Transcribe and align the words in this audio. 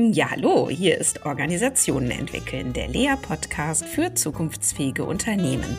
Ja, 0.00 0.30
hallo, 0.30 0.70
hier 0.70 0.96
ist 0.96 1.26
Organisationen 1.26 2.12
entwickeln, 2.12 2.72
der 2.72 2.86
Lea-Podcast 2.86 3.84
für 3.84 4.14
zukunftsfähige 4.14 5.02
Unternehmen 5.02 5.76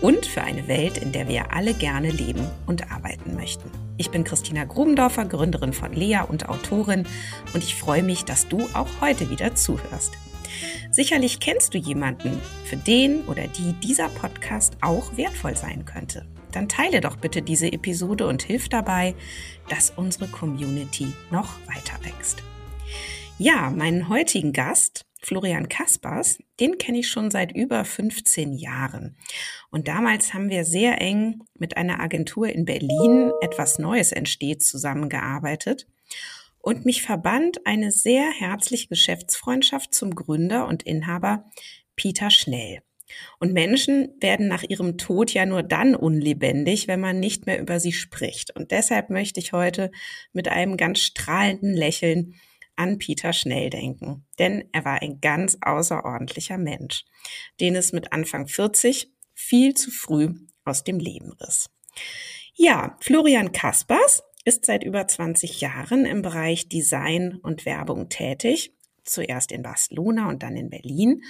und 0.00 0.26
für 0.26 0.42
eine 0.42 0.66
Welt, 0.66 0.98
in 0.98 1.12
der 1.12 1.28
wir 1.28 1.52
alle 1.52 1.72
gerne 1.72 2.10
leben 2.10 2.44
und 2.66 2.90
arbeiten 2.90 3.36
möchten. 3.36 3.70
Ich 3.98 4.10
bin 4.10 4.24
Christina 4.24 4.64
Grubendorfer, 4.64 5.26
Gründerin 5.26 5.72
von 5.72 5.92
Lea 5.92 6.22
und 6.28 6.48
Autorin 6.48 7.06
und 7.54 7.62
ich 7.62 7.76
freue 7.76 8.02
mich, 8.02 8.24
dass 8.24 8.48
du 8.48 8.58
auch 8.74 8.88
heute 9.00 9.30
wieder 9.30 9.54
zuhörst. 9.54 10.14
Sicherlich 10.90 11.38
kennst 11.38 11.72
du 11.72 11.78
jemanden, 11.78 12.40
für 12.64 12.76
den 12.76 13.22
oder 13.26 13.46
die 13.46 13.74
dieser 13.74 14.08
Podcast 14.08 14.76
auch 14.80 15.16
wertvoll 15.16 15.56
sein 15.56 15.84
könnte. 15.84 16.26
Dann 16.50 16.68
teile 16.68 17.00
doch 17.00 17.14
bitte 17.14 17.42
diese 17.42 17.72
Episode 17.72 18.26
und 18.26 18.42
hilf 18.42 18.68
dabei, 18.68 19.14
dass 19.68 19.92
unsere 19.94 20.26
Community 20.26 21.12
noch 21.30 21.60
weiter 21.68 22.04
wächst. 22.04 22.42
Ja, 23.44 23.70
meinen 23.70 24.08
heutigen 24.08 24.52
Gast, 24.52 25.04
Florian 25.20 25.68
Kaspers, 25.68 26.38
den 26.60 26.78
kenne 26.78 27.00
ich 27.00 27.08
schon 27.08 27.28
seit 27.32 27.50
über 27.50 27.84
15 27.84 28.52
Jahren. 28.52 29.16
Und 29.68 29.88
damals 29.88 30.32
haben 30.32 30.48
wir 30.48 30.64
sehr 30.64 31.00
eng 31.00 31.42
mit 31.58 31.76
einer 31.76 31.98
Agentur 31.98 32.48
in 32.48 32.64
Berlin 32.64 33.32
etwas 33.40 33.80
Neues 33.80 34.12
entsteht 34.12 34.62
zusammengearbeitet. 34.62 35.88
Und 36.60 36.84
mich 36.84 37.02
verband 37.02 37.66
eine 37.66 37.90
sehr 37.90 38.30
herzliche 38.30 38.86
Geschäftsfreundschaft 38.86 39.92
zum 39.92 40.14
Gründer 40.14 40.68
und 40.68 40.84
Inhaber 40.84 41.50
Peter 41.96 42.30
Schnell. 42.30 42.78
Und 43.40 43.52
Menschen 43.52 44.14
werden 44.20 44.46
nach 44.46 44.62
ihrem 44.62 44.98
Tod 44.98 45.32
ja 45.32 45.46
nur 45.46 45.64
dann 45.64 45.96
unlebendig, 45.96 46.86
wenn 46.86 47.00
man 47.00 47.18
nicht 47.18 47.46
mehr 47.46 47.60
über 47.60 47.80
sie 47.80 47.92
spricht. 47.92 48.54
Und 48.54 48.70
deshalb 48.70 49.10
möchte 49.10 49.40
ich 49.40 49.52
heute 49.52 49.90
mit 50.32 50.46
einem 50.46 50.76
ganz 50.76 51.00
strahlenden 51.00 51.74
Lächeln 51.74 52.36
an 52.76 52.98
Peter 52.98 53.32
Schnell 53.32 53.70
denken, 53.70 54.24
denn 54.38 54.68
er 54.72 54.84
war 54.84 55.02
ein 55.02 55.20
ganz 55.20 55.58
außerordentlicher 55.60 56.58
Mensch, 56.58 57.04
den 57.60 57.76
es 57.76 57.92
mit 57.92 58.12
Anfang 58.12 58.46
40 58.46 59.10
viel 59.34 59.74
zu 59.74 59.90
früh 59.90 60.34
aus 60.64 60.84
dem 60.84 60.98
Leben 60.98 61.32
riss. 61.32 61.70
Ja, 62.54 62.96
Florian 63.00 63.52
Kaspers 63.52 64.22
ist 64.44 64.66
seit 64.66 64.84
über 64.84 65.06
20 65.06 65.60
Jahren 65.60 66.04
im 66.04 66.22
Bereich 66.22 66.68
Design 66.68 67.36
und 67.42 67.64
Werbung 67.64 68.08
tätig, 68.08 68.74
zuerst 69.04 69.52
in 69.52 69.62
Barcelona 69.62 70.28
und 70.28 70.42
dann 70.42 70.56
in 70.56 70.70
Berlin. 70.70 71.22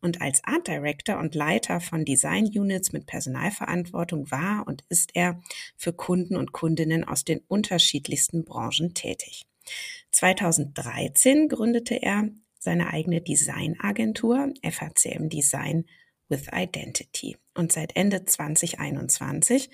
Und 0.00 0.20
als 0.20 0.44
Art 0.44 0.68
Director 0.68 1.18
und 1.18 1.34
Leiter 1.34 1.80
von 1.80 2.04
Design 2.04 2.44
Units 2.46 2.92
mit 2.92 3.06
Personalverantwortung 3.06 4.30
war 4.30 4.64
und 4.66 4.84
ist 4.88 5.10
er 5.14 5.40
für 5.76 5.92
Kunden 5.92 6.36
und 6.36 6.52
Kundinnen 6.52 7.02
aus 7.02 7.24
den 7.24 7.40
unterschiedlichsten 7.48 8.44
Branchen 8.44 8.94
tätig. 8.94 9.47
2013 10.12 11.48
gründete 11.48 11.94
er 11.94 12.28
seine 12.58 12.92
eigene 12.92 13.20
Designagentur 13.20 14.52
FACM 14.62 15.28
Design 15.28 15.84
with 16.28 16.48
Identity. 16.52 17.36
Und 17.54 17.72
seit 17.72 17.96
Ende 17.96 18.24
2021 18.24 19.70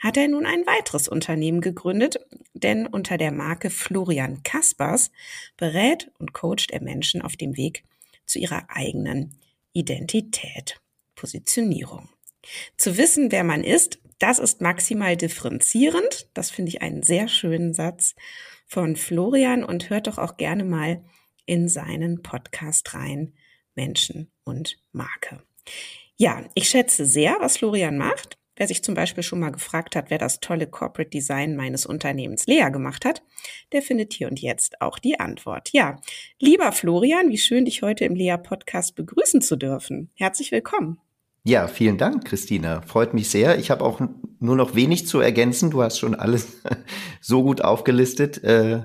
hat 0.00 0.16
er 0.16 0.28
nun 0.28 0.46
ein 0.46 0.66
weiteres 0.66 1.08
Unternehmen 1.08 1.60
gegründet, 1.60 2.20
denn 2.54 2.86
unter 2.86 3.18
der 3.18 3.32
Marke 3.32 3.70
Florian 3.70 4.42
Kaspers 4.42 5.10
berät 5.56 6.10
und 6.18 6.32
coacht 6.32 6.70
er 6.70 6.82
Menschen 6.82 7.20
auf 7.20 7.36
dem 7.36 7.56
Weg 7.56 7.84
zu 8.24 8.38
ihrer 8.38 8.66
eigenen 8.68 9.36
Identität, 9.72 10.80
Positionierung. 11.16 12.08
Zu 12.76 12.96
wissen, 12.96 13.32
wer 13.32 13.44
man 13.44 13.64
ist, 13.64 13.98
das 14.18 14.38
ist 14.38 14.60
maximal 14.60 15.16
differenzierend. 15.16 16.28
Das 16.34 16.50
finde 16.50 16.70
ich 16.70 16.82
einen 16.82 17.02
sehr 17.02 17.28
schönen 17.28 17.72
Satz 17.72 18.14
von 18.66 18.96
Florian 18.96 19.64
und 19.64 19.90
hört 19.90 20.06
doch 20.06 20.18
auch 20.18 20.36
gerne 20.36 20.64
mal 20.64 21.02
in 21.46 21.68
seinen 21.68 22.22
Podcast 22.22 22.94
rein, 22.94 23.34
Menschen 23.74 24.30
und 24.44 24.78
Marke. 24.92 25.42
Ja, 26.16 26.44
ich 26.54 26.68
schätze 26.68 27.06
sehr, 27.06 27.36
was 27.40 27.58
Florian 27.58 27.96
macht. 27.96 28.38
Wer 28.56 28.66
sich 28.66 28.82
zum 28.82 28.94
Beispiel 28.94 29.22
schon 29.22 29.38
mal 29.38 29.52
gefragt 29.52 29.94
hat, 29.94 30.10
wer 30.10 30.18
das 30.18 30.40
tolle 30.40 30.66
Corporate 30.66 31.10
Design 31.10 31.54
meines 31.54 31.86
Unternehmens 31.86 32.48
Lea 32.48 32.70
gemacht 32.72 33.04
hat, 33.04 33.22
der 33.70 33.82
findet 33.82 34.12
hier 34.12 34.28
und 34.28 34.40
jetzt 34.40 34.80
auch 34.80 34.98
die 34.98 35.20
Antwort. 35.20 35.70
Ja, 35.72 36.00
lieber 36.40 36.72
Florian, 36.72 37.30
wie 37.30 37.38
schön, 37.38 37.66
dich 37.66 37.82
heute 37.82 38.04
im 38.04 38.16
Lea 38.16 38.36
Podcast 38.36 38.96
begrüßen 38.96 39.42
zu 39.42 39.54
dürfen. 39.54 40.10
Herzlich 40.14 40.50
willkommen. 40.50 41.00
Ja, 41.44 41.66
vielen 41.66 41.98
Dank, 41.98 42.24
Christina. 42.24 42.82
Freut 42.82 43.14
mich 43.14 43.30
sehr. 43.30 43.58
Ich 43.58 43.70
habe 43.70 43.84
auch 43.84 44.00
nur 44.40 44.56
noch 44.56 44.74
wenig 44.74 45.06
zu 45.06 45.20
ergänzen. 45.20 45.70
Du 45.70 45.82
hast 45.82 45.98
schon 45.98 46.14
alles 46.14 46.58
so 47.20 47.42
gut 47.42 47.62
aufgelistet, 47.62 48.42
äh, 48.44 48.82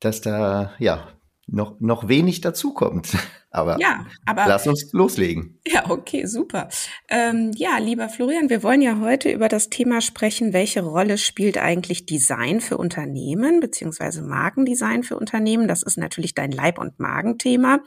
dass 0.00 0.20
da 0.20 0.72
ja 0.78 1.08
noch, 1.46 1.78
noch 1.80 2.08
wenig 2.08 2.40
dazukommt. 2.40 3.08
Aber, 3.50 3.78
ja, 3.78 4.04
aber 4.26 4.46
lass 4.48 4.66
uns 4.66 4.92
loslegen. 4.92 5.60
Ja, 5.68 5.88
okay, 5.88 6.26
super. 6.26 6.68
Ähm, 7.08 7.52
ja, 7.54 7.78
lieber 7.78 8.08
Florian, 8.08 8.50
wir 8.50 8.64
wollen 8.64 8.82
ja 8.82 8.98
heute 8.98 9.30
über 9.30 9.48
das 9.48 9.70
Thema 9.70 10.00
sprechen, 10.00 10.52
welche 10.52 10.82
Rolle 10.82 11.18
spielt 11.18 11.56
eigentlich 11.56 12.04
Design 12.04 12.60
für 12.60 12.76
Unternehmen 12.78 13.60
beziehungsweise 13.60 14.22
Markendesign 14.22 15.04
für 15.04 15.16
Unternehmen. 15.16 15.68
Das 15.68 15.84
ist 15.84 15.98
natürlich 15.98 16.34
dein 16.34 16.50
Leib- 16.50 16.80
und 16.80 16.98
Magenthema. 16.98 17.78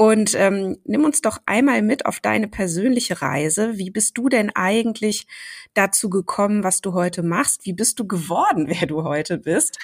Und 0.00 0.34
ähm, 0.34 0.78
nimm 0.86 1.04
uns 1.04 1.20
doch 1.20 1.42
einmal 1.44 1.82
mit 1.82 2.06
auf 2.06 2.20
deine 2.20 2.48
persönliche 2.48 3.20
Reise. 3.20 3.76
Wie 3.76 3.90
bist 3.90 4.16
du 4.16 4.30
denn 4.30 4.48
eigentlich 4.54 5.26
dazu 5.74 6.08
gekommen, 6.08 6.64
was 6.64 6.80
du 6.80 6.94
heute 6.94 7.22
machst? 7.22 7.66
Wie 7.66 7.74
bist 7.74 8.00
du 8.00 8.06
geworden, 8.06 8.64
wer 8.70 8.86
du 8.86 9.04
heute 9.04 9.36
bist? 9.36 9.78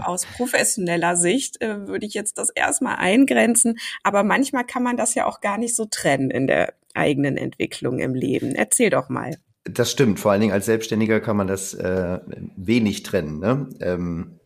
Aus 0.00 0.24
professioneller 0.24 1.16
Sicht 1.16 1.60
äh, 1.62 1.88
würde 1.88 2.06
ich 2.06 2.14
jetzt 2.14 2.38
das 2.38 2.50
erstmal 2.50 2.94
eingrenzen. 2.94 3.76
Aber 4.04 4.22
manchmal 4.22 4.64
kann 4.64 4.84
man 4.84 4.96
das 4.96 5.16
ja 5.16 5.26
auch 5.26 5.40
gar 5.40 5.58
nicht 5.58 5.74
so 5.74 5.84
trennen 5.90 6.30
in 6.30 6.46
der 6.46 6.74
eigenen 6.94 7.36
Entwicklung 7.36 7.98
im 7.98 8.14
Leben. 8.14 8.54
Erzähl 8.54 8.90
doch 8.90 9.08
mal. 9.08 9.36
Das 9.64 9.90
stimmt. 9.90 10.20
Vor 10.20 10.30
allen 10.30 10.42
Dingen 10.42 10.52
als 10.52 10.66
Selbstständiger 10.66 11.18
kann 11.18 11.36
man 11.36 11.48
das 11.48 11.74
äh, 11.74 12.20
wenig 12.56 13.02
trennen. 13.02 13.40
Ne? 13.40 13.68
Ähm 13.80 14.38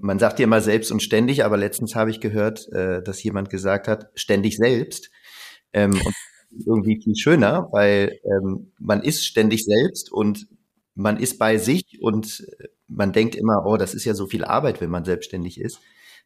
man 0.00 0.18
sagt 0.18 0.38
ja 0.38 0.44
immer 0.44 0.60
selbst 0.60 0.92
und 0.92 1.02
ständig, 1.02 1.44
aber 1.44 1.56
letztens 1.56 1.94
habe 1.94 2.10
ich 2.10 2.20
gehört, 2.20 2.68
äh, 2.72 3.02
dass 3.02 3.22
jemand 3.22 3.50
gesagt 3.50 3.88
hat, 3.88 4.10
ständig 4.14 4.56
selbst. 4.56 5.10
Ähm, 5.72 6.00
irgendwie 6.66 7.00
viel 7.02 7.16
schöner, 7.16 7.68
weil 7.72 8.18
ähm, 8.24 8.72
man 8.78 9.02
ist 9.02 9.24
ständig 9.26 9.64
selbst 9.64 10.10
und 10.10 10.48
man 10.94 11.18
ist 11.18 11.38
bei 11.38 11.58
sich 11.58 11.98
und 12.00 12.46
äh, 12.58 12.68
man 12.88 13.12
denkt 13.12 13.34
immer, 13.34 13.64
oh, 13.66 13.76
das 13.76 13.94
ist 13.94 14.04
ja 14.04 14.14
so 14.14 14.26
viel 14.26 14.44
Arbeit, 14.44 14.80
wenn 14.80 14.90
man 14.90 15.04
selbstständig 15.04 15.60
ist. 15.60 15.80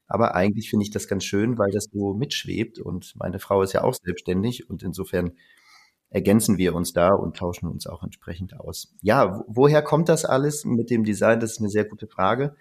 Aber 0.07 0.35
eigentlich 0.35 0.71
finde 0.71 0.85
ich 0.85 0.91
das 0.91 1.09
ganz 1.09 1.25
schön, 1.25 1.59
weil 1.59 1.71
das 1.71 1.89
so 1.93 2.15
mitschwebt 2.15 2.79
und 2.79 3.15
meine 3.17 3.39
Frau 3.39 3.63
ist 3.63 3.73
ja 3.73 3.83
auch 3.83 3.95
selbstständig 3.95 4.69
und 4.69 4.83
insofern 4.83 5.33
ergänzen 6.11 6.59
wir 6.59 6.75
uns 6.75 6.93
da 6.93 7.09
und 7.15 7.37
tauschen 7.37 7.67
uns 7.69 7.87
auch 7.87 8.03
entsprechend 8.03 8.59
aus. 8.61 8.95
Ja, 9.01 9.43
woher 9.49 9.83
kommt 9.83 10.09
das 10.09 10.25
alles 10.25 10.65
mit 10.65 10.91
dem 10.91 11.05
Design? 11.05 11.41
Das 11.41 11.53
ist 11.53 11.61
eine 11.61 11.71
sehr 11.71 11.87
gute 11.87 12.07
Frage. 12.07 12.55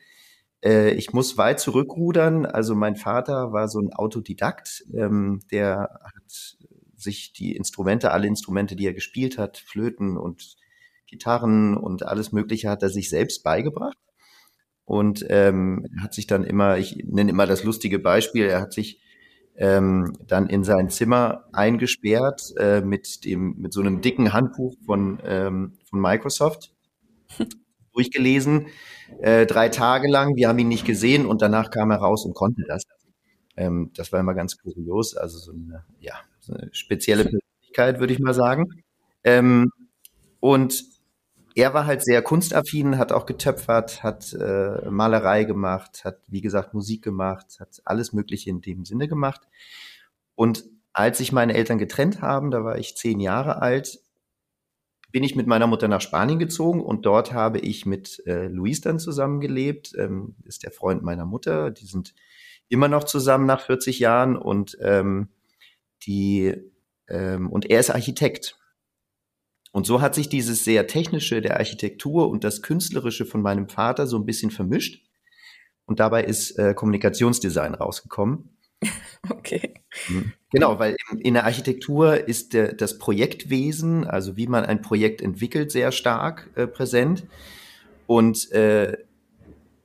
Äh, 0.64 0.92
ich 0.92 1.14
muss 1.14 1.38
weit 1.38 1.60
zurückrudern. 1.60 2.46
Also 2.46 2.76
mein 2.76 2.96
Vater 2.96 3.52
war 3.52 3.68
so 3.68 3.80
ein 3.80 3.94
Autodidakt, 3.94 4.84
ähm, 4.94 5.42
der 5.52 6.00
hat 6.04 6.58
sich 6.96 7.34
die 7.34 7.56
Instrumente, 7.56 8.12
alle 8.12 8.28
Instrumente, 8.28 8.76
die 8.76 8.86
er 8.86 8.94
gespielt 8.94 9.38
hat, 9.38 9.58
Flöten 9.58 10.18
und 10.18 10.56
Gitarren 11.08 11.76
und 11.76 12.06
alles 12.06 12.32
Mögliche 12.32 12.70
hat 12.70 12.84
er 12.84 12.90
sich 12.90 13.10
selbst 13.10 13.44
beigebracht. 13.44 13.98
Und 14.86 15.26
ähm, 15.30 15.86
hat 16.02 16.14
sich 16.14 16.28
dann 16.28 16.44
immer, 16.44 16.78
ich 16.78 17.04
nenne 17.06 17.32
immer 17.32 17.48
das 17.48 17.64
lustige 17.64 18.00
Beispiel, 18.00 18.46
er 18.46 18.62
hat 18.62 18.74
sich 18.74 19.00
ähm, 19.56 20.18
dann 20.28 20.48
in 20.48 20.64
sein 20.64 20.90
Zimmer 20.90 21.46
eingesperrt 21.54 22.54
äh, 22.58 22.82
mit 22.82 23.26
dem 23.26 23.56
mit 23.58 23.74
so 23.74 23.82
einem 23.82 24.02
dicken 24.02 24.34
Handbuch 24.34 24.76
von 24.86 25.20
ähm, 25.24 25.78
von 25.90 26.02
Microsoft 26.02 26.74
durchgelesen, 27.94 28.68
äh, 29.20 29.46
drei 29.46 29.70
Tage 29.70 30.10
lang. 30.10 30.36
Wir 30.36 30.48
haben 30.48 30.60
ihn 30.60 30.68
nicht 30.68 30.86
gesehen 30.86 31.26
und 31.26 31.42
danach 31.42 31.72
kam 31.72 31.92
er 31.92 31.98
raus 31.98 32.26
und 32.26 32.34
konnte 32.34 32.64
das. 32.68 32.84
Ähm, 33.58 33.92
das 33.96 34.12
war 34.12 34.20
immer 34.20 34.34
ganz 34.34 34.58
kurios, 34.58 35.16
also 35.16 35.38
so 35.38 35.52
eine, 35.52 35.84
ja, 36.00 36.16
so 36.40 36.54
eine 36.54 36.70
spezielle 36.74 37.24
Persönlichkeit, 37.24 38.00
würde 38.00 38.14
ich 38.14 38.20
mal 38.20 38.34
sagen. 38.34 38.66
Ähm, 39.24 39.72
und 40.40 40.84
er 41.56 41.74
war 41.74 41.86
halt 41.86 42.04
sehr 42.04 42.22
kunstaffin, 42.22 42.98
hat 42.98 43.12
auch 43.12 43.26
getöpfert, 43.26 44.04
hat 44.04 44.34
äh, 44.34 44.90
Malerei 44.90 45.44
gemacht, 45.44 46.06
hat, 46.06 46.20
wie 46.28 46.42
gesagt, 46.42 46.74
Musik 46.74 47.04
gemacht, 47.04 47.58
hat 47.60 47.82
alles 47.84 48.14
Mögliche 48.14 48.50
in 48.50 48.62
dem 48.62 48.86
Sinne 48.86 49.08
gemacht. 49.08 49.42
Und 50.36 50.64
als 50.94 51.18
sich 51.18 51.32
meine 51.32 51.54
Eltern 51.54 51.78
getrennt 51.78 52.22
haben, 52.22 52.52
da 52.52 52.64
war 52.64 52.78
ich 52.78 52.96
zehn 52.96 53.20
Jahre 53.20 53.62
alt, 53.62 54.00
bin 55.12 55.24
ich 55.24 55.36
mit 55.36 55.48
meiner 55.48 55.68
Mutter 55.68 55.88
nach 55.88 56.02
Spanien 56.02 56.40
gezogen 56.40 56.82
und 56.82 57.06
dort 57.06 57.34
habe 57.34 57.60
ich 57.60 57.86
mit 57.86 58.22
äh, 58.26 58.48
Luis 58.48 58.82
dann 58.82 59.00
zusammengelebt, 59.00 59.94
ähm, 59.98 60.36
ist 60.46 60.64
der 60.64 60.72
Freund 60.72 61.04
meiner 61.04 61.26
Mutter. 61.26 61.72
Die 61.72 61.86
sind 61.86 62.14
immer 62.70 62.88
noch 62.88 63.04
zusammen 63.04 63.46
nach 63.46 63.62
40 63.62 64.00
Jahren 64.00 64.38
und 64.38 64.78
ähm, 64.82 65.30
die 66.04 66.56
ähm, 67.08 67.50
und 67.50 67.70
er 67.70 67.80
ist 67.80 67.90
Architekt. 67.90 68.58
Und 69.74 69.86
so 69.86 70.02
hat 70.02 70.16
sich 70.16 70.30
dieses 70.30 70.64
sehr 70.64 70.88
technische 70.88 71.42
der 71.42 71.58
Architektur 71.58 72.30
und 72.30 72.44
das 72.44 72.62
künstlerische 72.62 73.26
von 73.26 73.42
meinem 73.42 73.70
Vater 73.70 74.08
so 74.08 74.18
ein 74.18 74.26
bisschen 74.26 74.52
vermischt. 74.52 75.06
Und 75.86 76.00
dabei 76.00 76.24
ist 76.24 76.58
äh, 76.58 76.74
Kommunikationsdesign 76.74 77.76
rausgekommen. 77.76 78.58
Okay. 79.30 79.76
Mhm. 80.10 80.34
Genau, 80.52 80.80
weil 80.80 80.98
in, 81.20 81.36
der 81.36 81.46
Architektur 81.46 82.28
ist 82.28 82.54
der, 82.54 82.74
das 82.74 82.98
Projektwesen, 82.98 84.06
also 84.06 84.36
wie 84.36 84.48
man 84.48 84.66
ein 84.66 84.82
Projekt 84.82 85.22
entwickelt, 85.22 85.72
sehr 85.72 85.92
stark 85.92 86.50
äh, 86.56 86.68
präsent. 86.68 87.26
Und 88.08 88.52
äh, 88.52 88.98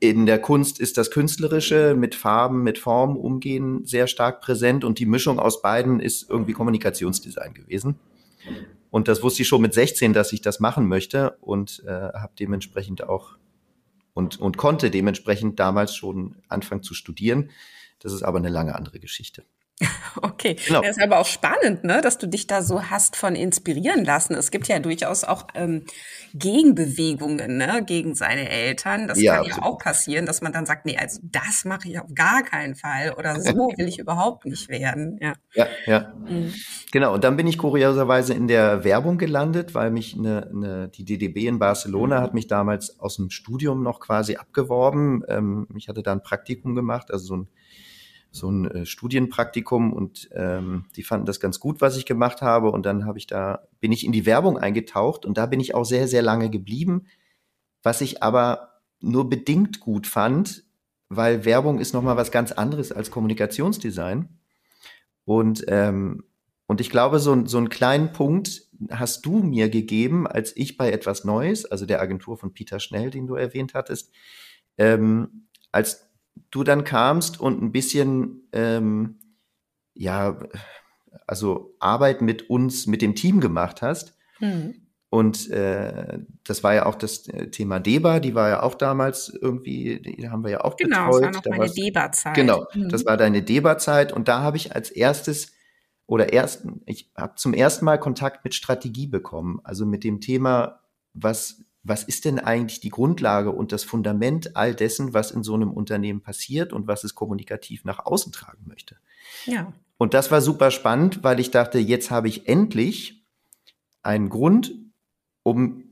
in 0.01 0.27
der 0.27 0.41
Kunst 0.41 0.81
ist 0.81 0.99
das 0.99 1.11
Künstlerische 1.11 1.95
mit 1.95 2.15
Farben, 2.15 2.63
mit 2.63 2.79
Formen 2.79 3.17
umgehen 3.17 3.85
sehr 3.85 4.07
stark 4.07 4.41
präsent 4.41 4.85
und 4.85 4.99
die 4.99 5.07
Mischung 5.07 5.39
aus 5.39 5.63
beiden 5.63 6.01
ist 6.01 6.29
irgendwie 6.29 6.53
Kommunikationsdesign 6.53 7.55
gewesen. 7.55 7.97
Und 8.91 9.09
das 9.09 9.23
wusste 9.23 9.43
ich 9.43 9.49
schon 9.49 9.63
mit 9.63 9.75
16, 9.75 10.13
dass 10.13 10.33
ich 10.33 10.41
das 10.41 10.61
machen 10.61 10.87
möchte 10.87 11.37
und 11.41 11.83
äh, 11.87 11.91
habe 11.91 12.33
dementsprechend 12.39 13.09
auch 13.09 13.37
und, 14.15 14.41
und 14.41 14.57
konnte 14.57 14.91
dementsprechend 14.91 15.61
damals 15.61 15.95
schon 15.95 16.37
anfangen 16.49 16.83
zu 16.83 16.95
studieren. 16.95 17.51
Das 18.01 18.13
ist 18.13 18.23
aber 18.23 18.39
eine 18.39 18.49
lange 18.49 18.75
andere 18.75 19.01
Geschichte. 19.01 19.45
Okay, 20.23 20.57
genau. 20.67 20.81
das 20.81 20.97
ist 20.97 21.03
aber 21.03 21.19
auch 21.19 21.27
spannend, 21.27 21.85
ne, 21.85 22.01
dass 22.01 22.17
du 22.17 22.27
dich 22.27 22.47
da 22.47 22.63
so 22.63 22.85
hast 22.85 23.17
von 23.17 23.37
inspirieren 23.37 24.05
lassen. 24.05 24.35
Es 24.35 24.51
gibt 24.51 24.67
ja 24.69 24.79
durchaus 24.79 25.25
auch 25.25 25.47
ähm, 25.55 25.85
Gegenbewegungen 26.35 27.59
ne, 27.59 27.83
gegen 27.85 28.15
seine 28.15 28.49
Eltern. 28.49 29.09
Das 29.09 29.21
ja, 29.21 29.35
kann 29.35 29.41
absolut. 29.45 29.59
ja 29.59 29.71
auch 29.71 29.79
passieren, 29.79 30.25
dass 30.25 30.41
man 30.41 30.53
dann 30.55 30.65
sagt, 30.65 30.87
nee, 30.87 30.97
also 30.97 31.21
das 31.23 31.67
mache 31.67 31.89
ich 31.89 32.01
auf 32.01 32.07
gar 32.15 32.43
keinen 32.43 32.77
Fall 32.77 33.15
oder 33.19 33.41
so 33.41 33.53
will 33.77 33.89
ich 33.89 33.99
überhaupt 33.99 34.47
nicht 34.47 34.71
werden. 34.71 35.19
Ja, 35.21 35.35
ja. 35.55 35.67
ja. 35.85 36.15
Mhm. 36.27 36.55
Genau, 36.93 37.13
und 37.13 37.25
dann 37.25 37.37
bin 37.37 37.47
ich 37.47 37.59
kurioserweise 37.59 38.33
in 38.33 38.49
der 38.49 38.85
Werbung 38.85 39.19
gelandet, 39.19 39.75
weil 39.75 39.91
mich 39.91 40.17
eine, 40.17 40.49
eine, 40.51 40.89
die 40.89 41.05
DDB 41.05 41.47
in 41.47 41.59
Barcelona 41.59 42.23
hat 42.23 42.33
mich 42.33 42.47
damals 42.47 42.99
aus 43.01 43.17
dem 43.17 43.29
Studium 43.29 43.83
noch 43.83 44.01
quasi 44.01 44.37
abgeworben. 44.37 45.25
Ähm, 45.29 45.69
ich 45.77 45.89
hatte 45.89 46.03
da 46.03 46.13
ein 46.13 46.23
Praktikum 46.23 46.75
gemacht, 46.75 47.11
also 47.11 47.27
so 47.27 47.37
ein 47.37 47.49
so 48.37 48.51
ein 48.51 48.71
äh, 48.71 48.87
Studienpraktikum 48.87 49.93
und 49.93 50.29
ähm, 50.33 50.87
die 50.97 51.03
fanden 51.03 51.27
das 51.27 51.41
ganz 51.41 51.61
gut, 51.61 51.81
was 51.81 51.97
ich 51.97 52.07
gemacht 52.07 52.43
habe. 52.43 52.71
Und 52.71 52.87
dann 52.87 53.05
habe 53.05 53.19
ich 53.19 53.27
da, 53.27 53.67
bin 53.81 53.93
ich 53.93 54.05
in 54.05 54.13
die 54.13 54.27
Werbung 54.27 54.59
eingetaucht 54.59 55.27
und 55.27 55.39
da 55.39 55.47
bin 55.47 55.61
ich 55.61 55.75
auch 55.75 55.85
sehr, 55.85 56.09
sehr 56.09 56.23
lange 56.23 56.51
geblieben. 56.51 57.07
Was 57.83 58.01
ich 58.01 58.23
aber 58.23 58.81
nur 59.01 59.29
bedingt 59.29 59.81
gut 59.81 60.07
fand, 60.07 60.65
weil 61.09 61.45
Werbung 61.45 61.79
ist 61.79 61.95
nochmal 61.95 62.17
was 62.17 62.31
ganz 62.31 62.53
anderes 62.53 62.93
als 62.93 63.11
Kommunikationsdesign. 63.11 64.29
Und, 65.25 65.65
ähm, 65.69 66.25
und 66.67 66.81
ich 66.81 66.91
glaube, 66.91 67.19
so, 67.21 67.47
so 67.47 67.59
einen 67.59 67.69
kleinen 67.69 68.13
Punkt 68.13 68.63
hast 68.91 69.25
du 69.25 69.39
mir 69.39 69.69
gegeben, 69.69 70.27
als 70.27 70.57
ich 70.57 70.77
bei 70.77 70.91
etwas 70.91 71.25
Neues, 71.25 71.65
also 71.65 71.87
der 71.87 72.01
Agentur 72.01 72.37
von 72.37 72.53
Peter 72.53 72.81
Schnell, 72.81 73.11
den 73.11 73.27
du 73.27 73.35
erwähnt 73.35 73.75
hattest, 73.75 74.13
ähm, 74.79 75.47
als 75.73 76.06
du 76.51 76.65
dann 76.65 76.85
kamst 76.85 77.41
und 77.41 77.63
ein 77.63 77.73
bisschen, 77.73 78.49
ähm, 78.53 79.19
ja, 79.95 80.39
also 81.27 81.75
Arbeit 81.81 82.23
mit 82.23 82.51
uns, 82.51 82.87
mit 82.87 83.03
dem 83.03 83.15
Team 83.15 83.41
gemacht 83.41 83.83
hast. 83.83 84.17
Mhm. 84.41 84.87
Und 85.09 85.51
äh, 85.51 86.19
das 86.45 86.65
war 86.65 86.75
ja 86.75 86.87
auch 86.87 86.97
das 86.97 87.29
äh, 87.29 87.51
Thema 87.51 87.79
Deba, 87.79 88.21
die 88.21 88.35
war 88.35 88.49
ja 88.49 88.63
auch 88.63 88.75
damals 88.75 89.29
irgendwie, 89.29 90.01
die 90.01 90.29
haben 90.29 90.43
wir 90.43 90.51
ja 90.51 90.61
auch 90.63 90.77
genau, 90.77 91.07
betreut. 91.07 91.23
Genau, 91.23 91.33
das 91.33 91.45
war 91.45 91.53
noch 91.53 91.59
meine 91.59 91.73
Deba-Zeit. 91.73 92.35
Genau, 92.35 92.67
mhm. 92.75 92.89
das 92.89 93.07
war 93.07 93.17
deine 93.17 93.43
Deba-Zeit. 93.43 94.13
Und 94.13 94.29
da 94.29 94.43
habe 94.43 94.57
ich 94.57 94.75
als 94.75 94.91
erstes 94.91 95.53
oder 96.07 96.33
ersten, 96.33 96.83
ich 96.87 97.13
habe 97.17 97.35
zum 97.37 97.55
ersten 97.55 97.85
Mal 97.85 97.99
Kontakt 97.99 98.45
mit 98.45 98.55
Strategie 98.55 99.07
bekommen, 99.07 99.61
also 99.65 99.87
mit 99.87 100.05
dem 100.05 100.21
Thema, 100.21 100.81
was 101.15 101.65
was 101.89 102.03
ist 102.03 102.25
denn 102.25 102.39
eigentlich 102.39 102.81
die 102.81 102.89
Grundlage 102.89 103.51
und 103.51 103.73
das 103.73 103.85
Fundament 103.85 104.57
all 104.57 104.75
dessen, 104.75 105.15
was 105.15 105.31
in 105.31 105.43
so 105.43 105.55
einem 105.55 105.71
Unternehmen 105.71 106.21
passiert 106.21 106.73
und 106.73 106.87
was 106.87 107.05
es 107.05 107.15
kommunikativ 107.15 107.85
nach 107.85 108.05
außen 108.05 108.33
tragen 108.33 108.65
möchte. 108.67 108.97
Ja. 109.45 109.73
Und 109.99 110.13
das 110.15 110.31
war 110.31 110.41
super 110.41 110.71
spannend, 110.71 111.23
weil 111.23 111.41
ich 111.41 111.51
dachte, 111.51 111.79
jetzt 111.79 112.11
habe 112.11 112.29
ich 112.29 112.49
endlich 112.49 113.25
einen 114.03 114.29
Grund, 114.29 114.75
um 115.43 115.85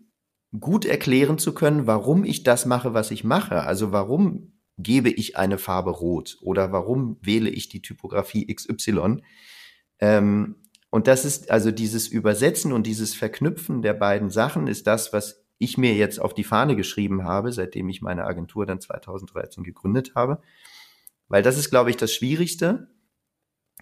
gut 0.58 0.84
erklären 0.84 1.38
zu 1.38 1.54
können, 1.54 1.86
warum 1.86 2.24
ich 2.24 2.42
das 2.42 2.66
mache, 2.66 2.94
was 2.94 3.10
ich 3.10 3.24
mache. 3.24 3.62
Also 3.62 3.92
warum 3.92 4.52
gebe 4.78 5.10
ich 5.10 5.36
eine 5.36 5.58
Farbe 5.58 5.90
rot 5.90 6.38
oder 6.42 6.72
warum 6.72 7.16
wähle 7.20 7.50
ich 7.50 7.68
die 7.68 7.82
Typografie 7.82 8.52
XY. 8.52 9.22
Ähm, 10.00 10.56
und 10.90 11.06
das 11.06 11.24
ist 11.24 11.50
also 11.50 11.70
dieses 11.70 12.08
Übersetzen 12.08 12.72
und 12.72 12.86
dieses 12.86 13.14
Verknüpfen 13.14 13.82
der 13.82 13.94
beiden 13.94 14.30
Sachen 14.30 14.66
ist 14.66 14.86
das, 14.86 15.12
was 15.12 15.43
ich 15.64 15.78
mir 15.78 15.94
jetzt 15.94 16.20
auf 16.20 16.34
die 16.34 16.44
Fahne 16.44 16.76
geschrieben 16.76 17.24
habe, 17.24 17.52
seitdem 17.52 17.88
ich 17.88 18.02
meine 18.02 18.24
Agentur 18.24 18.66
dann 18.66 18.80
2013 18.80 19.64
gegründet 19.64 20.12
habe. 20.14 20.40
Weil 21.28 21.42
das 21.42 21.58
ist, 21.58 21.70
glaube 21.70 21.90
ich, 21.90 21.96
das 21.96 22.12
Schwierigste. 22.12 22.88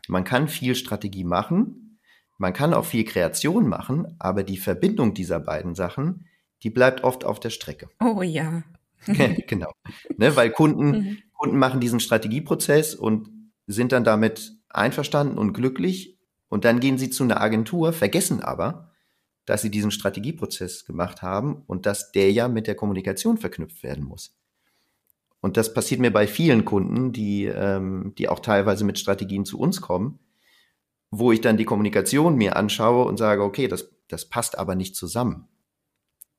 Man 0.09 0.25
kann 0.25 0.49
viel 0.49 0.75
Strategie 0.75 1.25
machen, 1.25 1.99
man 2.39 2.53
kann 2.53 2.75
auch 2.75 2.85
viel 2.85 3.05
Kreation 3.05 3.69
machen, 3.69 4.17
aber 4.19 4.43
die 4.43 4.57
Verbindung 4.57 5.15
dieser 5.15 5.39
beiden 5.39 5.75
Sachen, 5.75 6.27
die 6.63 6.71
bleibt 6.71 7.05
oft 7.05 7.25
auf 7.25 7.39
der 7.39 7.51
Strecke. 7.51 7.89
Oh 8.01 8.23
ja. 8.23 8.65
genau. 9.07 9.73
Ne, 10.17 10.35
weil 10.37 10.51
Kunden, 10.51 10.91
mhm. 10.91 11.19
Kunden 11.35 11.59
machen 11.59 11.81
diesen 11.81 12.01
Strategieprozess 12.01 12.95
und 12.95 13.29
sind 13.67 13.93
dann 13.93 14.05
damit 14.05 14.53
einverstanden 14.71 15.39
und 15.39 15.53
glücklich 15.53 16.19
und 16.49 16.65
dann 16.65 16.81
gehen 16.81 16.99
sie 16.99 17.11
zu 17.11 17.25
einer 17.25 17.41
Agentur, 17.41 17.93
vergessen 17.93 18.43
aber, 18.43 18.92
dass 19.45 19.63
sie 19.63 19.71
diesen 19.71 19.91
Strategieprozess 19.91 20.85
gemacht 20.85 21.23
haben 21.23 21.63
und 21.67 21.87
dass 21.87 22.13
der 22.13 22.31
ja 22.33 22.49
mit 22.49 22.67
der 22.67 22.75
Kommunikation 22.75 23.39
verknüpft 23.39 23.83
werden 23.83 24.05
muss. 24.05 24.37
Und 25.41 25.57
das 25.57 25.75
passiert 25.75 26.01
mir 26.01 26.13
bei 26.13 26.29
vielen 26.29 26.65
Kunden, 26.65 27.13
die, 27.13 27.47
ähm, 27.47 28.15
die 28.17 28.29
auch 28.29 28.39
teilweise 28.39 28.85
mit 28.85 28.99
Strategien 28.99 29.45
zu 29.45 29.59
uns 29.59 29.81
kommen, 29.81 30.21
wo 31.11 31.33
ich 31.33 31.41
dann 31.41 31.57
die 31.57 31.65
Kommunikation 31.65 32.37
mir 32.37 32.57
anschaue 32.57 33.05
und 33.05 33.17
sage, 33.17 33.43
okay, 33.43 33.67
das, 33.67 33.91
das 34.07 34.29
passt 34.29 34.57
aber 34.57 34.77
nicht 34.77 34.95
zusammen. 34.95 35.49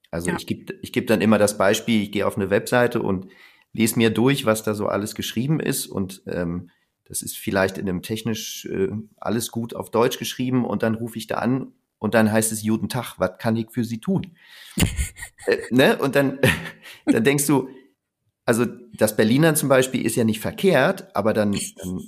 Also 0.10 0.30
ja. 0.30 0.38
ich 0.38 0.48
gebe 0.48 0.74
ich 0.82 0.94
geb 0.94 1.08
dann 1.08 1.22
immer 1.22 1.38
das 1.38 1.58
Beispiel, 1.58 2.02
ich 2.02 2.12
gehe 2.12 2.26
auf 2.26 2.38
eine 2.38 2.50
Webseite 2.50 3.02
und 3.02 3.28
lese 3.74 3.98
mir 3.98 4.10
durch, 4.10 4.46
was 4.46 4.64
da 4.64 4.74
so 4.74 4.88
alles 4.88 5.16
geschrieben 5.16 5.60
ist 5.60 5.88
und 5.88 6.22
ähm, 6.28 6.70
das 7.04 7.22
ist 7.22 7.38
vielleicht 7.38 7.78
in 7.78 7.90
einem 7.90 8.04
technisch 8.04 8.66
äh, 8.66 8.90
alles 9.18 9.52
gut 9.52 9.76
auf 9.76 9.92
Deutsch 9.92 10.18
geschrieben 10.18 10.66
und 10.66 10.84
dann 10.84 10.96
rufe 10.96 11.18
ich 11.18 11.28
da 11.28 11.36
an 11.36 11.74
und 12.04 12.16
dann 12.16 12.34
heißt 12.34 12.52
es 12.52 12.64
Guten 12.64 12.90
Tag, 12.90 13.16
was 13.18 13.38
kann 13.40 13.56
ich 13.56 13.72
für 13.72 13.86
Sie 13.86 14.02
tun? 14.02 14.36
äh, 15.48 15.58
ne? 15.72 15.98
Und 15.98 16.18
dann, 16.18 16.38
dann 17.06 17.24
denkst 17.24 17.48
du, 17.48 17.70
also 18.44 18.66
das 18.98 19.16
Berliner 19.16 19.56
zum 19.56 19.70
Beispiel 19.70 20.06
ist 20.06 20.18
ja 20.18 20.26
nicht 20.26 20.42
verkehrt, 20.42 21.16
aber 21.16 21.32
dann, 21.32 21.58
dann 21.78 22.02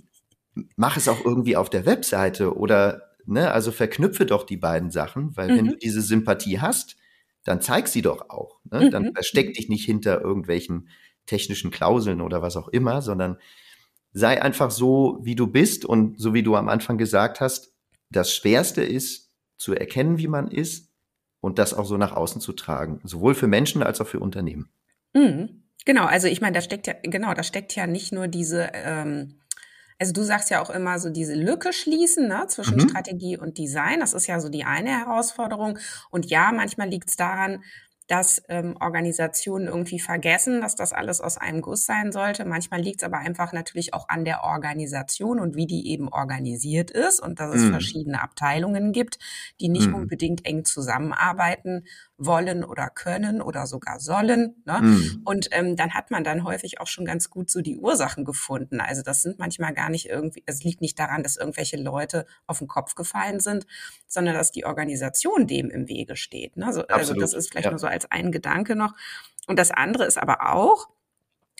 mach 0.75 0.97
es 0.97 1.07
auch 1.07 1.23
irgendwie 1.23 1.55
auf 1.55 1.69
der 1.69 1.85
Webseite 1.85 2.57
oder 2.57 3.03
ne, 3.25 3.51
also 3.51 3.71
verknüpfe 3.71 4.25
doch 4.25 4.43
die 4.43 4.57
beiden 4.57 4.91
Sachen, 4.91 5.37
weil 5.37 5.49
mhm. 5.49 5.57
wenn 5.57 5.65
du 5.67 5.77
diese 5.77 6.01
Sympathie 6.01 6.59
hast, 6.59 6.97
dann 7.45 7.61
zeig 7.61 7.87
sie 7.87 8.01
doch 8.01 8.29
auch. 8.29 8.59
Ne? 8.69 8.89
Dann 8.89 9.03
mhm. 9.03 9.13
versteck 9.13 9.53
dich 9.53 9.69
nicht 9.69 9.85
hinter 9.85 10.19
irgendwelchen 10.19 10.89
technischen 11.25 11.71
Klauseln 11.71 12.19
oder 12.19 12.41
was 12.41 12.57
auch 12.57 12.67
immer, 12.67 13.01
sondern 13.01 13.37
sei 14.11 14.41
einfach 14.41 14.71
so, 14.71 15.19
wie 15.21 15.35
du 15.35 15.47
bist 15.47 15.85
und 15.85 16.19
so 16.19 16.33
wie 16.33 16.43
du 16.43 16.57
am 16.57 16.67
Anfang 16.67 16.97
gesagt 16.97 17.39
hast, 17.39 17.73
das 18.11 18.35
Schwerste 18.35 18.83
ist, 18.83 19.24
zu 19.57 19.73
erkennen, 19.73 20.17
wie 20.17 20.27
man 20.27 20.49
ist 20.49 20.91
und 21.39 21.59
das 21.59 21.73
auch 21.73 21.85
so 21.85 21.97
nach 21.97 22.13
außen 22.13 22.41
zu 22.41 22.53
tragen, 22.53 23.01
sowohl 23.03 23.35
für 23.35 23.47
Menschen 23.47 23.83
als 23.83 24.01
auch 24.01 24.07
für 24.07 24.19
Unternehmen. 24.19 24.69
Mhm. 25.13 25.63
Genau, 25.85 26.05
also 26.05 26.27
ich 26.27 26.41
meine, 26.41 26.55
da 26.55 26.61
steckt 26.61 26.87
ja, 26.87 26.95
genau, 27.03 27.33
da 27.33 27.43
steckt 27.43 27.75
ja 27.75 27.85
nicht 27.85 28.11
nur 28.11 28.27
diese, 28.27 28.71
ähm, 28.73 29.39
also 29.99 30.11
du 30.11 30.23
sagst 30.23 30.49
ja 30.49 30.61
auch 30.61 30.69
immer 30.69 30.99
so 30.99 31.09
diese 31.09 31.35
Lücke 31.35 31.71
schließen 31.71 32.27
ne, 32.27 32.45
zwischen 32.47 32.77
mhm. 32.77 32.89
Strategie 32.89 33.37
und 33.37 33.57
Design. 33.57 33.99
Das 33.99 34.13
ist 34.13 34.27
ja 34.27 34.39
so 34.39 34.49
die 34.49 34.65
eine 34.65 34.89
Herausforderung. 34.89 35.77
Und 36.09 36.25
ja, 36.25 36.51
manchmal 36.51 36.89
liegt 36.89 37.09
es 37.09 37.15
daran, 37.15 37.63
dass 38.07 38.41
ähm, 38.49 38.75
Organisationen 38.79 39.67
irgendwie 39.67 39.99
vergessen, 39.99 40.61
dass 40.61 40.75
das 40.75 40.93
alles 40.93 41.21
aus 41.21 41.37
einem 41.37 41.61
Guss 41.61 41.85
sein 41.85 42.11
sollte. 42.11 42.45
Manchmal 42.45 42.81
liegt 42.81 43.01
es 43.01 43.03
aber 43.03 43.17
einfach 43.17 43.51
natürlich 43.51 43.93
auch 43.93 44.09
an 44.09 44.25
der 44.25 44.43
Organisation 44.43 45.39
und 45.39 45.55
wie 45.55 45.65
die 45.65 45.89
eben 45.89 46.09
organisiert 46.09 46.91
ist 46.91 47.19
und 47.19 47.39
dass 47.39 47.55
es 47.55 47.63
mm. 47.63 47.71
verschiedene 47.71 48.21
Abteilungen 48.21 48.91
gibt, 48.91 49.17
die 49.59 49.69
nicht 49.69 49.89
mm. 49.89 49.95
unbedingt 49.95 50.45
eng 50.45 50.65
zusammenarbeiten 50.65 51.85
wollen 52.17 52.63
oder 52.63 52.89
können 52.89 53.41
oder 53.41 53.67
sogar 53.67 53.99
sollen. 53.99 54.55
Ne? 54.65 54.79
Mhm. 54.81 55.21
Und 55.25 55.49
ähm, 55.51 55.75
dann 55.75 55.93
hat 55.93 56.11
man 56.11 56.23
dann 56.23 56.43
häufig 56.43 56.79
auch 56.79 56.87
schon 56.87 57.05
ganz 57.05 57.29
gut 57.29 57.49
so 57.49 57.61
die 57.61 57.77
Ursachen 57.77 58.23
gefunden. 58.23 58.79
Also 58.79 59.01
das 59.01 59.21
sind 59.21 59.37
manchmal 59.37 59.73
gar 59.73 59.89
nicht 59.89 60.09
irgendwie, 60.09 60.43
es 60.45 60.63
liegt 60.63 60.81
nicht 60.81 60.97
daran, 60.97 61.23
dass 61.23 61.35
irgendwelche 61.35 61.77
Leute 61.77 62.25
auf 62.47 62.59
den 62.59 62.67
Kopf 62.67 62.95
gefallen 62.95 63.39
sind, 63.39 63.65
sondern 64.07 64.33
dass 64.35 64.51
die 64.51 64.65
Organisation 64.65 65.45
dem 65.47 65.69
im 65.69 65.89
Wege 65.89 66.15
steht. 66.15 66.55
Ne? 66.55 66.67
Also, 66.67 66.87
also 66.87 67.13
das 67.13 67.33
ist 67.33 67.49
vielleicht 67.49 67.65
ja. 67.65 67.71
nur 67.71 67.79
so 67.79 67.87
als 67.87 68.09
ein 68.11 68.31
Gedanke 68.31 68.75
noch. 68.75 68.93
Und 69.47 69.59
das 69.59 69.71
andere 69.71 70.05
ist 70.05 70.17
aber 70.17 70.53
auch, 70.53 70.87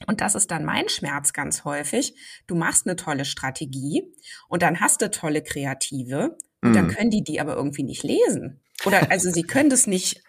und 0.08 0.22
das 0.22 0.36
ist 0.36 0.52
dann 0.52 0.66
mein 0.66 0.90
Schmerz 0.90 1.34
ganz 1.34 1.64
häufig. 1.64 2.16
Du 2.48 2.56
machst 2.56 2.86
eine 2.86 2.96
tolle 2.96 3.26
Strategie 3.26 4.04
und 4.48 4.62
dann 4.62 4.80
hast 4.80 5.02
du 5.02 5.10
tolle 5.10 5.42
Kreative 5.42 6.38
und 6.62 6.72
mm. 6.72 6.74
dann 6.74 6.88
mhm. 6.88 6.92
können 6.92 7.10
die 7.12 7.24
die 7.24 7.40
aber 7.40 7.56
irgendwie 7.56 7.84
nicht 7.84 8.04
lesen. 8.04 8.60
Oder 8.86 9.10
also 9.10 9.32
sie 9.32 9.44
können 9.44 9.70
das 9.70 9.88
nicht 9.88 10.22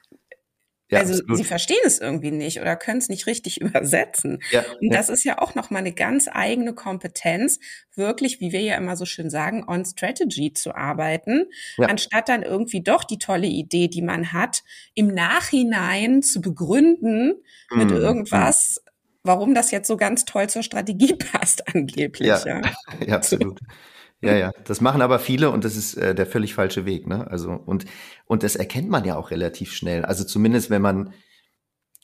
Ja, 0.89 1.01
also 1.01 1.15
absolut. 1.15 1.39
sie 1.39 1.45
verstehen 1.45 1.81
es 1.85 1.99
irgendwie 1.99 2.31
nicht 2.31 2.61
oder 2.61 2.77
können 2.77 2.99
es 2.99 3.09
nicht 3.09 3.27
richtig 3.27 3.61
übersetzen. 3.61 4.39
Ja, 4.51 4.65
und 4.81 4.93
das 4.95 5.09
ist 5.09 5.25
ja 5.25 5.39
auch 5.39 5.55
nochmal 5.55 5.81
eine 5.81 5.93
ganz 5.93 6.29
eigene 6.31 6.75
Kompetenz, 6.75 7.59
wirklich, 7.95 8.41
wie 8.41 8.53
wir 8.53 8.61
ja 8.61 8.77
immer 8.77 8.97
so 8.97 9.05
schön 9.05 9.31
sagen, 9.31 9.65
on 9.67 9.85
Strategy 9.85 10.53
zu 10.53 10.75
arbeiten, 10.75 11.47
anstatt 11.79 12.29
dann 12.29 12.43
irgendwie 12.43 12.83
doch 12.83 13.05
die 13.05 13.19
tolle 13.19 13.47
Idee, 13.47 13.89
die 13.89 14.03
man 14.03 14.33
hat, 14.33 14.63
im 14.95 15.09
Nachhinein 15.09 16.23
zu 16.23 16.41
begründen 16.41 17.43
mm. 17.71 17.79
mit 17.79 17.91
mhm. 17.91 17.97
irgendwas, 17.97 18.83
warum 19.27 19.55
das 19.55 19.71
jetzt 19.71 19.89
so 19.89 19.97
ganz 19.97 20.25
toll 20.25 20.49
zur 20.49 20.63
Strategie 20.63 21.15
passt, 21.33 21.75
angeblich. 21.75 22.29
Ja. 22.29 22.47
ja 22.47 22.63
absolut. 23.15 23.59
Ja, 24.27 24.37
ja. 24.37 24.53
Das 24.65 24.81
machen 24.81 25.03
aber 25.03 25.19
viele 25.19 25.51
und 25.51 25.65
das 25.65 25.77
ist 25.77 25.95
äh, 25.95 26.15
der 26.15 26.27
völlig 26.27 26.55
falsche 26.55 26.85
Weg. 26.85 27.07
Ne? 27.07 27.27
Also 27.31 27.53
und 27.53 27.87
und 28.27 28.43
das 28.43 28.57
erkennt 28.57 28.89
man 28.89 29.05
ja 29.05 29.17
auch 29.17 29.31
relativ 29.31 29.73
schnell. 29.73 30.05
Also 30.05 30.25
zumindest 30.25 30.71
wenn 30.71 30.83
man, 30.83 31.13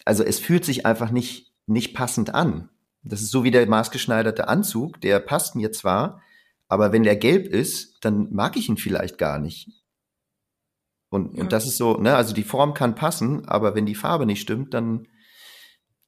also 0.05 0.25
es 0.25 0.38
fühlt 0.38 0.64
sich 0.64 0.87
einfach 0.87 1.11
nicht 1.11 1.52
nicht 1.67 1.95
passend 1.95 2.35
an. 2.35 2.69
Das 3.02 3.21
ist 3.21 3.31
so 3.31 3.45
wie 3.45 3.50
der 3.50 3.67
maßgeschneiderte 3.67 4.49
Anzug. 4.49 5.00
Der 5.00 5.19
passt 5.21 5.57
mir 5.57 5.73
zwar, 5.73 6.23
aber 6.69 6.93
wenn 6.93 7.02
der 7.02 7.17
gelb 7.17 7.47
ist, 7.47 7.99
dann 8.05 8.33
mag 8.33 8.57
ich 8.57 8.69
ihn 8.69 8.76
vielleicht 8.76 9.19
gar 9.19 9.38
nicht. 9.38 9.69
Und, 11.11 11.37
ja. 11.37 11.43
und 11.43 11.52
das 11.52 11.67
ist 11.67 11.76
so, 11.76 11.99
ne, 11.99 12.17
also 12.17 12.33
die 12.33 12.43
Form 12.43 12.73
kann 12.73 12.95
passen, 12.95 13.47
aber 13.47 13.75
wenn 13.75 13.85
die 13.85 13.95
Farbe 13.95 14.25
nicht 14.25 14.41
stimmt, 14.41 14.73
dann, 14.73 15.07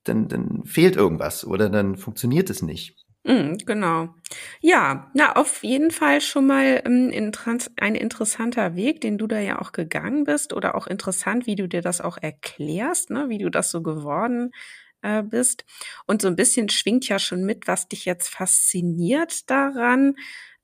dann, 0.05 0.29
dann 0.29 0.65
fehlt 0.65 0.97
irgendwas 0.97 1.47
oder 1.47 1.69
dann 1.69 1.97
funktioniert 1.97 2.49
es 2.49 2.63
nicht. 2.63 3.04
Mm, 3.25 3.57
genau. 3.65 4.15
Ja, 4.61 5.11
na, 5.15 5.37
auf 5.37 5.65
jeden 5.65 5.91
Fall 5.91 6.21
schon 6.21 6.47
mal 6.47 6.83
ähm, 6.85 7.11
ein 7.81 7.95
interessanter 7.95 8.77
Weg, 8.77 9.01
den 9.01 9.17
du 9.17 9.27
da 9.27 9.41
ja 9.41 9.61
auch 9.61 9.73
gegangen 9.73 10.25
bist 10.25 10.53
oder 10.53 10.75
auch 10.75 10.87
interessant, 10.87 11.47
wie 11.47 11.57
du 11.57 11.67
dir 11.67 11.81
das 11.81 12.03
auch 12.03 12.19
erklärst, 12.21 13.11
ne, 13.11 13.31
wie 13.31 13.39
du 13.39 13.51
das 13.51 13.71
so 13.71 13.83
geworden 13.83 14.53
äh, 15.01 15.23
bist. 15.23 15.65
Und 16.07 16.21
so 16.21 16.29
ein 16.29 16.37
bisschen 16.37 16.69
schwingt 16.69 17.09
ja 17.09 17.19
schon 17.19 17.45
mit, 17.45 17.67
was 17.67 17.89
dich 17.89 18.05
jetzt 18.05 18.29
fasziniert 18.29 19.49
daran. 19.49 20.17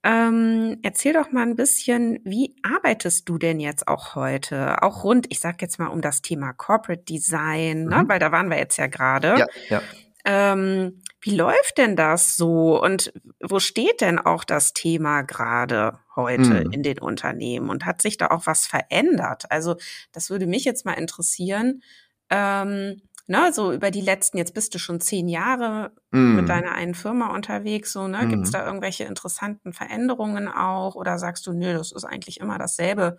Ähm, 0.02 0.78
erzähl 0.82 1.14
doch 1.14 1.30
mal 1.30 1.42
ein 1.42 1.56
bisschen, 1.56 2.20
wie 2.24 2.56
arbeitest 2.62 3.28
du 3.28 3.38
denn 3.38 3.60
jetzt 3.60 3.88
auch 3.88 4.14
heute? 4.14 4.82
Auch 4.82 5.04
rund, 5.04 5.26
ich 5.30 5.40
sag 5.40 5.62
jetzt 5.62 5.78
mal 5.78 5.88
um 5.88 6.02
das 6.02 6.20
Thema 6.20 6.52
Corporate 6.52 7.04
Design, 7.04 7.84
ne, 7.84 7.96
mhm. 7.96 8.02
ne, 8.02 8.08
weil 8.08 8.18
da 8.18 8.32
waren 8.32 8.50
wir 8.50 8.58
jetzt 8.58 8.76
ja 8.76 8.86
gerade. 8.86 9.38
Ja, 9.38 9.46
ja. 9.68 9.82
Ähm, 10.24 11.02
wie 11.20 11.36
läuft 11.36 11.78
denn 11.78 11.96
das 11.96 12.36
so 12.36 12.82
und 12.82 13.12
wo 13.40 13.58
steht 13.58 14.00
denn 14.00 14.18
auch 14.18 14.44
das 14.44 14.72
Thema 14.72 15.22
gerade 15.22 15.98
heute 16.16 16.64
mhm. 16.64 16.72
in 16.72 16.82
den 16.82 16.98
Unternehmen 16.98 17.68
und 17.68 17.84
hat 17.84 18.00
sich 18.02 18.16
da 18.16 18.28
auch 18.28 18.46
was 18.46 18.66
verändert? 18.66 19.50
Also 19.50 19.76
das 20.12 20.30
würde 20.30 20.46
mich 20.46 20.64
jetzt 20.64 20.84
mal 20.84 20.94
interessieren. 20.94 21.82
Ähm, 22.30 23.02
ne, 23.26 23.52
so 23.52 23.72
über 23.72 23.90
die 23.90 24.00
letzten, 24.00 24.38
jetzt 24.38 24.54
bist 24.54 24.74
du 24.74 24.78
schon 24.78 25.00
zehn 25.00 25.28
Jahre 25.28 25.92
mm. 26.10 26.36
mit 26.36 26.48
deiner 26.48 26.72
einen 26.72 26.94
Firma 26.94 27.34
unterwegs, 27.34 27.92
so, 27.92 28.06
ne, 28.06 28.24
mm. 28.24 28.28
gibt 28.28 28.44
es 28.44 28.50
da 28.50 28.64
irgendwelche 28.64 29.04
interessanten 29.04 29.72
Veränderungen 29.72 30.48
auch 30.48 30.94
oder 30.94 31.18
sagst 31.18 31.46
du, 31.46 31.52
nö, 31.52 31.72
das 31.72 31.92
ist 31.92 32.04
eigentlich 32.04 32.40
immer 32.40 32.58
dasselbe 32.58 33.18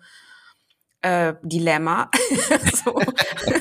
äh, 1.02 1.34
Dilemma? 1.42 2.10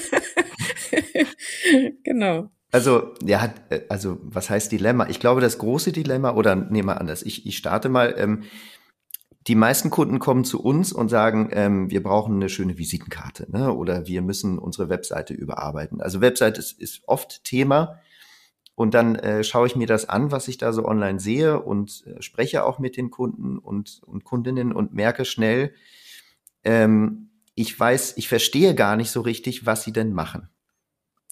genau. 2.03 2.51
Also, 2.72 3.13
ja, 3.24 3.54
äh, 3.70 3.82
also 3.90 4.18
was 4.22 4.50
heißt 4.50 4.72
Dilemma? 4.72 5.08
Ich 5.10 5.20
glaube, 5.20 5.42
das 5.42 5.58
große 5.58 5.92
Dilemma, 5.92 6.34
oder 6.34 6.56
nehmen 6.56 6.88
wir 6.88 7.00
anders, 7.00 7.24
ich, 7.24 7.46
ich 7.46 7.58
starte 7.58 7.90
mal, 7.90 8.16
ähm, 8.18 8.44
die 9.48 9.56
meisten 9.56 9.90
Kunden 9.90 10.20
kommen 10.20 10.46
zu 10.46 10.62
uns 10.62 10.94
und 10.94 11.10
sagen, 11.10 11.50
ähm, 11.51 11.90
wir 11.90 12.04
brauchen 12.04 12.36
eine 12.36 12.50
schöne 12.50 12.78
Visitenkarte 12.78 13.48
ne? 13.51 13.74
oder 13.74 14.06
wir 14.06 14.22
müssen 14.22 14.60
unsere 14.60 14.88
Webseite 14.90 15.34
überarbeiten. 15.34 16.00
Also 16.00 16.22
Webseite 16.22 16.60
ist, 16.60 16.80
ist 16.80 17.01
oft 17.08 17.44
Thema 17.44 18.00
und 18.75 18.94
dann 18.94 19.16
äh, 19.16 19.44
schaue 19.44 19.66
ich 19.66 19.75
mir 19.75 19.88
das 19.88 20.08
an, 20.08 20.32
was 20.32 20.48
ich 20.48 20.58
da 20.58 20.74
so 20.74 20.86
online 20.86 21.20
sehe 21.20 21.60
und 21.60 22.04
äh, 22.06 22.22
spreche 22.22 22.63
auch 22.63 22.78
mit 22.78 22.98
den 22.98 23.10
Kunden 23.10 23.58
und, 23.58 24.01
und 24.06 24.24
Kundinnen 24.24 24.74
und 24.74 24.94
merke 24.94 25.25
schnell, 25.25 25.74
ähm, 26.63 27.30
ich 27.56 27.78
weiß, 27.78 28.18
ich 28.18 28.28
verstehe 28.28 28.75
gar 28.75 28.96
nicht 28.96 29.12
so 29.12 29.22
richtig, 29.22 29.66
was 29.66 29.84
sie 29.84 29.92
denn 29.92 30.13
machen. 30.13 30.50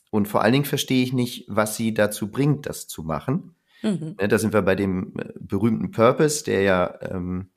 Und 0.09 0.27
vor 0.27 0.41
allen 0.41 0.53
Dingen 0.53 0.65
verstehe 0.65 1.03
ich 1.03 1.13
nicht, 1.13 1.45
was 1.47 1.75
sie 1.75 1.93
dazu 1.93 2.29
bringt, 2.31 2.65
das 2.65 2.87
zu 2.87 3.03
machen. 3.03 3.55
Mhm. 3.81 4.15
Ne, 4.19 4.27
da 4.27 4.37
sind 4.37 4.53
wir 4.53 4.61
bei 4.61 4.75
dem 4.75 5.13
äh, 5.17 5.33
berühmten 5.39 5.91
Purpose, 5.91 6.43
der 6.43 6.61
ja, 6.61 6.99
ähm, 7.01 7.49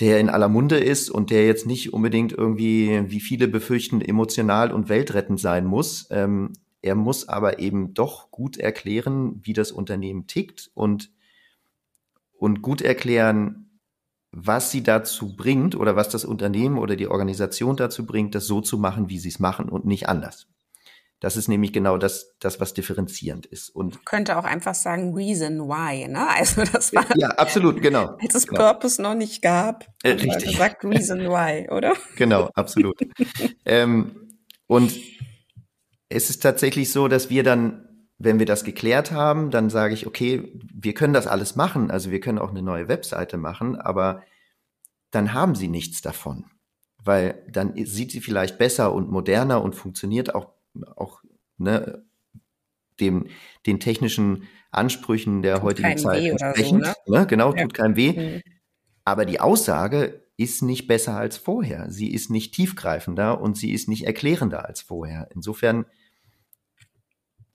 der 0.00 0.18
in 0.18 0.28
aller 0.28 0.48
Munde 0.48 0.78
ist 0.78 1.10
und 1.10 1.30
der 1.30 1.46
jetzt 1.46 1.66
nicht 1.66 1.92
unbedingt 1.92 2.32
irgendwie, 2.32 3.04
wie 3.10 3.20
viele 3.20 3.46
befürchten, 3.46 4.00
emotional 4.00 4.72
und 4.72 4.88
weltrettend 4.88 5.38
sein 5.38 5.66
muss. 5.66 6.08
Ähm, 6.10 6.52
er 6.82 6.96
muss 6.96 7.28
aber 7.28 7.60
eben 7.60 7.94
doch 7.94 8.30
gut 8.30 8.56
erklären, 8.56 9.40
wie 9.42 9.52
das 9.52 9.70
Unternehmen 9.70 10.26
tickt 10.26 10.70
und, 10.74 11.10
und 12.36 12.60
gut 12.60 12.82
erklären, 12.82 13.78
was 14.32 14.72
sie 14.72 14.82
dazu 14.82 15.36
bringt 15.36 15.76
oder 15.76 15.94
was 15.94 16.08
das 16.08 16.24
Unternehmen 16.24 16.76
oder 16.76 16.96
die 16.96 17.06
Organisation 17.06 17.76
dazu 17.76 18.04
bringt, 18.04 18.34
das 18.34 18.46
so 18.46 18.60
zu 18.60 18.78
machen, 18.78 19.08
wie 19.08 19.18
sie 19.18 19.28
es 19.28 19.38
machen 19.38 19.68
und 19.68 19.86
nicht 19.86 20.08
anders. 20.08 20.48
Das 21.20 21.36
ist 21.36 21.48
nämlich 21.48 21.72
genau 21.72 21.96
das, 21.96 22.36
das 22.38 22.60
was 22.60 22.74
differenzierend 22.74 23.46
ist. 23.46 23.70
Und 23.70 24.04
könnte 24.04 24.36
auch 24.36 24.44
einfach 24.44 24.74
sagen 24.74 25.14
Reason 25.14 25.60
Why, 25.60 26.08
ne? 26.08 26.26
Also 26.36 26.64
das 26.64 26.94
war 26.94 27.06
ja 27.16 27.28
absolut 27.28 27.80
genau. 27.80 28.16
Als 28.20 28.34
es 28.34 28.46
genau. 28.46 28.60
Purpose 28.60 29.00
noch 29.00 29.14
nicht 29.14 29.42
gab, 29.42 29.86
äh, 30.02 30.10
richtig. 30.10 30.56
sagt 30.56 30.84
Reason 30.84 31.20
Why, 31.20 31.70
oder? 31.70 31.94
Genau, 32.16 32.50
absolut. 32.54 32.96
ähm, 33.64 34.36
und 34.66 34.94
es 36.08 36.30
ist 36.30 36.42
tatsächlich 36.42 36.92
so, 36.92 37.08
dass 37.08 37.30
wir 37.30 37.42
dann, 37.42 38.08
wenn 38.18 38.38
wir 38.38 38.46
das 38.46 38.64
geklärt 38.64 39.10
haben, 39.10 39.50
dann 39.50 39.70
sage 39.70 39.94
ich, 39.94 40.06
okay, 40.06 40.52
wir 40.72 40.94
können 40.94 41.14
das 41.14 41.26
alles 41.26 41.56
machen. 41.56 41.90
Also 41.90 42.10
wir 42.10 42.20
können 42.20 42.38
auch 42.38 42.50
eine 42.50 42.62
neue 42.62 42.88
Webseite 42.88 43.36
machen, 43.36 43.76
aber 43.76 44.22
dann 45.10 45.32
haben 45.32 45.54
sie 45.54 45.68
nichts 45.68 46.02
davon 46.02 46.44
weil 47.04 47.44
dann 47.50 47.74
sieht 47.84 48.10
sie 48.10 48.20
vielleicht 48.20 48.58
besser 48.58 48.92
und 48.92 49.10
moderner 49.10 49.62
und 49.62 49.74
funktioniert 49.74 50.34
auch 50.34 50.52
auch 50.96 51.22
ne, 51.58 52.04
dem, 53.00 53.26
den 53.66 53.80
technischen 53.80 54.48
Ansprüchen 54.70 55.42
der 55.42 55.56
tut 55.56 55.62
heutigen 55.64 55.98
Zeit 55.98 56.24
entsprechend. 56.24 56.86
So, 56.86 57.12
ne? 57.12 57.20
ne? 57.20 57.26
Genau, 57.26 57.54
ja. 57.54 57.62
tut 57.62 57.74
keinem 57.74 57.96
weh. 57.96 58.12
Mhm. 58.12 58.42
Aber 59.04 59.24
die 59.24 59.40
Aussage 59.40 60.22
ist 60.36 60.62
nicht 60.62 60.86
besser 60.86 61.16
als 61.16 61.36
vorher. 61.36 61.90
Sie 61.90 62.12
ist 62.12 62.30
nicht 62.30 62.54
tiefgreifender 62.54 63.40
und 63.40 63.56
sie 63.56 63.72
ist 63.72 63.88
nicht 63.88 64.06
erklärender 64.06 64.64
als 64.66 64.80
vorher. 64.80 65.28
Insofern 65.34 65.86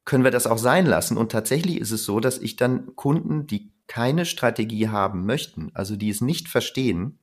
können 0.06 0.24
wir 0.24 0.32
das 0.32 0.48
auch 0.48 0.58
sein 0.58 0.86
lassen. 0.86 1.18
Und 1.18 1.32
tatsächlich 1.32 1.80
ist 1.80 1.92
es 1.92 2.06
so, 2.06 2.20
dass 2.20 2.38
ich 2.38 2.56
dann 2.56 2.96
Kunden, 2.96 3.48
die 3.48 3.74
keine 3.88 4.26
Strategie 4.26 4.88
haben 4.88 5.26
möchten, 5.26 5.72
also 5.74 5.96
die 5.96 6.10
es 6.10 6.22
nicht 6.22 6.48
verstehen, 6.48 7.20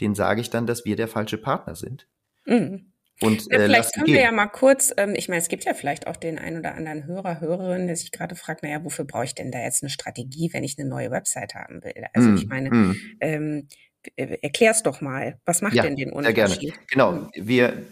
denen 0.00 0.14
sage 0.14 0.40
ich 0.40 0.50
dann, 0.50 0.66
dass 0.66 0.84
wir 0.84 0.96
der 0.96 1.08
falsche 1.08 1.38
Partner 1.38 1.74
sind. 1.74 2.08
Mhm. 2.46 2.92
Und, 3.20 3.46
ja, 3.50 3.58
äh, 3.58 3.66
vielleicht 3.66 3.94
können 3.94 4.06
wir 4.06 4.20
ja 4.20 4.32
mal 4.32 4.46
kurz, 4.46 4.92
ähm, 4.96 5.14
ich 5.16 5.28
meine, 5.28 5.40
es 5.40 5.48
gibt 5.48 5.64
ja 5.64 5.74
vielleicht 5.74 6.06
auch 6.06 6.16
den 6.16 6.38
einen 6.38 6.58
oder 6.58 6.74
anderen 6.74 7.06
Hörer, 7.06 7.40
Hörerin, 7.40 7.86
der 7.86 7.96
sich 7.96 8.10
gerade 8.10 8.34
fragt, 8.34 8.62
naja, 8.62 8.82
wofür 8.82 9.04
brauche 9.04 9.24
ich 9.24 9.34
denn 9.34 9.52
da 9.52 9.60
jetzt 9.60 9.82
eine 9.82 9.90
Strategie, 9.90 10.50
wenn 10.52 10.64
ich 10.64 10.78
eine 10.78 10.88
neue 10.88 11.10
Website 11.10 11.54
haben 11.54 11.84
will? 11.84 12.06
Also 12.12 12.30
mm, 12.30 12.36
ich 12.36 12.46
meine, 12.48 12.70
mm. 12.70 12.96
ähm, 13.20 13.68
äh, 14.16 14.38
erklär's 14.42 14.82
doch 14.82 15.00
mal, 15.00 15.38
was 15.44 15.62
macht 15.62 15.74
ja, 15.74 15.84
denn 15.84 15.96
den 15.96 16.12
Unterschied? 16.12 16.48
Sehr 16.48 16.58
gerne. 16.58 16.72
Genau, 16.90 17.12
hm. 17.12 17.30
wir 17.34 17.82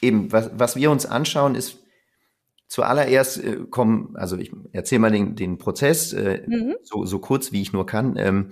eben, 0.00 0.30
was, 0.32 0.50
was 0.54 0.76
wir 0.76 0.90
uns 0.90 1.04
anschauen, 1.04 1.54
ist 1.54 1.78
zuallererst 2.68 3.42
äh, 3.42 3.56
kommen, 3.68 4.16
also 4.16 4.38
ich 4.38 4.52
erzähle 4.72 5.00
mal 5.00 5.10
den, 5.10 5.34
den 5.34 5.58
Prozess, 5.58 6.12
äh, 6.12 6.42
mhm. 6.46 6.76
so, 6.82 7.04
so 7.04 7.18
kurz 7.18 7.52
wie 7.52 7.60
ich 7.60 7.72
nur 7.72 7.86
kann. 7.86 8.16
Ähm, 8.16 8.50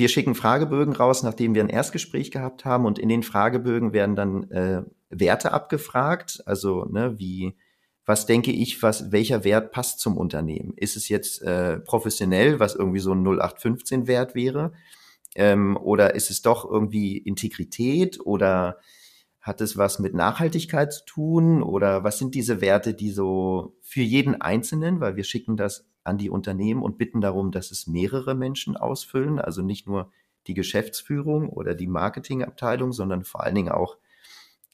wir 0.00 0.08
schicken 0.08 0.34
Fragebögen 0.34 0.94
raus, 0.94 1.22
nachdem 1.22 1.54
wir 1.54 1.62
ein 1.62 1.68
Erstgespräch 1.68 2.30
gehabt 2.30 2.64
haben. 2.64 2.86
Und 2.86 2.98
in 2.98 3.10
den 3.10 3.22
Fragebögen 3.22 3.92
werden 3.92 4.16
dann 4.16 4.50
äh, 4.50 4.82
Werte 5.10 5.52
abgefragt, 5.52 6.42
also 6.46 6.86
ne, 6.86 7.18
wie 7.18 7.54
was 8.06 8.24
denke 8.24 8.50
ich, 8.50 8.82
was 8.82 9.12
welcher 9.12 9.44
Wert 9.44 9.72
passt 9.72 10.00
zum 10.00 10.16
Unternehmen? 10.16 10.72
Ist 10.74 10.96
es 10.96 11.10
jetzt 11.10 11.42
äh, 11.42 11.78
professionell, 11.78 12.58
was 12.58 12.74
irgendwie 12.74 12.98
so 12.98 13.12
ein 13.12 13.22
0815 13.24 14.06
Wert 14.06 14.34
wäre, 14.34 14.72
ähm, 15.34 15.76
oder 15.76 16.14
ist 16.14 16.30
es 16.30 16.40
doch 16.40 16.68
irgendwie 16.68 17.18
Integrität? 17.18 18.18
Oder 18.24 18.78
hat 19.40 19.60
es 19.60 19.76
was 19.76 19.98
mit 19.98 20.14
Nachhaltigkeit 20.14 20.94
zu 20.94 21.04
tun? 21.04 21.62
Oder 21.62 22.04
was 22.04 22.18
sind 22.18 22.34
diese 22.34 22.62
Werte, 22.62 22.94
die 22.94 23.10
so 23.10 23.76
für 23.82 24.02
jeden 24.02 24.40
Einzelnen, 24.40 25.00
weil 25.00 25.16
wir 25.16 25.24
schicken 25.24 25.58
das 25.58 25.86
an 26.10 26.18
die 26.18 26.30
Unternehmen 26.30 26.82
und 26.82 26.98
bitten 26.98 27.20
darum, 27.20 27.52
dass 27.52 27.70
es 27.70 27.86
mehrere 27.86 28.34
Menschen 28.34 28.76
ausfüllen, 28.76 29.38
also 29.38 29.62
nicht 29.62 29.86
nur 29.86 30.12
die 30.46 30.54
Geschäftsführung 30.54 31.48
oder 31.48 31.74
die 31.74 31.86
Marketingabteilung, 31.86 32.92
sondern 32.92 33.24
vor 33.24 33.44
allen 33.44 33.54
Dingen 33.54 33.70
auch 33.70 33.96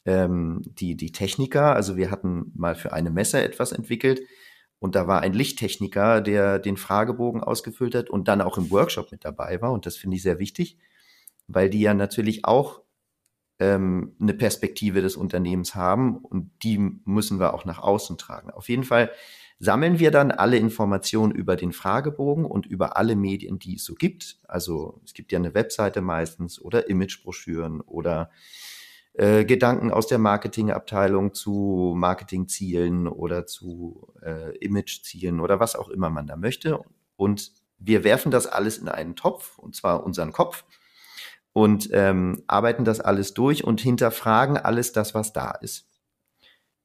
ähm, 0.07 0.62
die, 0.64 0.97
die 0.97 1.12
Techniker. 1.12 1.75
Also 1.75 1.97
wir 1.97 2.11
hatten 2.11 2.52
mal 2.55 2.75
für 2.75 2.93
eine 2.93 3.11
Messe 3.11 3.43
etwas 3.43 3.73
entwickelt 3.73 4.23
und 4.78 4.95
da 4.95 5.07
war 5.07 5.21
ein 5.21 5.33
Lichttechniker, 5.33 6.21
der 6.21 6.59
den 6.59 6.76
Fragebogen 6.76 7.43
ausgefüllt 7.43 7.95
hat 7.95 8.11
und 8.11 8.28
dann 8.28 8.40
auch 8.40 8.59
im 8.59 8.71
Workshop 8.71 9.12
mit 9.12 9.25
dabei 9.25 9.61
war. 9.61 9.73
Und 9.73 9.87
das 9.87 9.97
finde 9.97 10.16
ich 10.16 10.23
sehr 10.23 10.38
wichtig, 10.38 10.78
weil 11.49 11.71
die 11.71 11.81
ja 11.81 11.95
natürlich 11.95 12.45
auch 12.45 12.83
ähm, 13.59 14.14
eine 14.21 14.35
Perspektive 14.35 15.02
des 15.02 15.16
Unternehmens 15.16 15.75
haben 15.75 16.16
und 16.19 16.50
die 16.62 16.78
müssen 16.78 17.40
wir 17.40 17.55
auch 17.55 17.64
nach 17.64 17.78
außen 17.78 18.19
tragen. 18.19 18.50
Auf 18.50 18.69
jeden 18.69 18.85
Fall 18.85 19.11
sammeln 19.59 19.99
wir 19.99 20.11
dann 20.11 20.31
alle 20.31 20.59
Informationen 20.59 21.33
über 21.33 21.57
den 21.57 21.73
Fragebogen 21.73 22.45
und 22.45 22.67
über 22.67 22.97
alle 22.97 23.17
Medien, 23.17 23.59
die 23.59 23.77
es 23.77 23.85
so 23.85 23.95
gibt. 23.95 24.39
Also 24.47 25.01
es 25.05 25.15
gibt 25.15 25.33
ja 25.33 25.39
eine 25.39 25.55
Webseite 25.55 26.03
meistens 26.03 26.61
oder 26.61 26.89
Imagebroschüren 26.89 27.81
oder 27.81 28.31
äh, 29.15 29.47
Gedanken 29.47 29.91
aus 29.91 30.07
der 30.07 30.19
Marketingabteilung 30.19 31.33
zu 31.33 31.95
Marketingzielen 31.97 33.09
oder 33.09 33.47
zu 33.47 34.13
äh, 34.23 34.57
Imagezielen 34.59 35.41
oder 35.41 35.59
was 35.59 35.75
auch 35.75 35.89
immer 35.89 36.11
man 36.11 36.27
da 36.27 36.37
möchte. 36.37 36.81
Und 37.17 37.53
wir 37.79 38.05
werfen 38.05 38.31
das 38.31 38.47
alles 38.47 38.77
in 38.79 38.89
einen 38.89 39.17
Topf, 39.17 39.59
und 39.59 39.75
zwar 39.75 40.05
unseren 40.05 40.33
Kopf, 40.33 40.65
und 41.53 41.89
ähm, 41.93 42.43
arbeiten 42.47 42.85
das 42.85 43.01
alles 43.01 43.33
durch 43.33 43.65
und 43.65 43.81
hinterfragen 43.81 44.59
alles 44.59 44.93
das, 44.93 45.15
was 45.15 45.33
da 45.33 45.53
ist. 45.53 45.89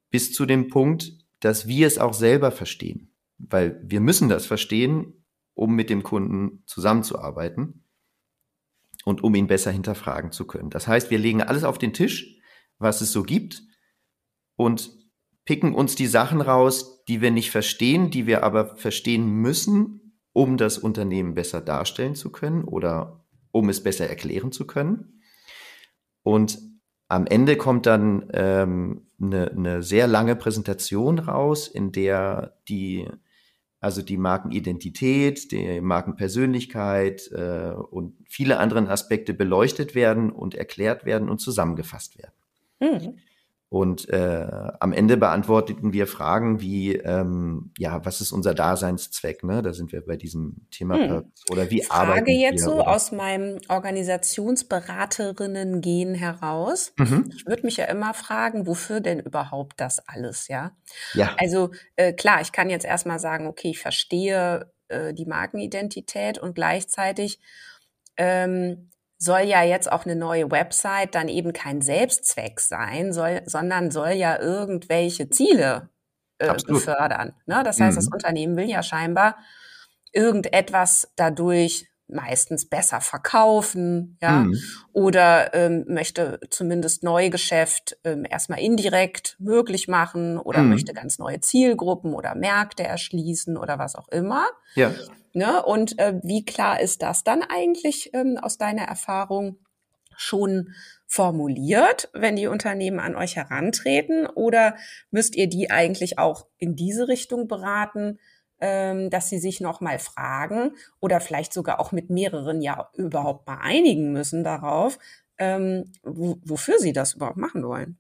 Bis 0.09 0.33
zu 0.33 0.45
dem 0.45 0.69
Punkt, 0.69 1.20
dass 1.41 1.67
wir 1.67 1.85
es 1.85 1.97
auch 1.97 2.13
selber 2.13 2.51
verstehen. 2.51 3.13
Weil 3.37 3.81
wir 3.83 3.99
müssen 3.99 4.29
das 4.29 4.45
verstehen, 4.45 5.25
um 5.53 5.75
mit 5.75 5.89
dem 5.89 6.03
Kunden 6.03 6.63
zusammenzuarbeiten 6.65 7.83
und 9.03 9.23
um 9.23 9.35
ihn 9.35 9.47
besser 9.47 9.71
hinterfragen 9.71 10.31
zu 10.31 10.45
können. 10.47 10.69
Das 10.69 10.87
heißt, 10.87 11.11
wir 11.11 11.17
legen 11.17 11.41
alles 11.41 11.63
auf 11.63 11.77
den 11.77 11.93
Tisch, 11.93 12.37
was 12.77 13.01
es 13.01 13.11
so 13.11 13.23
gibt 13.23 13.63
und 14.55 14.91
picken 15.45 15.73
uns 15.73 15.95
die 15.95 16.07
Sachen 16.07 16.39
raus, 16.39 17.03
die 17.05 17.21
wir 17.21 17.31
nicht 17.31 17.51
verstehen, 17.51 18.11
die 18.11 18.27
wir 18.27 18.43
aber 18.43 18.77
verstehen 18.77 19.27
müssen, 19.27 20.19
um 20.33 20.57
das 20.57 20.77
Unternehmen 20.77 21.33
besser 21.33 21.61
darstellen 21.61 22.15
zu 22.15 22.31
können 22.31 22.63
oder 22.63 23.25
um 23.51 23.69
es 23.69 23.83
besser 23.83 24.07
erklären 24.07 24.51
zu 24.51 24.65
können. 24.65 25.21
Und 26.23 26.59
am 27.11 27.27
Ende 27.27 27.57
kommt 27.57 27.85
dann 27.85 28.29
ähm, 28.33 29.07
eine, 29.21 29.51
eine 29.51 29.83
sehr 29.83 30.07
lange 30.07 30.35
Präsentation 30.35 31.19
raus, 31.19 31.67
in 31.67 31.91
der 31.91 32.57
die 32.69 33.07
also 33.81 34.03
die 34.03 34.17
Markenidentität, 34.17 35.51
die 35.51 35.81
Markenpersönlichkeit 35.81 37.31
äh, 37.31 37.71
und 37.71 38.15
viele 38.29 38.59
andere 38.59 38.87
Aspekte 38.87 39.33
beleuchtet 39.33 39.95
werden 39.95 40.31
und 40.31 40.53
erklärt 40.53 41.03
werden 41.03 41.29
und 41.29 41.39
zusammengefasst 41.39 42.17
werden. 42.19 42.33
Mhm. 42.79 43.17
Und 43.73 44.09
äh, 44.09 44.47
am 44.81 44.91
Ende 44.91 45.15
beantworteten 45.15 45.93
wir 45.93 46.05
Fragen 46.05 46.59
wie, 46.59 46.97
ähm, 46.97 47.71
ja, 47.77 48.03
was 48.03 48.19
ist 48.19 48.33
unser 48.33 48.53
Daseinszweck? 48.53 49.45
Ne? 49.45 49.61
Da 49.61 49.71
sind 49.71 49.93
wir 49.93 50.05
bei 50.05 50.17
diesem 50.17 50.67
Thema 50.71 50.97
hm. 50.97 51.31
oder 51.49 51.71
wie 51.71 51.81
Frage 51.81 52.09
arbeiten 52.09 52.25
wir? 52.25 52.35
jetzt 52.35 52.65
so 52.65 52.81
oder? 52.81 52.89
aus 52.89 53.13
meinem 53.13 53.59
Organisationsberaterinnen-Gehen 53.69 56.15
heraus. 56.15 56.91
Mhm. 56.97 57.31
Ich 57.33 57.47
würde 57.47 57.63
mich 57.63 57.77
ja 57.77 57.85
immer 57.85 58.13
fragen, 58.13 58.67
wofür 58.67 58.99
denn 58.99 59.21
überhaupt 59.21 59.79
das 59.79 60.05
alles, 60.05 60.49
ja? 60.49 60.75
Ja. 61.13 61.33
Also 61.37 61.71
äh, 61.95 62.11
klar, 62.11 62.41
ich 62.41 62.51
kann 62.51 62.69
jetzt 62.69 62.85
erstmal 62.85 63.19
sagen, 63.19 63.47
okay, 63.47 63.69
ich 63.69 63.79
verstehe 63.79 64.69
äh, 64.89 65.13
die 65.13 65.25
Markenidentität 65.25 66.39
und 66.39 66.55
gleichzeitig 66.55 67.39
ähm, 68.17 68.91
soll 69.21 69.41
ja 69.41 69.61
jetzt 69.61 69.91
auch 69.91 70.05
eine 70.05 70.15
neue 70.15 70.49
Website 70.49 71.13
dann 71.13 71.29
eben 71.29 71.53
kein 71.53 71.81
Selbstzweck 71.81 72.59
sein, 72.59 73.13
soll, 73.13 73.43
sondern 73.45 73.91
soll 73.91 74.13
ja 74.13 74.39
irgendwelche 74.39 75.29
Ziele 75.29 75.89
äh, 76.39 76.51
befördern. 76.65 77.33
Ne? 77.45 77.61
Das 77.63 77.79
heißt, 77.79 77.97
mhm. 77.97 78.01
das 78.01 78.07
Unternehmen 78.11 78.57
will 78.57 78.67
ja 78.67 78.81
scheinbar 78.81 79.37
irgendetwas 80.11 81.11
dadurch 81.17 81.87
meistens 82.07 82.67
besser 82.67 82.99
verkaufen, 82.99 84.17
ja, 84.21 84.41
mhm. 84.41 84.57
oder 84.91 85.53
ähm, 85.53 85.85
möchte 85.87 86.39
zumindest 86.49 87.03
Neugeschäft 87.03 87.97
ähm, 88.03 88.25
erstmal 88.27 88.59
indirekt 88.59 89.37
möglich 89.39 89.87
machen 89.87 90.39
oder 90.39 90.63
mhm. 90.63 90.69
möchte 90.69 90.93
ganz 90.93 91.19
neue 91.19 91.39
Zielgruppen 91.41 92.15
oder 92.15 92.33
Märkte 92.33 92.83
erschließen 92.83 93.55
oder 93.55 93.77
was 93.77 93.95
auch 93.95 94.07
immer. 94.09 94.45
Ja. 94.73 94.91
Ne? 95.33 95.63
Und 95.63 95.97
äh, 95.99 96.19
wie 96.23 96.45
klar 96.45 96.79
ist 96.79 97.01
das 97.01 97.23
dann 97.23 97.43
eigentlich 97.43 98.13
ähm, 98.13 98.37
aus 98.41 98.57
deiner 98.57 98.83
Erfahrung 98.83 99.57
schon 100.15 100.73
formuliert, 101.07 102.09
wenn 102.13 102.35
die 102.35 102.47
Unternehmen 102.47 102.99
an 102.99 103.15
euch 103.15 103.35
herantreten? 103.35 104.27
Oder 104.27 104.75
müsst 105.09 105.35
ihr 105.35 105.47
die 105.47 105.71
eigentlich 105.71 106.19
auch 106.19 106.47
in 106.57 106.75
diese 106.75 107.07
Richtung 107.07 107.47
beraten, 107.47 108.19
ähm, 108.61 109.09
dass 109.09 109.29
sie 109.29 109.39
sich 109.39 109.59
nochmal 109.59 109.99
fragen 109.99 110.73
oder 110.99 111.19
vielleicht 111.19 111.51
sogar 111.51 111.79
auch 111.79 111.91
mit 111.91 112.09
mehreren 112.09 112.61
ja 112.61 112.89
überhaupt 112.95 113.47
mal 113.47 113.57
einigen 113.61 114.13
müssen 114.13 114.43
darauf, 114.43 114.99
ähm, 115.37 115.91
wo, 116.03 116.37
wofür 116.45 116.77
sie 116.77 116.93
das 116.93 117.13
überhaupt 117.15 117.37
machen 117.37 117.63
wollen? 117.63 117.97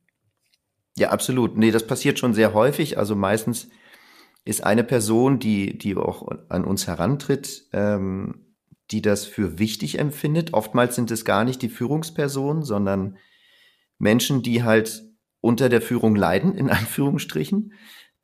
Ja, 0.97 1.09
absolut. 1.09 1.57
Nee, 1.57 1.71
das 1.71 1.87
passiert 1.87 2.19
schon 2.19 2.33
sehr 2.33 2.53
häufig. 2.53 2.97
Also 2.97 3.15
meistens 3.15 3.69
ist 4.43 4.63
eine 4.63 4.83
Person, 4.83 5.39
die, 5.39 5.77
die 5.77 5.95
auch 5.95 6.27
an 6.49 6.65
uns 6.65 6.87
herantritt, 6.87 7.67
ähm, 7.73 8.45
die 8.89 9.01
das 9.01 9.25
für 9.25 9.59
wichtig 9.59 9.99
empfindet. 9.99 10.53
Oftmals 10.53 10.95
sind 10.95 11.11
es 11.11 11.25
gar 11.25 11.43
nicht 11.43 11.61
die 11.61 11.69
Führungspersonen, 11.69 12.63
sondern 12.63 13.17
Menschen, 13.97 14.41
die 14.41 14.63
halt 14.63 15.03
unter 15.39 15.69
der 15.69 15.81
Führung 15.81 16.15
leiden, 16.15 16.55
in 16.55 16.69
Anführungsstrichen. 16.71 17.73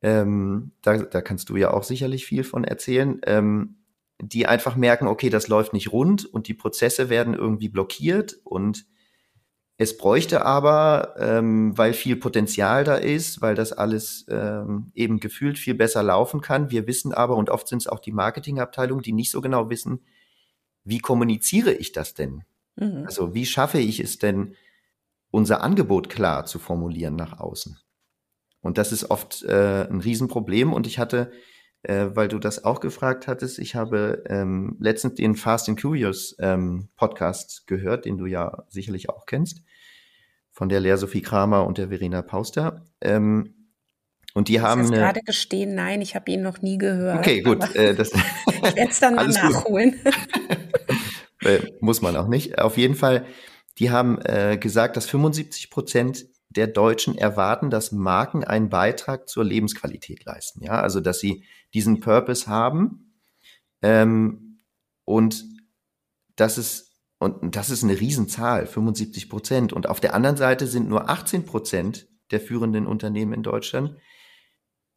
Ähm, 0.02 0.72
da, 0.82 0.98
da 0.98 1.20
kannst 1.20 1.48
du 1.48 1.56
ja 1.56 1.72
auch 1.72 1.82
sicherlich 1.82 2.26
viel 2.26 2.44
von 2.44 2.64
erzählen. 2.64 3.20
Ähm, 3.24 3.76
die 4.20 4.46
einfach 4.46 4.76
merken, 4.76 5.06
okay, 5.06 5.30
das 5.30 5.48
läuft 5.48 5.72
nicht 5.72 5.92
rund 5.92 6.26
und 6.26 6.48
die 6.48 6.54
Prozesse 6.54 7.08
werden 7.08 7.34
irgendwie 7.34 7.68
blockiert 7.68 8.36
und 8.42 8.86
es 9.80 9.96
bräuchte 9.96 10.44
aber, 10.44 11.14
ähm, 11.20 11.78
weil 11.78 11.92
viel 11.92 12.16
Potenzial 12.16 12.82
da 12.82 12.96
ist, 12.96 13.40
weil 13.40 13.54
das 13.54 13.72
alles 13.72 14.26
ähm, 14.28 14.90
eben 14.92 15.20
gefühlt 15.20 15.56
viel 15.56 15.74
besser 15.74 16.02
laufen 16.02 16.40
kann. 16.40 16.72
Wir 16.72 16.88
wissen 16.88 17.14
aber, 17.14 17.36
und 17.36 17.48
oft 17.48 17.68
sind 17.68 17.82
es 17.82 17.86
auch 17.86 18.00
die 18.00 18.10
Marketingabteilungen, 18.10 19.04
die 19.04 19.12
nicht 19.12 19.30
so 19.30 19.40
genau 19.40 19.70
wissen, 19.70 20.00
wie 20.82 20.98
kommuniziere 20.98 21.72
ich 21.72 21.92
das 21.92 22.14
denn? 22.14 22.42
Mhm. 22.74 23.04
Also 23.06 23.34
wie 23.34 23.46
schaffe 23.46 23.78
ich 23.78 24.00
es 24.00 24.18
denn, 24.18 24.56
unser 25.30 25.62
Angebot 25.62 26.08
klar 26.08 26.44
zu 26.44 26.58
formulieren 26.58 27.14
nach 27.14 27.38
außen? 27.38 27.78
Und 28.60 28.78
das 28.78 28.90
ist 28.90 29.12
oft 29.12 29.44
äh, 29.44 29.86
ein 29.88 30.00
Riesenproblem. 30.00 30.72
Und 30.72 30.88
ich 30.88 30.98
hatte, 30.98 31.30
äh, 31.84 32.06
weil 32.14 32.26
du 32.26 32.40
das 32.40 32.64
auch 32.64 32.80
gefragt 32.80 33.28
hattest, 33.28 33.60
ich 33.60 33.76
habe 33.76 34.24
ähm, 34.26 34.76
letztens 34.80 35.14
den 35.14 35.36
Fast 35.36 35.68
and 35.68 35.80
Curious 35.80 36.34
ähm, 36.40 36.88
Podcast 36.96 37.68
gehört, 37.68 38.06
den 38.06 38.18
du 38.18 38.26
ja 38.26 38.64
sicherlich 38.68 39.08
auch 39.08 39.24
kennst 39.24 39.62
von 40.58 40.68
der 40.68 40.80
Lea 40.80 40.96
Sophie 40.96 41.22
Kramer 41.22 41.64
und 41.68 41.78
der 41.78 41.90
Verena 41.90 42.20
Pauster. 42.20 42.84
Ähm, 43.00 43.54
und 44.34 44.48
die 44.48 44.56
ich 44.56 44.60
haben. 44.60 44.86
Ich 44.86 44.90
gerade 44.90 45.20
gestehen, 45.20 45.76
nein, 45.76 46.02
ich 46.02 46.16
habe 46.16 46.32
ihn 46.32 46.42
noch 46.42 46.62
nie 46.62 46.78
gehört. 46.78 47.20
Okay, 47.20 47.42
gut. 47.42 47.76
Äh, 47.76 47.94
das 47.94 48.10
ich 48.48 48.62
werde 48.62 48.90
es 48.90 48.98
dann 48.98 49.14
mal 49.14 49.28
nachholen. 49.28 50.00
äh, 51.44 51.60
muss 51.80 52.02
man 52.02 52.16
auch 52.16 52.26
nicht. 52.26 52.58
Auf 52.58 52.76
jeden 52.76 52.96
Fall, 52.96 53.24
die 53.78 53.92
haben 53.92 54.18
äh, 54.22 54.58
gesagt, 54.58 54.96
dass 54.96 55.06
75 55.06 55.70
Prozent 55.70 56.26
der 56.48 56.66
Deutschen 56.66 57.16
erwarten, 57.16 57.70
dass 57.70 57.92
Marken 57.92 58.42
einen 58.42 58.68
Beitrag 58.68 59.28
zur 59.28 59.44
Lebensqualität 59.44 60.24
leisten. 60.24 60.64
Ja, 60.64 60.80
also 60.80 60.98
dass 60.98 61.20
sie 61.20 61.44
diesen 61.72 62.00
Purpose 62.00 62.48
haben 62.48 63.14
ähm, 63.80 64.58
und 65.04 65.44
dass 66.34 66.58
es 66.58 66.87
und 67.18 67.56
das 67.56 67.70
ist 67.70 67.82
eine 67.82 67.98
Riesenzahl, 67.98 68.66
75 68.66 69.28
Prozent. 69.28 69.72
Und 69.72 69.88
auf 69.88 70.00
der 70.00 70.14
anderen 70.14 70.36
Seite 70.36 70.66
sind 70.66 70.88
nur 70.88 71.10
18 71.10 71.44
Prozent 71.44 72.08
der 72.30 72.40
führenden 72.40 72.86
Unternehmen 72.86 73.32
in 73.32 73.42
Deutschland 73.42 73.96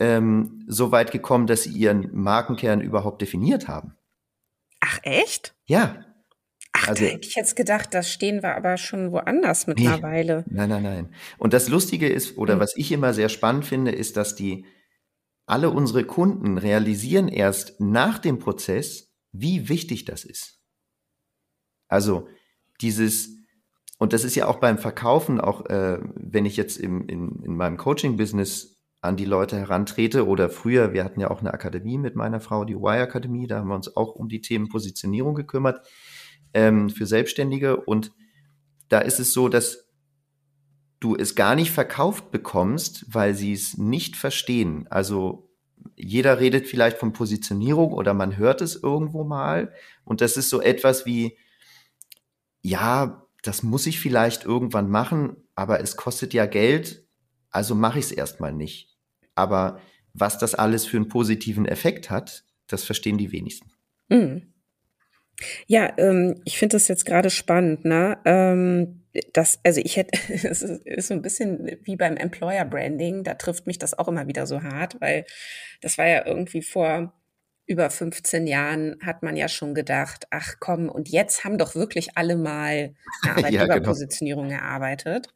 ähm, 0.02 0.64
so 0.68 0.92
weit 0.92 1.12
gekommen, 1.12 1.46
dass 1.46 1.64
sie 1.64 1.72
ihren 1.72 2.10
Markenkern 2.12 2.82
überhaupt 2.82 3.22
definiert 3.22 3.68
haben. 3.68 3.96
Ach 4.80 5.00
echt? 5.04 5.54
Ja. 5.66 6.04
Ach, 6.74 6.88
also, 6.88 7.04
da 7.04 7.12
hätte 7.12 7.28
ich 7.28 7.36
jetzt 7.36 7.56
gedacht, 7.56 7.94
das 7.94 8.12
stehen 8.12 8.42
wir 8.42 8.56
aber 8.56 8.78
schon 8.78 9.12
woanders 9.12 9.68
mittlerweile. 9.68 10.44
Nee, 10.48 10.56
nein, 10.56 10.70
nein, 10.70 10.84
nein. 10.84 11.16
Und 11.38 11.54
das 11.54 11.70
Lustige 11.70 12.10
ist, 12.10 12.38
oder 12.38 12.54
hm. 12.54 12.60
was 12.62 12.76
ich 12.76 12.92
immer 12.92 13.14
sehr 13.14 13.30
spannend 13.30 13.66
finde, 13.66 13.92
ist, 13.92 14.18
dass 14.18 14.36
die 14.36 14.66
alle 15.46 15.70
unsere 15.70 16.04
Kunden 16.04 16.58
realisieren 16.58 17.28
erst 17.28 17.80
nach 17.80 18.18
dem 18.18 18.40
Prozess, 18.40 19.14
wie 19.32 19.70
wichtig 19.70 20.06
das 20.06 20.24
ist. 20.24 20.61
Also 21.92 22.30
dieses, 22.80 23.38
und 24.00 24.14
das 24.14 24.24
ist 24.24 24.36
ja 24.36 24.48
auch 24.48 24.60
beim 24.60 24.78
Verkaufen, 24.78 25.42
auch 25.42 25.66
äh, 25.66 26.00
wenn 26.16 26.46
ich 26.46 26.56
jetzt 26.56 26.78
im, 26.78 27.08
in, 27.08 27.44
in 27.44 27.56
meinem 27.56 27.78
Coaching-Business 27.78 28.82
an 29.02 29.18
die 29.18 29.26
Leute 29.26 29.58
herantrete 29.58 30.26
oder 30.26 30.50
früher, 30.50 30.94
wir 30.94 31.04
hatten 31.04 31.20
ja 31.20 31.30
auch 31.30 31.42
eine 31.42 31.54
Akademie 31.54 31.98
mit 31.98 32.16
meiner 32.16 32.40
Frau, 32.40 32.64
die 32.64 32.76
Y-Akademie, 32.76 33.46
da 33.46 33.60
haben 33.60 33.68
wir 33.68 33.76
uns 33.76 33.96
auch 33.96 34.16
um 34.16 34.30
die 34.30 34.40
Themen 34.40 34.70
Positionierung 34.70 35.36
gekümmert 35.36 35.86
ähm, 36.54 36.90
für 36.90 37.06
Selbstständige 37.06 37.76
und 37.78 38.14
da 38.88 39.00
ist 39.00 39.20
es 39.20 39.34
so, 39.34 39.50
dass 39.50 39.90
du 41.02 41.16
es 41.16 41.36
gar 41.36 41.56
nicht 41.56 41.72
verkauft 41.72 42.32
bekommst, 42.32 43.06
weil 43.10 43.34
sie 43.34 43.54
es 43.54 43.78
nicht 43.78 44.16
verstehen. 44.16 44.88
Also 44.90 45.50
jeder 45.96 46.40
redet 46.40 46.68
vielleicht 46.68 46.98
von 46.98 47.12
Positionierung 47.12 47.92
oder 47.92 48.14
man 48.14 48.38
hört 48.38 48.62
es 48.62 48.82
irgendwo 48.82 49.26
mal 49.26 49.74
und 50.06 50.22
das 50.22 50.38
ist 50.38 50.50
so 50.50 50.62
etwas 50.62 51.06
wie, 51.06 51.38
ja, 52.62 53.28
das 53.44 53.64
muss 53.64 53.88
ich 53.88 54.00
vielleicht 54.00 54.46
irgendwann 54.46 54.90
machen, 54.90 55.36
aber 55.56 55.82
es 55.82 55.96
kostet 55.96 56.34
ja 56.34 56.46
Geld, 56.46 57.06
also 57.50 57.76
mache 57.76 58.00
ich 58.00 58.06
es 58.06 58.12
erstmal 58.12 58.54
nicht. 58.54 58.98
Aber 59.36 59.80
was 60.14 60.38
das 60.38 60.56
alles 60.56 60.86
für 60.86 60.98
einen 60.98 61.08
positiven 61.08 61.66
Effekt 61.66 62.10
hat, 62.10 62.44
das 62.68 62.84
verstehen 62.84 63.18
die 63.18 63.32
wenigsten. 63.32 63.72
Mhm. 64.10 64.54
Ja, 65.66 65.92
ähm, 65.98 66.40
ich 66.46 66.58
finde 66.58 66.76
das 66.76 66.88
jetzt 66.88 67.06
gerade 67.06 67.30
spannend, 67.30 67.86
ne? 67.86 68.20
Ähm, 68.26 69.06
das, 69.34 69.60
also 69.64 69.82
ich 69.84 69.98
hätte, 69.98 70.18
es 70.30 70.44
ist, 70.44 70.86
ist 70.86 71.08
so 71.08 71.14
ein 71.14 71.22
bisschen 71.22 71.80
wie 71.84 71.96
beim 71.96 72.18
Employer 72.18 72.66
Branding, 72.66 73.24
da 73.24 73.34
trifft 73.34 73.68
mich 73.68 73.80
das 73.80 73.98
auch 73.98 74.08
immer 74.08 74.28
wieder 74.28 74.46
so 74.46 74.62
hart, 74.62 75.00
weil 75.02 75.26
das 75.82 75.98
war 75.98 76.08
ja 76.08 76.26
irgendwie 76.26 76.62
vor 76.62 77.14
über 77.72 77.90
15 77.90 78.46
Jahren 78.48 78.98
hat 79.04 79.24
man 79.24 79.36
ja 79.36 79.48
schon 79.48 79.74
gedacht, 79.74 80.28
ach 80.30 80.56
komm, 80.60 80.90
und 80.90 81.10
jetzt 81.10 81.44
haben 81.44 81.58
doch 81.58 81.74
wirklich 81.74 82.18
alle 82.18 82.36
mal 82.36 82.94
eine 83.24 83.38
Arbeitgeberpositionierung 83.38 84.50
ja, 84.50 84.58
genau. 84.58 84.64
erarbeitet. 84.64 85.30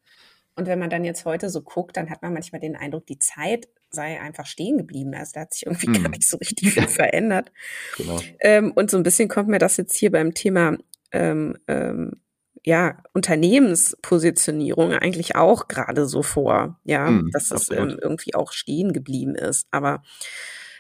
Und 0.56 0.68
wenn 0.68 0.80
man 0.80 0.90
dann 0.90 1.04
jetzt 1.04 1.26
heute 1.26 1.50
so 1.50 1.62
guckt, 1.62 1.98
dann 1.98 2.10
hat 2.10 2.22
man 2.22 2.34
manchmal 2.34 2.62
den 2.62 2.76
Eindruck, 2.76 3.06
die 3.08 3.20
Zeit 3.20 3.68
sei 3.90 4.20
einfach 4.20 4.46
stehen 4.46 4.78
geblieben. 4.78 5.14
Also 5.16 5.32
da 5.36 5.42
hat 5.42 5.54
sich 5.54 5.66
irgendwie 5.66 5.88
mm. 5.90 6.04
gar 6.04 6.10
nicht 6.10 6.28
so 6.28 6.38
richtig 6.38 6.74
viel 6.74 6.88
verändert. 6.88 7.52
Genau. 7.98 8.20
Ähm, 8.40 8.72
und 8.74 8.92
so 8.92 8.98
ein 8.98 9.04
bisschen 9.04 9.30
kommt 9.30 9.50
mir 9.50 9.58
das 9.58 9.78
jetzt 9.78 9.96
hier 9.96 10.12
beim 10.12 10.34
Thema 10.34 10.78
ähm, 11.12 11.58
ähm, 11.68 12.22
ja, 12.66 12.98
Unternehmenspositionierung 13.14 14.94
eigentlich 14.94 15.36
auch 15.36 15.68
gerade 15.68 16.08
so 16.08 16.24
vor, 16.24 16.80
ja, 16.84 17.10
mm, 17.12 17.30
dass 17.32 17.52
es 17.52 17.70
ähm, 17.70 17.98
irgendwie 18.02 18.34
auch 18.34 18.52
stehen 18.52 18.92
geblieben 18.92 19.36
ist. 19.36 19.68
Aber 19.72 20.02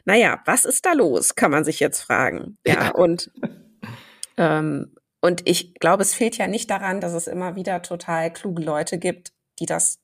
naja, 0.05 0.41
was 0.45 0.65
ist 0.65 0.85
da 0.85 0.93
los, 0.93 1.35
kann 1.35 1.51
man 1.51 1.65
sich 1.65 1.79
jetzt 1.79 2.01
fragen. 2.01 2.57
Ja, 2.65 2.91
und 2.91 3.31
ähm, 4.37 4.95
und 5.21 5.41
ich 5.49 5.73
glaube, 5.75 6.03
es 6.03 6.13
fehlt 6.13 6.37
ja 6.37 6.45
nicht 6.45 6.69
daran, 6.69 7.01
dass 7.01 7.13
es 7.13 7.25
immer 7.25 7.55
wieder 7.55 7.81
total 7.81 8.31
kluge 8.31 8.61
Leute 8.61 8.99
gibt, 8.99 9.33
die 9.59 9.65
das 9.65 9.99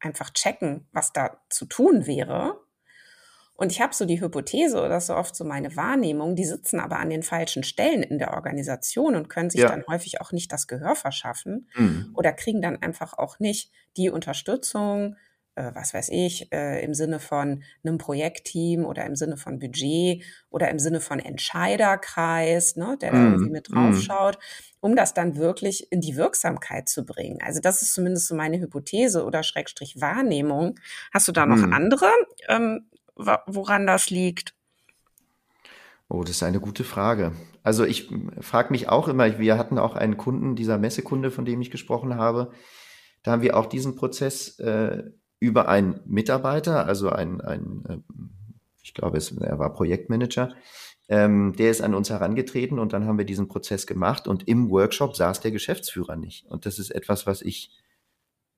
einfach 0.00 0.30
checken, 0.30 0.86
was 0.92 1.14
da 1.14 1.38
zu 1.48 1.64
tun 1.64 2.06
wäre. 2.06 2.60
Und 3.54 3.72
ich 3.72 3.80
habe 3.80 3.94
so 3.94 4.04
die 4.04 4.20
Hypothese 4.20 4.82
oder 4.82 5.00
so 5.00 5.14
oft 5.14 5.34
so 5.34 5.44
meine 5.44 5.74
Wahrnehmung, 5.76 6.36
die 6.36 6.44
sitzen 6.44 6.78
aber 6.78 6.98
an 6.98 7.08
den 7.08 7.22
falschen 7.22 7.62
Stellen 7.62 8.02
in 8.02 8.18
der 8.18 8.34
Organisation 8.34 9.16
und 9.16 9.30
können 9.30 9.48
sich 9.48 9.62
ja. 9.62 9.68
dann 9.68 9.86
häufig 9.88 10.20
auch 10.20 10.30
nicht 10.30 10.52
das 10.52 10.66
Gehör 10.66 10.94
verschaffen 10.94 11.70
mhm. 11.74 12.10
oder 12.14 12.34
kriegen 12.34 12.60
dann 12.60 12.82
einfach 12.82 13.14
auch 13.14 13.38
nicht 13.38 13.72
die 13.96 14.10
Unterstützung, 14.10 15.16
äh, 15.56 15.72
was 15.74 15.94
weiß 15.94 16.10
ich, 16.10 16.52
äh, 16.52 16.84
im 16.84 16.94
Sinne 16.94 17.18
von 17.18 17.62
einem 17.82 17.98
Projektteam 17.98 18.84
oder 18.84 19.04
im 19.06 19.16
Sinne 19.16 19.36
von 19.36 19.58
Budget 19.58 20.22
oder 20.50 20.70
im 20.70 20.78
Sinne 20.78 21.00
von 21.00 21.18
Entscheiderkreis, 21.18 22.76
ne, 22.76 22.96
der 23.00 23.12
mm, 23.12 23.14
da 23.14 23.24
irgendwie 23.24 23.50
mit 23.50 23.72
draufschaut, 23.72 24.36
mm. 24.36 24.86
um 24.86 24.96
das 24.96 25.14
dann 25.14 25.36
wirklich 25.36 25.90
in 25.90 26.00
die 26.00 26.16
Wirksamkeit 26.16 26.88
zu 26.88 27.04
bringen. 27.04 27.38
Also 27.42 27.60
das 27.60 27.82
ist 27.82 27.94
zumindest 27.94 28.28
so 28.28 28.34
meine 28.34 28.60
Hypothese 28.60 29.24
oder 29.24 29.42
Schrägstrich 29.42 30.00
Wahrnehmung. 30.00 30.78
Hast 31.12 31.26
du 31.26 31.32
da 31.32 31.46
noch 31.46 31.56
mm. 31.56 31.72
andere, 31.72 32.10
ähm, 32.48 32.86
woran 33.16 33.86
das 33.86 34.10
liegt? 34.10 34.54
Oh, 36.08 36.22
das 36.22 36.32
ist 36.32 36.42
eine 36.42 36.60
gute 36.60 36.84
Frage. 36.84 37.32
Also 37.62 37.84
ich 37.84 38.08
frage 38.40 38.70
mich 38.70 38.88
auch 38.88 39.08
immer, 39.08 39.38
wir 39.38 39.58
hatten 39.58 39.78
auch 39.78 39.96
einen 39.96 40.16
Kunden, 40.16 40.54
dieser 40.54 40.78
Messekunde, 40.78 41.32
von 41.32 41.44
dem 41.44 41.60
ich 41.60 41.72
gesprochen 41.72 42.14
habe, 42.14 42.52
da 43.24 43.32
haben 43.32 43.42
wir 43.42 43.56
auch 43.56 43.66
diesen 43.66 43.96
Prozess 43.96 44.60
äh, 44.60 45.02
über 45.46 45.68
einen 45.68 46.00
Mitarbeiter, 46.04 46.86
also 46.86 47.08
ein, 47.10 47.40
ein 47.40 47.84
äh, 47.88 47.98
ich 48.82 48.94
glaube, 48.94 49.16
es, 49.16 49.32
er 49.32 49.58
war 49.58 49.72
Projektmanager, 49.72 50.54
ähm, 51.08 51.54
der 51.56 51.70
ist 51.70 51.82
an 51.82 51.94
uns 51.94 52.10
herangetreten 52.10 52.78
und 52.78 52.92
dann 52.92 53.06
haben 53.06 53.18
wir 53.18 53.24
diesen 53.24 53.48
Prozess 53.48 53.86
gemacht 53.86 54.26
und 54.26 54.48
im 54.48 54.70
Workshop 54.70 55.16
saß 55.16 55.40
der 55.40 55.52
Geschäftsführer 55.52 56.16
nicht. 56.16 56.46
Und 56.46 56.66
das 56.66 56.78
ist 56.78 56.90
etwas, 56.90 57.26
was 57.26 57.42
ich 57.42 57.70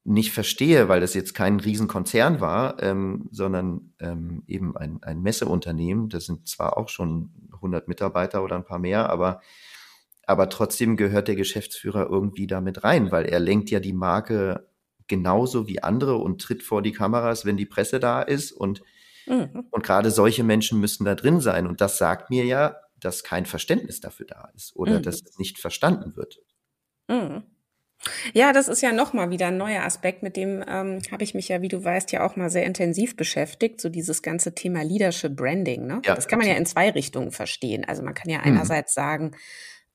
nicht 0.05 0.33
verstehe, 0.33 0.89
weil 0.89 1.01
das 1.01 1.13
jetzt 1.13 1.35
kein 1.35 1.61
Riesenkonzern 1.61 2.41
war, 2.41 2.83
ähm, 2.83 3.29
sondern 3.31 3.93
ähm, 4.01 4.43
eben 4.47 4.77
ein, 4.77 5.03
ein 5.03 5.21
Messeunternehmen. 5.21 6.09
Das 6.09 6.25
sind 6.25 6.49
zwar 6.49 6.79
auch 6.79 6.89
schon 6.89 7.31
100 7.57 7.89
Mitarbeiter 7.89 8.43
oder 8.43 8.57
ein 8.57 8.65
paar 8.65 8.79
mehr, 8.79 9.11
aber 9.11 9.41
aber 10.27 10.51
trotzdem 10.51 10.99
gehört 10.99 11.27
der 11.29 11.37
Geschäftsführer 11.37 12.07
irgendwie 12.11 12.47
damit 12.47 12.85
rein, 12.85 13.11
weil 13.11 13.25
er 13.25 13.41
lenkt 13.41 13.71
ja 13.71 13.81
die 13.81 13.95
Marke 13.95 14.69
genauso 15.09 15.67
wie 15.67 15.83
andere 15.83 16.17
und 16.17 16.41
tritt 16.41 16.63
vor 16.63 16.83
die 16.83 16.93
Kameras, 16.93 17.45
wenn 17.45 17.57
die 17.57 17.67
Presse 17.67 18.01
da 18.01 18.23
ist. 18.23 18.53
Und, 18.53 18.83
mhm. 19.27 19.67
und 19.71 19.83
gerade 19.85 20.11
solche 20.11 20.45
Menschen 20.45 20.81
müssen 20.81 21.05
da 21.05 21.15
drin 21.15 21.41
sein. 21.41 21.67
Und 21.67 21.81
das 21.81 21.99
sagt 21.99 22.31
mir 22.31 22.45
ja, 22.45 22.77
dass 23.01 23.25
kein 23.25 23.47
Verständnis 23.47 24.01
dafür 24.01 24.27
da 24.27 24.51
ist 24.55 24.75
oder 24.77 24.99
mhm. 24.99 25.03
dass 25.03 25.23
es 25.23 25.39
nicht 25.39 25.59
verstanden 25.59 26.17
wird. 26.17 26.41
Mhm. 27.09 27.45
Ja, 28.33 28.53
das 28.53 28.69
ist 28.69 28.81
ja 28.81 28.93
nochmal 28.93 29.31
wieder 29.31 29.49
ein 29.49 29.57
neuer 29.57 29.83
Aspekt, 29.83 30.23
mit 30.23 30.37
dem 30.37 30.63
ähm, 30.69 31.01
habe 31.11 31.25
ich 31.25 31.35
mich 31.35 31.49
ja, 31.49 31.63
wie 31.63 31.69
du 31.69 31.83
weißt, 31.83 32.13
ja 32.13 32.25
auch 32.25 32.37
mal 32.37 32.49
sehr 32.49 32.65
intensiv 32.65 33.17
beschäftigt, 33.17 33.81
so 33.81 33.89
dieses 33.89 34.23
ganze 34.23 34.55
Thema 34.55 34.83
Leadership 34.83 35.35
Branding. 35.35 35.87
Ne? 35.87 36.01
Ja, 36.05 36.15
das 36.15 36.29
kann 36.29 36.39
man 36.39 36.47
ja 36.47 36.55
in 36.55 36.67
zwei 36.67 36.91
Richtungen 36.91 37.33
verstehen. 37.33 37.85
Also 37.85 38.03
man 38.03 38.15
kann 38.15 38.31
ja 38.31 38.39
mhm. 38.39 38.45
einerseits 38.45 38.95
sagen, 38.95 39.33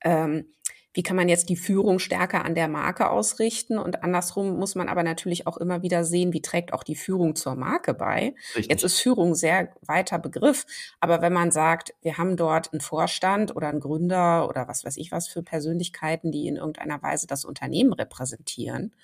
ähm, 0.02 0.46
wie 0.94 1.02
kann 1.02 1.16
man 1.16 1.28
jetzt 1.28 1.48
die 1.48 1.56
Führung 1.56 1.98
stärker 1.98 2.44
an 2.44 2.54
der 2.54 2.68
Marke 2.68 3.10
ausrichten? 3.10 3.78
Und 3.78 4.04
andersrum 4.04 4.56
muss 4.56 4.76
man 4.76 4.88
aber 4.88 5.02
natürlich 5.02 5.46
auch 5.46 5.56
immer 5.56 5.82
wieder 5.82 6.04
sehen, 6.04 6.32
wie 6.32 6.40
trägt 6.40 6.72
auch 6.72 6.84
die 6.84 6.94
Führung 6.94 7.34
zur 7.34 7.56
Marke 7.56 7.94
bei. 7.94 8.34
Richtig. 8.54 8.68
Jetzt 8.70 8.84
ist 8.84 9.00
Führung 9.00 9.34
sehr 9.34 9.74
weiter 9.82 10.20
Begriff, 10.20 10.66
aber 11.00 11.20
wenn 11.20 11.32
man 11.32 11.50
sagt, 11.50 11.94
wir 12.00 12.16
haben 12.16 12.36
dort 12.36 12.72
einen 12.72 12.80
Vorstand 12.80 13.54
oder 13.54 13.68
einen 13.68 13.80
Gründer 13.80 14.48
oder 14.48 14.68
was 14.68 14.84
weiß 14.84 14.96
ich 14.96 15.10
was 15.10 15.26
für 15.26 15.42
Persönlichkeiten, 15.42 16.30
die 16.30 16.46
in 16.46 16.56
irgendeiner 16.56 17.02
Weise 17.02 17.26
das 17.26 17.44
Unternehmen 17.44 17.92
repräsentieren 17.92 18.94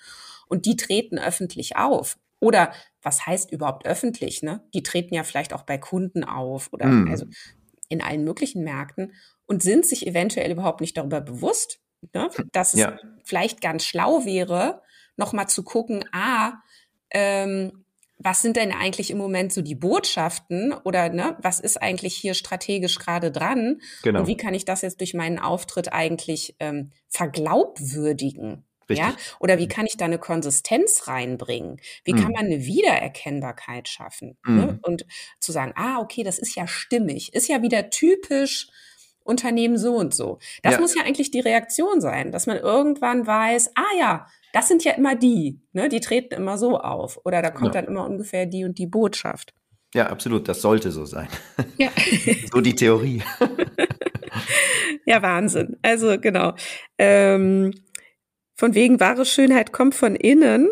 und 0.47 0.65
die 0.65 0.77
treten 0.77 1.19
öffentlich 1.19 1.75
auf. 1.75 2.17
Oder 2.39 2.71
was 3.03 3.27
heißt 3.27 3.51
überhaupt 3.51 3.85
öffentlich? 3.85 4.41
Ne? 4.41 4.61
Die 4.73 4.81
treten 4.81 5.13
ja 5.13 5.23
vielleicht 5.23 5.53
auch 5.53 5.63
bei 5.63 5.77
Kunden 5.77 6.23
auf 6.23 6.73
oder 6.73 6.87
mm. 6.87 7.07
also 7.09 7.25
in 7.91 8.01
allen 8.01 8.23
möglichen 8.23 8.63
Märkten 8.63 9.13
und 9.45 9.61
sind 9.61 9.85
sich 9.85 10.07
eventuell 10.07 10.51
überhaupt 10.51 10.81
nicht 10.81 10.97
darüber 10.97 11.21
bewusst, 11.21 11.79
ne, 12.13 12.29
dass 12.51 12.73
es 12.73 12.79
ja. 12.79 12.97
vielleicht 13.23 13.61
ganz 13.61 13.85
schlau 13.85 14.25
wäre, 14.25 14.81
nochmal 15.17 15.47
zu 15.47 15.63
gucken, 15.63 16.05
ah, 16.11 16.53
ähm, 17.11 17.85
was 18.23 18.41
sind 18.41 18.55
denn 18.55 18.71
eigentlich 18.71 19.09
im 19.11 19.17
Moment 19.17 19.51
so 19.51 19.61
die 19.61 19.75
Botschaften 19.75 20.73
oder 20.83 21.09
ne, 21.09 21.37
was 21.41 21.59
ist 21.59 21.81
eigentlich 21.81 22.15
hier 22.15 22.33
strategisch 22.33 22.99
gerade 22.99 23.31
dran? 23.31 23.81
Genau. 24.03 24.21
Und 24.21 24.27
wie 24.27 24.37
kann 24.37 24.53
ich 24.53 24.63
das 24.63 24.83
jetzt 24.83 24.99
durch 24.99 25.13
meinen 25.13 25.39
Auftritt 25.39 25.91
eigentlich 25.91 26.55
ähm, 26.59 26.91
verglaubwürdigen? 27.09 28.63
Richtig. 28.89 29.07
Ja? 29.07 29.15
Oder 29.39 29.57
wie 29.57 29.67
kann 29.67 29.85
ich 29.85 29.97
da 29.97 30.05
eine 30.05 30.19
Konsistenz 30.19 31.07
reinbringen? 31.07 31.79
Wie 32.03 32.13
mhm. 32.13 32.17
kann 32.17 32.31
man 32.31 32.45
eine 32.45 32.65
Wiedererkennbarkeit 32.65 33.87
schaffen? 33.87 34.37
Ne? 34.45 34.51
Mhm. 34.51 34.57
Ne? 34.57 34.79
Und 34.83 35.05
zu 35.39 35.51
sagen, 35.51 35.73
ah, 35.75 35.99
okay, 35.99 36.23
das 36.23 36.39
ist 36.39 36.55
ja 36.55 36.67
stimmig, 36.67 37.33
ist 37.33 37.47
ja 37.47 37.61
wieder 37.61 37.89
typisch 37.89 38.67
Unternehmen 39.23 39.77
so 39.77 39.95
und 39.95 40.13
so. 40.13 40.39
Das 40.63 40.75
ja. 40.75 40.79
muss 40.79 40.95
ja 40.95 41.03
eigentlich 41.03 41.31
die 41.31 41.39
Reaktion 41.39 42.01
sein, 42.01 42.31
dass 42.31 42.47
man 42.47 42.57
irgendwann 42.57 43.27
weiß, 43.27 43.71
ah 43.75 43.97
ja, 43.97 44.25
das 44.53 44.67
sind 44.67 44.83
ja 44.83 44.93
immer 44.93 45.15
die, 45.15 45.61
ne, 45.73 45.89
die 45.89 45.99
treten 45.99 46.33
immer 46.33 46.57
so 46.57 46.79
auf. 46.79 47.19
Oder 47.23 47.41
da 47.41 47.51
kommt 47.51 47.75
ja. 47.75 47.81
dann 47.81 47.85
immer 47.89 48.05
ungefähr 48.05 48.45
die 48.45 48.65
und 48.65 48.77
die 48.77 48.87
Botschaft. 48.87 49.53
Ja, 49.93 50.07
absolut, 50.07 50.47
das 50.47 50.61
sollte 50.61 50.91
so 50.91 51.05
sein. 51.05 51.27
Ja. 51.77 51.89
so 52.51 52.61
die 52.61 52.75
Theorie. 52.75 53.21
ja, 55.05 55.21
Wahnsinn. 55.21 55.77
Also 55.81 56.17
genau. 56.19 56.53
Ähm, 56.97 57.73
von 58.61 58.75
wegen 58.75 58.99
wahre 58.99 59.25
Schönheit 59.25 59.73
kommt 59.73 59.95
von 59.95 60.15
innen. 60.15 60.69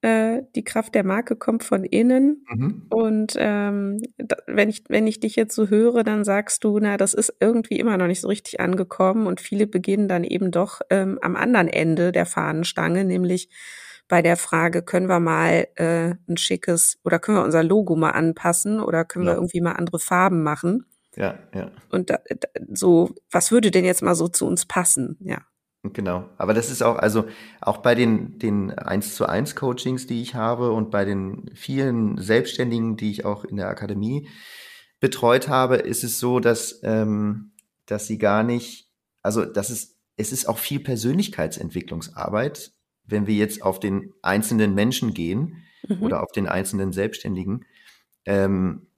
Äh, 0.00 0.42
die 0.56 0.64
Kraft 0.64 0.96
der 0.96 1.04
Marke 1.04 1.36
kommt 1.36 1.62
von 1.62 1.84
innen. 1.84 2.44
Mhm. 2.48 2.86
Und 2.90 3.34
ähm, 3.38 4.00
da, 4.16 4.34
wenn 4.48 4.68
ich 4.68 4.82
wenn 4.88 5.06
ich 5.06 5.20
dich 5.20 5.36
jetzt 5.36 5.54
so 5.54 5.68
höre, 5.68 6.02
dann 6.02 6.24
sagst 6.24 6.64
du, 6.64 6.80
na, 6.80 6.96
das 6.96 7.14
ist 7.14 7.32
irgendwie 7.38 7.78
immer 7.78 7.96
noch 7.96 8.08
nicht 8.08 8.22
so 8.22 8.26
richtig 8.26 8.58
angekommen. 8.58 9.28
Und 9.28 9.40
viele 9.40 9.68
beginnen 9.68 10.08
dann 10.08 10.24
eben 10.24 10.50
doch 10.50 10.80
ähm, 10.90 11.20
am 11.22 11.36
anderen 11.36 11.68
Ende 11.68 12.10
der 12.10 12.26
Fahnenstange, 12.26 13.04
nämlich 13.04 13.50
bei 14.08 14.20
der 14.20 14.36
Frage, 14.36 14.82
können 14.82 15.08
wir 15.08 15.20
mal 15.20 15.68
äh, 15.76 16.14
ein 16.28 16.38
schickes 16.38 16.98
oder 17.04 17.20
können 17.20 17.38
wir 17.38 17.44
unser 17.44 17.62
Logo 17.62 17.94
mal 17.94 18.10
anpassen 18.10 18.80
oder 18.80 19.04
können 19.04 19.26
ja. 19.26 19.30
wir 19.30 19.36
irgendwie 19.36 19.60
mal 19.60 19.74
andere 19.74 20.00
Farben 20.00 20.42
machen? 20.42 20.86
Ja, 21.14 21.38
ja. 21.54 21.70
Und 21.88 22.10
da, 22.10 22.18
so, 22.72 23.14
was 23.30 23.52
würde 23.52 23.70
denn 23.70 23.84
jetzt 23.84 24.02
mal 24.02 24.16
so 24.16 24.26
zu 24.26 24.44
uns 24.44 24.66
passen? 24.66 25.18
Ja. 25.20 25.38
Genau. 25.92 26.28
Aber 26.36 26.54
das 26.54 26.70
ist 26.70 26.82
auch, 26.82 26.96
also 26.96 27.24
auch 27.60 27.78
bei 27.78 27.94
den, 27.94 28.38
den 28.38 28.70
1 28.70 29.14
zu 29.14 29.26
1 29.26 29.54
Coachings, 29.56 30.06
die 30.06 30.22
ich 30.22 30.34
habe 30.34 30.72
und 30.72 30.90
bei 30.90 31.04
den 31.04 31.50
vielen 31.54 32.18
Selbstständigen, 32.18 32.96
die 32.96 33.10
ich 33.10 33.24
auch 33.24 33.44
in 33.44 33.56
der 33.56 33.68
Akademie 33.68 34.28
betreut 35.00 35.48
habe, 35.48 35.76
ist 35.76 36.04
es 36.04 36.18
so, 36.18 36.40
dass, 36.40 36.80
ähm, 36.82 37.52
dass 37.86 38.06
sie 38.06 38.18
gar 38.18 38.42
nicht, 38.42 38.90
also 39.22 39.44
das 39.44 39.70
ist, 39.70 39.96
es 40.16 40.32
ist 40.32 40.48
auch 40.48 40.58
viel 40.58 40.80
Persönlichkeitsentwicklungsarbeit, 40.80 42.72
wenn 43.04 43.26
wir 43.26 43.34
jetzt 43.34 43.62
auf 43.62 43.80
den 43.80 44.12
einzelnen 44.22 44.74
Menschen 44.74 45.14
gehen 45.14 45.62
mhm. 45.86 46.02
oder 46.02 46.22
auf 46.22 46.32
den 46.32 46.48
einzelnen 46.48 46.92
Selbstständigen. 46.92 47.64
Ähm, 48.24 48.88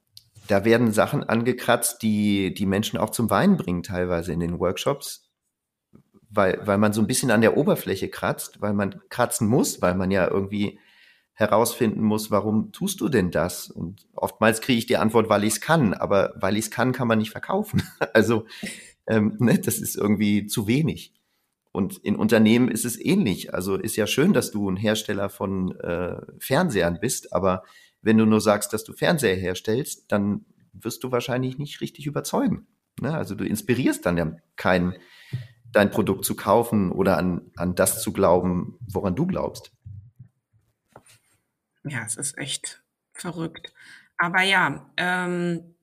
da 0.48 0.64
werden 0.64 0.92
Sachen 0.92 1.22
angekratzt, 1.22 2.02
die 2.02 2.52
die 2.54 2.66
Menschen 2.66 2.98
auch 2.98 3.10
zum 3.10 3.30
Weinen 3.30 3.56
bringen, 3.56 3.82
teilweise 3.82 4.32
in 4.32 4.40
den 4.40 4.58
Workshops, 4.58 5.29
weil, 6.30 6.60
weil 6.64 6.78
man 6.78 6.92
so 6.92 7.00
ein 7.00 7.06
bisschen 7.06 7.30
an 7.30 7.40
der 7.40 7.56
Oberfläche 7.56 8.08
kratzt, 8.08 8.60
weil 8.60 8.72
man 8.72 9.00
kratzen 9.08 9.48
muss, 9.48 9.82
weil 9.82 9.94
man 9.94 10.10
ja 10.10 10.28
irgendwie 10.28 10.78
herausfinden 11.34 12.02
muss, 12.02 12.30
warum 12.30 12.70
tust 12.70 13.00
du 13.00 13.08
denn 13.08 13.30
das? 13.30 13.70
Und 13.70 14.06
oftmals 14.14 14.60
kriege 14.60 14.78
ich 14.78 14.86
die 14.86 14.98
Antwort, 14.98 15.28
weil 15.28 15.44
ich 15.44 15.54
es 15.54 15.60
kann, 15.60 15.94
aber 15.94 16.34
weil 16.36 16.56
ich 16.56 16.66
es 16.66 16.70
kann, 16.70 16.92
kann 16.92 17.08
man 17.08 17.18
nicht 17.18 17.30
verkaufen. 17.30 17.82
Also 18.12 18.46
ähm, 19.06 19.36
ne, 19.38 19.58
das 19.58 19.78
ist 19.78 19.96
irgendwie 19.96 20.46
zu 20.46 20.66
wenig. 20.66 21.14
Und 21.72 21.98
in 21.98 22.16
Unternehmen 22.16 22.68
ist 22.68 22.84
es 22.84 22.98
ähnlich. 22.98 23.54
Also 23.54 23.76
ist 23.76 23.96
ja 23.96 24.06
schön, 24.06 24.32
dass 24.32 24.50
du 24.50 24.68
ein 24.68 24.76
Hersteller 24.76 25.28
von 25.30 25.74
äh, 25.80 26.20
Fernsehern 26.38 26.98
bist, 27.00 27.32
aber 27.32 27.64
wenn 28.02 28.18
du 28.18 28.26
nur 28.26 28.40
sagst, 28.40 28.72
dass 28.72 28.84
du 28.84 28.92
Fernseher 28.92 29.36
herstellst, 29.36 30.10
dann 30.12 30.44
wirst 30.72 31.02
du 31.04 31.12
wahrscheinlich 31.12 31.58
nicht 31.58 31.80
richtig 31.80 32.06
überzeugen. 32.06 32.66
Ne? 33.00 33.14
Also 33.14 33.34
du 33.34 33.44
inspirierst 33.44 34.04
dann 34.04 34.16
ja 34.16 34.36
keinen, 34.56 34.94
dein 35.72 35.90
Produkt 35.90 36.24
zu 36.24 36.34
kaufen 36.34 36.90
oder 36.92 37.16
an, 37.16 37.50
an 37.56 37.74
das 37.74 38.02
zu 38.02 38.12
glauben, 38.12 38.78
woran 38.88 39.14
du 39.14 39.26
glaubst. 39.26 39.72
Ja, 41.84 42.04
es 42.04 42.16
ist 42.16 42.36
echt 42.38 42.82
verrückt. 43.12 43.72
Aber 44.18 44.42
ja, 44.42 44.90
ähm, 44.96 45.74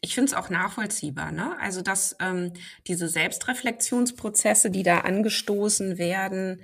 ich 0.00 0.14
finde 0.14 0.30
es 0.30 0.34
auch 0.34 0.50
nachvollziehbar, 0.50 1.32
ne? 1.32 1.58
Also, 1.60 1.82
dass 1.82 2.16
ähm, 2.20 2.52
diese 2.86 3.08
Selbstreflexionsprozesse, 3.08 4.70
die 4.70 4.82
da 4.82 5.00
angestoßen 5.00 5.98
werden 5.98 6.62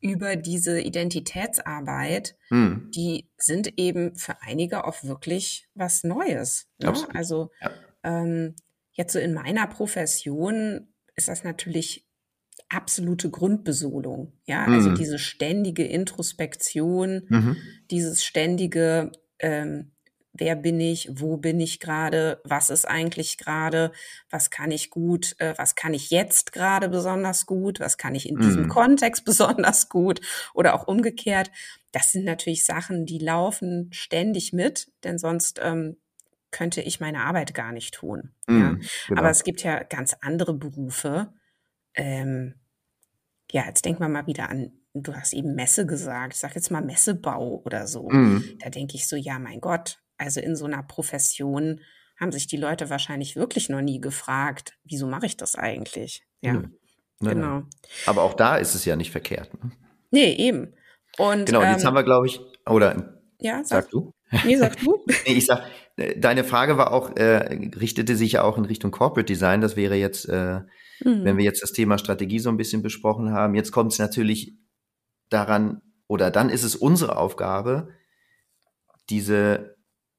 über 0.00 0.36
diese 0.36 0.80
Identitätsarbeit, 0.80 2.36
hm. 2.48 2.90
die 2.94 3.28
sind 3.38 3.78
eben 3.78 4.14
für 4.16 4.40
einige 4.42 4.84
auch 4.84 5.02
wirklich 5.02 5.68
was 5.74 6.04
Neues. 6.04 6.68
Ne? 6.78 6.92
Also 7.14 7.50
ja. 7.60 7.70
ähm, 8.04 8.54
jetzt 8.92 9.14
so 9.14 9.18
in 9.18 9.32
meiner 9.32 9.66
Profession 9.66 10.92
ist 11.14 11.28
das 11.28 11.44
natürlich 11.44 12.05
absolute 12.68 13.30
Grundbesolung. 13.30 14.32
Ja, 14.46 14.64
also 14.64 14.90
mhm. 14.90 14.94
diese 14.96 15.18
ständige 15.18 15.84
Introspektion, 15.84 17.22
mhm. 17.28 17.56
dieses 17.90 18.24
ständige, 18.24 19.12
ähm, 19.38 19.92
wer 20.32 20.56
bin 20.56 20.80
ich, 20.80 21.08
wo 21.12 21.36
bin 21.36 21.60
ich 21.60 21.80
gerade, 21.80 22.40
was 22.44 22.70
ist 22.70 22.86
eigentlich 22.86 23.38
gerade, 23.38 23.92
was 24.30 24.50
kann 24.50 24.70
ich 24.70 24.90
gut, 24.90 25.36
äh, 25.38 25.54
was 25.56 25.74
kann 25.74 25.94
ich 25.94 26.10
jetzt 26.10 26.52
gerade 26.52 26.88
besonders 26.88 27.46
gut, 27.46 27.80
was 27.80 27.98
kann 27.98 28.14
ich 28.14 28.28
in 28.28 28.36
mhm. 28.36 28.40
diesem 28.42 28.68
Kontext 28.68 29.24
besonders 29.24 29.88
gut 29.88 30.20
oder 30.54 30.74
auch 30.74 30.86
umgekehrt. 30.86 31.50
Das 31.92 32.12
sind 32.12 32.24
natürlich 32.24 32.66
Sachen, 32.66 33.06
die 33.06 33.18
laufen 33.18 33.88
ständig 33.92 34.52
mit, 34.52 34.88
denn 35.04 35.18
sonst 35.18 35.60
ähm, 35.62 35.96
könnte 36.50 36.80
ich 36.80 37.00
meine 37.00 37.20
Arbeit 37.20 37.54
gar 37.54 37.72
nicht 37.72 37.94
tun. 37.94 38.32
Ja. 38.48 38.54
Mhm, 38.54 38.82
genau. 39.08 39.20
Aber 39.20 39.30
es 39.30 39.44
gibt 39.44 39.62
ja 39.62 39.82
ganz 39.82 40.16
andere 40.20 40.54
Berufe, 40.54 41.32
ähm, 41.96 42.54
ja, 43.50 43.66
jetzt 43.66 43.84
denken 43.84 44.00
wir 44.00 44.08
mal 44.08 44.26
wieder 44.26 44.50
an, 44.50 44.72
du 44.94 45.14
hast 45.14 45.32
eben 45.32 45.54
Messe 45.54 45.86
gesagt, 45.86 46.34
ich 46.34 46.40
sag 46.40 46.54
jetzt 46.54 46.70
mal 46.70 46.82
Messebau 46.82 47.62
oder 47.64 47.86
so. 47.86 48.08
Mhm. 48.08 48.58
Da 48.58 48.70
denke 48.70 48.96
ich 48.96 49.08
so, 49.08 49.16
ja, 49.16 49.38
mein 49.38 49.60
Gott, 49.60 50.00
also 50.18 50.40
in 50.40 50.56
so 50.56 50.64
einer 50.64 50.82
Profession 50.82 51.80
haben 52.18 52.32
sich 52.32 52.46
die 52.46 52.56
Leute 52.56 52.88
wahrscheinlich 52.88 53.36
wirklich 53.36 53.68
noch 53.68 53.82
nie 53.82 54.00
gefragt, 54.00 54.78
wieso 54.84 55.06
mache 55.06 55.26
ich 55.26 55.36
das 55.36 55.54
eigentlich? 55.54 56.24
Ja, 56.40 56.54
mhm. 56.54 56.76
genau. 57.20 57.62
Aber 58.06 58.22
auch 58.22 58.34
da 58.34 58.56
ist 58.56 58.74
es 58.74 58.84
ja 58.84 58.96
nicht 58.96 59.10
verkehrt. 59.10 59.52
Ne? 59.62 59.70
Nee, 60.10 60.32
eben. 60.32 60.74
Und, 61.18 61.46
genau, 61.46 61.60
und 61.60 61.70
jetzt 61.70 61.82
ähm, 61.82 61.88
haben 61.88 61.94
wir, 61.94 62.04
glaube 62.04 62.26
ich, 62.26 62.40
oder 62.66 63.20
ja, 63.38 63.62
sag, 63.64 63.84
sag 63.84 63.90
du? 63.90 64.12
Nee, 64.44 64.56
sag 64.56 64.76
du. 64.78 65.04
nee, 65.26 65.34
ich 65.34 65.46
sag, 65.46 65.64
deine 65.96 66.44
Frage 66.44 66.76
war 66.76 66.92
auch, 66.92 67.16
äh, 67.16 67.70
richtete 67.76 68.16
sich 68.16 68.32
ja 68.32 68.42
auch 68.42 68.58
in 68.58 68.64
Richtung 68.64 68.90
Corporate 68.90 69.26
Design. 69.26 69.60
Das 69.60 69.76
wäre 69.76 69.96
jetzt 69.96 70.28
äh, 70.28 70.60
Mhm. 71.04 71.24
Wenn 71.24 71.36
wir 71.36 71.44
jetzt 71.44 71.62
das 71.62 71.72
Thema 71.72 71.98
Strategie 71.98 72.38
so 72.38 72.48
ein 72.48 72.56
bisschen 72.56 72.82
besprochen 72.82 73.32
haben, 73.32 73.54
jetzt 73.54 73.72
kommt 73.72 73.92
es 73.92 73.98
natürlich 73.98 74.56
daran, 75.28 75.82
oder 76.06 76.30
dann 76.30 76.50
ist 76.50 76.62
es 76.62 76.76
unsere 76.76 77.16
Aufgabe, 77.16 77.88
diese 79.10 79.76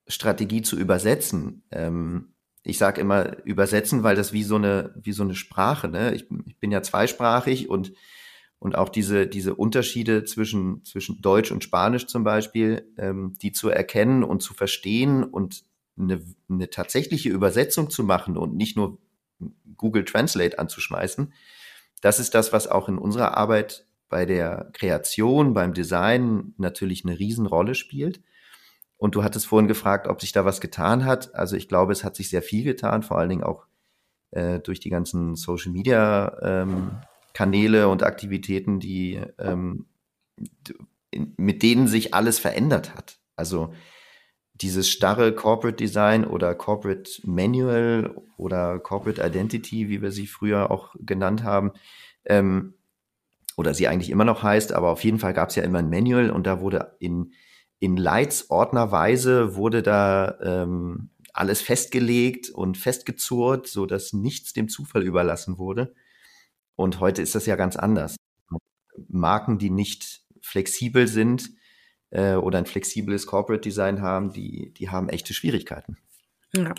Strategie 0.07 0.61
zu 0.61 0.77
übersetzen. 0.77 1.63
Ähm, 1.71 2.33
ich 2.63 2.77
sage 2.77 3.01
immer 3.01 3.43
übersetzen, 3.45 4.03
weil 4.03 4.15
das 4.15 4.33
wie 4.33 4.43
so 4.43 4.55
eine, 4.55 4.93
wie 5.01 5.13
so 5.13 5.23
eine 5.23 5.35
Sprache, 5.35 5.87
ne? 5.87 6.13
Ich, 6.13 6.25
ich 6.45 6.59
bin 6.59 6.71
ja 6.71 6.81
zweisprachig 6.81 7.69
und 7.69 7.93
und 8.59 8.75
auch 8.75 8.89
diese, 8.89 9.27
diese 9.27 9.55
Unterschiede 9.55 10.23
zwischen, 10.23 10.83
zwischen 10.83 11.21
Deutsch 11.21 11.51
und 11.51 11.63
Spanisch 11.63 12.07
zum 12.07 12.23
Beispiel, 12.23 12.91
ähm, 12.97 13.33
die 13.41 13.51
zu 13.51 13.69
erkennen 13.69 14.23
und 14.23 14.41
zu 14.41 14.53
verstehen 14.53 15.23
und 15.23 15.63
eine, 15.97 16.21
eine 16.49 16.69
tatsächliche 16.69 17.29
Übersetzung 17.29 17.89
zu 17.89 18.03
machen 18.03 18.37
und 18.37 18.55
nicht 18.55 18.77
nur 18.77 18.97
Google 19.75 20.05
Translate 20.05 20.57
anzuschmeißen. 20.57 21.33
Das 22.01 22.19
ist 22.19 22.33
das, 22.33 22.53
was 22.53 22.67
auch 22.67 22.89
in 22.89 22.97
unserer 22.97 23.37
Arbeit 23.37 23.85
bei 24.09 24.25
der 24.25 24.69
Kreation, 24.73 25.53
beim 25.53 25.73
Design 25.73 26.53
natürlich 26.57 27.03
eine 27.05 27.19
Riesenrolle 27.19 27.75
spielt. 27.75 28.21
Und 28.97 29.13
du 29.13 29.23
hattest 29.23 29.45
vorhin 29.45 29.67
gefragt, 29.67 30.07
ob 30.07 30.21
sich 30.21 30.31
da 30.31 30.45
was 30.45 30.61
getan 30.61 31.05
hat. 31.05 31.35
Also 31.35 31.55
ich 31.55 31.67
glaube, 31.67 31.91
es 31.91 32.03
hat 32.03 32.15
sich 32.15 32.29
sehr 32.29 32.41
viel 32.41 32.63
getan, 32.63 33.03
vor 33.03 33.19
allen 33.19 33.29
Dingen 33.29 33.43
auch 33.43 33.67
äh, 34.31 34.59
durch 34.59 34.79
die 34.79 34.89
ganzen 34.89 35.35
Social 35.35 35.71
Media 35.71 36.35
ähm, 36.41 36.91
Kanäle 37.37 37.87
und 37.87 38.01
Aktivitäten, 38.01 38.79
die 38.79 39.21
ähm, 39.37 39.85
mit 41.37 41.61
denen 41.61 41.87
sich 41.87 42.15
alles 42.15 42.39
verändert 42.39 42.95
hat. 42.95 43.19
Also 43.35 43.75
dieses 44.55 44.89
starre 44.89 45.35
Corporate 45.35 45.75
Design 45.75 46.25
oder 46.25 46.55
Corporate 46.55 47.11
Manual 47.25 48.15
oder 48.37 48.79
Corporate 48.79 49.21
Identity, 49.23 49.87
wie 49.87 50.01
wir 50.01 50.11
sie 50.11 50.25
früher 50.25 50.71
auch 50.71 50.95
genannt 50.97 51.43
haben, 51.43 51.73
ähm, 52.25 52.73
oder 53.55 53.75
sie 53.75 53.87
eigentlich 53.87 54.09
immer 54.09 54.25
noch 54.25 54.41
heißt, 54.41 54.73
aber 54.73 54.89
auf 54.89 55.03
jeden 55.03 55.19
Fall 55.19 55.35
gab 55.35 55.49
es 55.49 55.55
ja 55.57 55.63
immer 55.63 55.77
ein 55.77 55.91
Manual 55.91 56.31
und 56.31 56.47
da 56.47 56.59
wurde 56.59 56.95
in, 56.97 57.33
in 57.77 57.97
Leitsordnerweise 57.97 59.55
wurde 59.55 59.83
da 59.83 60.39
ähm, 60.41 61.11
alles 61.33 61.61
festgelegt 61.61 62.49
und 62.49 62.79
festgezurrt, 62.79 63.67
so 63.67 63.85
dass 63.85 64.11
nichts 64.11 64.53
dem 64.53 64.69
Zufall 64.69 65.03
überlassen 65.03 65.59
wurde. 65.59 65.93
Und 66.77 67.01
heute 67.01 67.21
ist 67.21 67.35
das 67.35 67.45
ja 67.45 67.57
ganz 67.57 67.75
anders. 67.75 68.15
Marken, 69.09 69.57
die 69.57 69.69
nicht 69.69 70.21
flexibel 70.41 71.07
sind, 71.07 71.49
äh, 72.09 72.35
oder 72.35 72.59
ein 72.59 72.65
flexibles 72.65 73.27
Corporate 73.27 73.61
Design 73.61 74.01
haben, 74.01 74.31
die, 74.31 74.73
die 74.73 74.89
haben 74.89 75.09
echte 75.09 75.33
Schwierigkeiten. 75.33 75.97
Ja. 76.53 76.73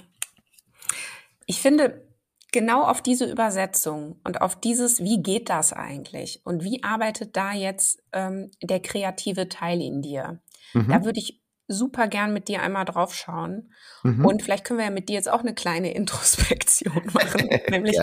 Ich 1.46 1.60
finde, 1.60 2.06
genau 2.52 2.84
auf 2.84 3.02
diese 3.02 3.30
Übersetzung 3.30 4.20
und 4.24 4.40
auf 4.40 4.58
dieses, 4.58 5.02
wie 5.02 5.22
geht 5.22 5.50
das 5.50 5.72
eigentlich 5.72 6.40
und 6.44 6.64
wie 6.64 6.82
arbeitet 6.82 7.36
da 7.36 7.52
jetzt 7.52 8.02
ähm, 8.12 8.50
der 8.62 8.80
kreative 8.80 9.48
Teil 9.48 9.80
in 9.80 10.00
dir? 10.00 10.40
Mhm. 10.72 10.88
Da 10.88 11.04
würde 11.04 11.20
ich 11.20 11.40
super 11.68 12.08
gern 12.08 12.32
mit 12.32 12.48
dir 12.48 12.62
einmal 12.62 12.86
drauf 12.86 13.14
schauen. 13.14 13.70
Mhm. 14.02 14.24
Und 14.24 14.42
vielleicht 14.42 14.64
können 14.64 14.78
wir 14.78 14.86
ja 14.86 14.90
mit 14.90 15.08
dir 15.08 15.14
jetzt 15.14 15.28
auch 15.28 15.40
eine 15.40 15.54
kleine 15.54 15.92
Introspektion 15.94 17.02
machen. 17.12 17.48
nämlich. 17.70 17.98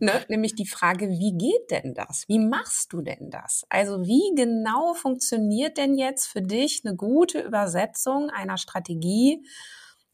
Ne, 0.00 0.12
nämlich 0.28 0.54
die 0.56 0.66
Frage, 0.66 1.08
wie 1.08 1.38
geht 1.38 1.70
denn 1.70 1.94
das? 1.94 2.24
Wie 2.28 2.40
machst 2.40 2.92
du 2.92 3.00
denn 3.00 3.30
das? 3.30 3.64
Also 3.68 4.02
wie 4.02 4.34
genau 4.34 4.94
funktioniert 4.94 5.78
denn 5.78 5.94
jetzt 5.94 6.26
für 6.26 6.42
dich 6.42 6.82
eine 6.84 6.96
gute 6.96 7.40
Übersetzung 7.40 8.30
einer 8.30 8.58
Strategie 8.58 9.46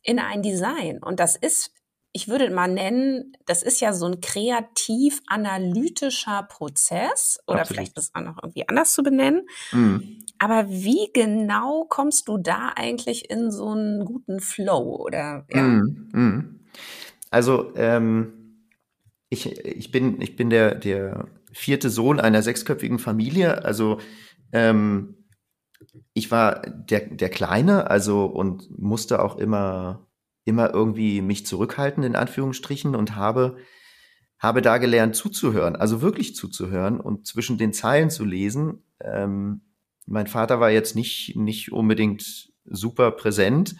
in 0.02 0.18
ein 0.18 0.42
Design? 0.42 1.02
Und 1.02 1.18
das 1.18 1.36
ist 1.36 1.72
ich 2.16 2.28
würde 2.28 2.48
mal 2.48 2.66
nennen, 2.66 3.36
das 3.44 3.62
ist 3.62 3.82
ja 3.82 3.92
so 3.92 4.06
ein 4.06 4.22
kreativ-analytischer 4.22 6.44
Prozess 6.44 7.38
oder 7.46 7.60
Absolut. 7.60 7.76
vielleicht 7.76 7.98
ist 7.98 8.04
es 8.04 8.14
auch 8.14 8.22
noch 8.22 8.42
irgendwie 8.42 8.66
anders 8.66 8.94
zu 8.94 9.02
benennen. 9.02 9.46
Mhm. 9.70 10.24
Aber 10.38 10.70
wie 10.70 11.10
genau 11.12 11.84
kommst 11.84 12.28
du 12.28 12.38
da 12.38 12.72
eigentlich 12.74 13.28
in 13.28 13.50
so 13.50 13.68
einen 13.68 14.06
guten 14.06 14.40
Flow 14.40 14.96
oder 14.96 15.46
ja? 15.52 15.60
Mhm. 15.60 16.08
Mhm. 16.12 16.60
Also 17.28 17.74
ähm, 17.76 18.62
ich, 19.28 19.66
ich 19.66 19.90
bin 19.90 20.18
ich 20.22 20.36
bin 20.36 20.48
der 20.48 20.74
der 20.74 21.28
vierte 21.52 21.90
Sohn 21.90 22.18
einer 22.18 22.42
sechsköpfigen 22.42 22.98
Familie. 22.98 23.62
Also 23.62 24.00
ähm, 24.52 25.26
ich 26.14 26.30
war 26.30 26.62
der 26.62 27.00
der 27.00 27.28
Kleine, 27.28 27.90
also 27.90 28.24
und 28.24 28.70
musste 28.78 29.22
auch 29.22 29.36
immer 29.36 30.05
immer 30.46 30.72
irgendwie 30.72 31.20
mich 31.20 31.44
zurückhalten 31.44 32.02
in 32.02 32.16
Anführungsstrichen 32.16 32.94
und 32.94 33.16
habe 33.16 33.56
habe 34.38 34.60
da 34.62 34.78
gelernt 34.78 35.16
zuzuhören, 35.16 35.76
also 35.76 36.02
wirklich 36.02 36.34
zuzuhören 36.34 37.00
und 37.00 37.26
zwischen 37.26 37.56
den 37.58 37.72
Zeilen 37.72 38.10
zu 38.10 38.24
lesen. 38.24 38.82
Ähm, 39.00 39.62
mein 40.06 40.26
Vater 40.26 40.60
war 40.60 40.70
jetzt 40.70 40.94
nicht, 40.94 41.36
nicht 41.36 41.72
unbedingt 41.72 42.52
super 42.64 43.12
präsent. 43.12 43.76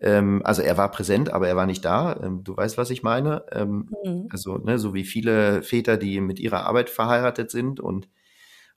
Ähm, 0.00 0.42
also 0.44 0.62
er 0.62 0.76
war 0.76 0.90
präsent, 0.90 1.30
aber 1.30 1.48
er 1.48 1.56
war 1.56 1.66
nicht 1.66 1.84
da. 1.84 2.20
Ähm, 2.22 2.44
du 2.44 2.56
weißt, 2.56 2.76
was 2.76 2.90
ich 2.90 3.02
meine. 3.02 3.44
Ähm, 3.50 3.90
mhm. 4.04 4.28
Also, 4.30 4.58
ne, 4.58 4.78
so 4.78 4.92
wie 4.92 5.04
viele 5.04 5.62
Väter, 5.62 5.96
die 5.96 6.20
mit 6.20 6.38
ihrer 6.38 6.66
Arbeit 6.66 6.90
verheiratet 6.90 7.50
sind 7.50 7.80
und, 7.80 8.08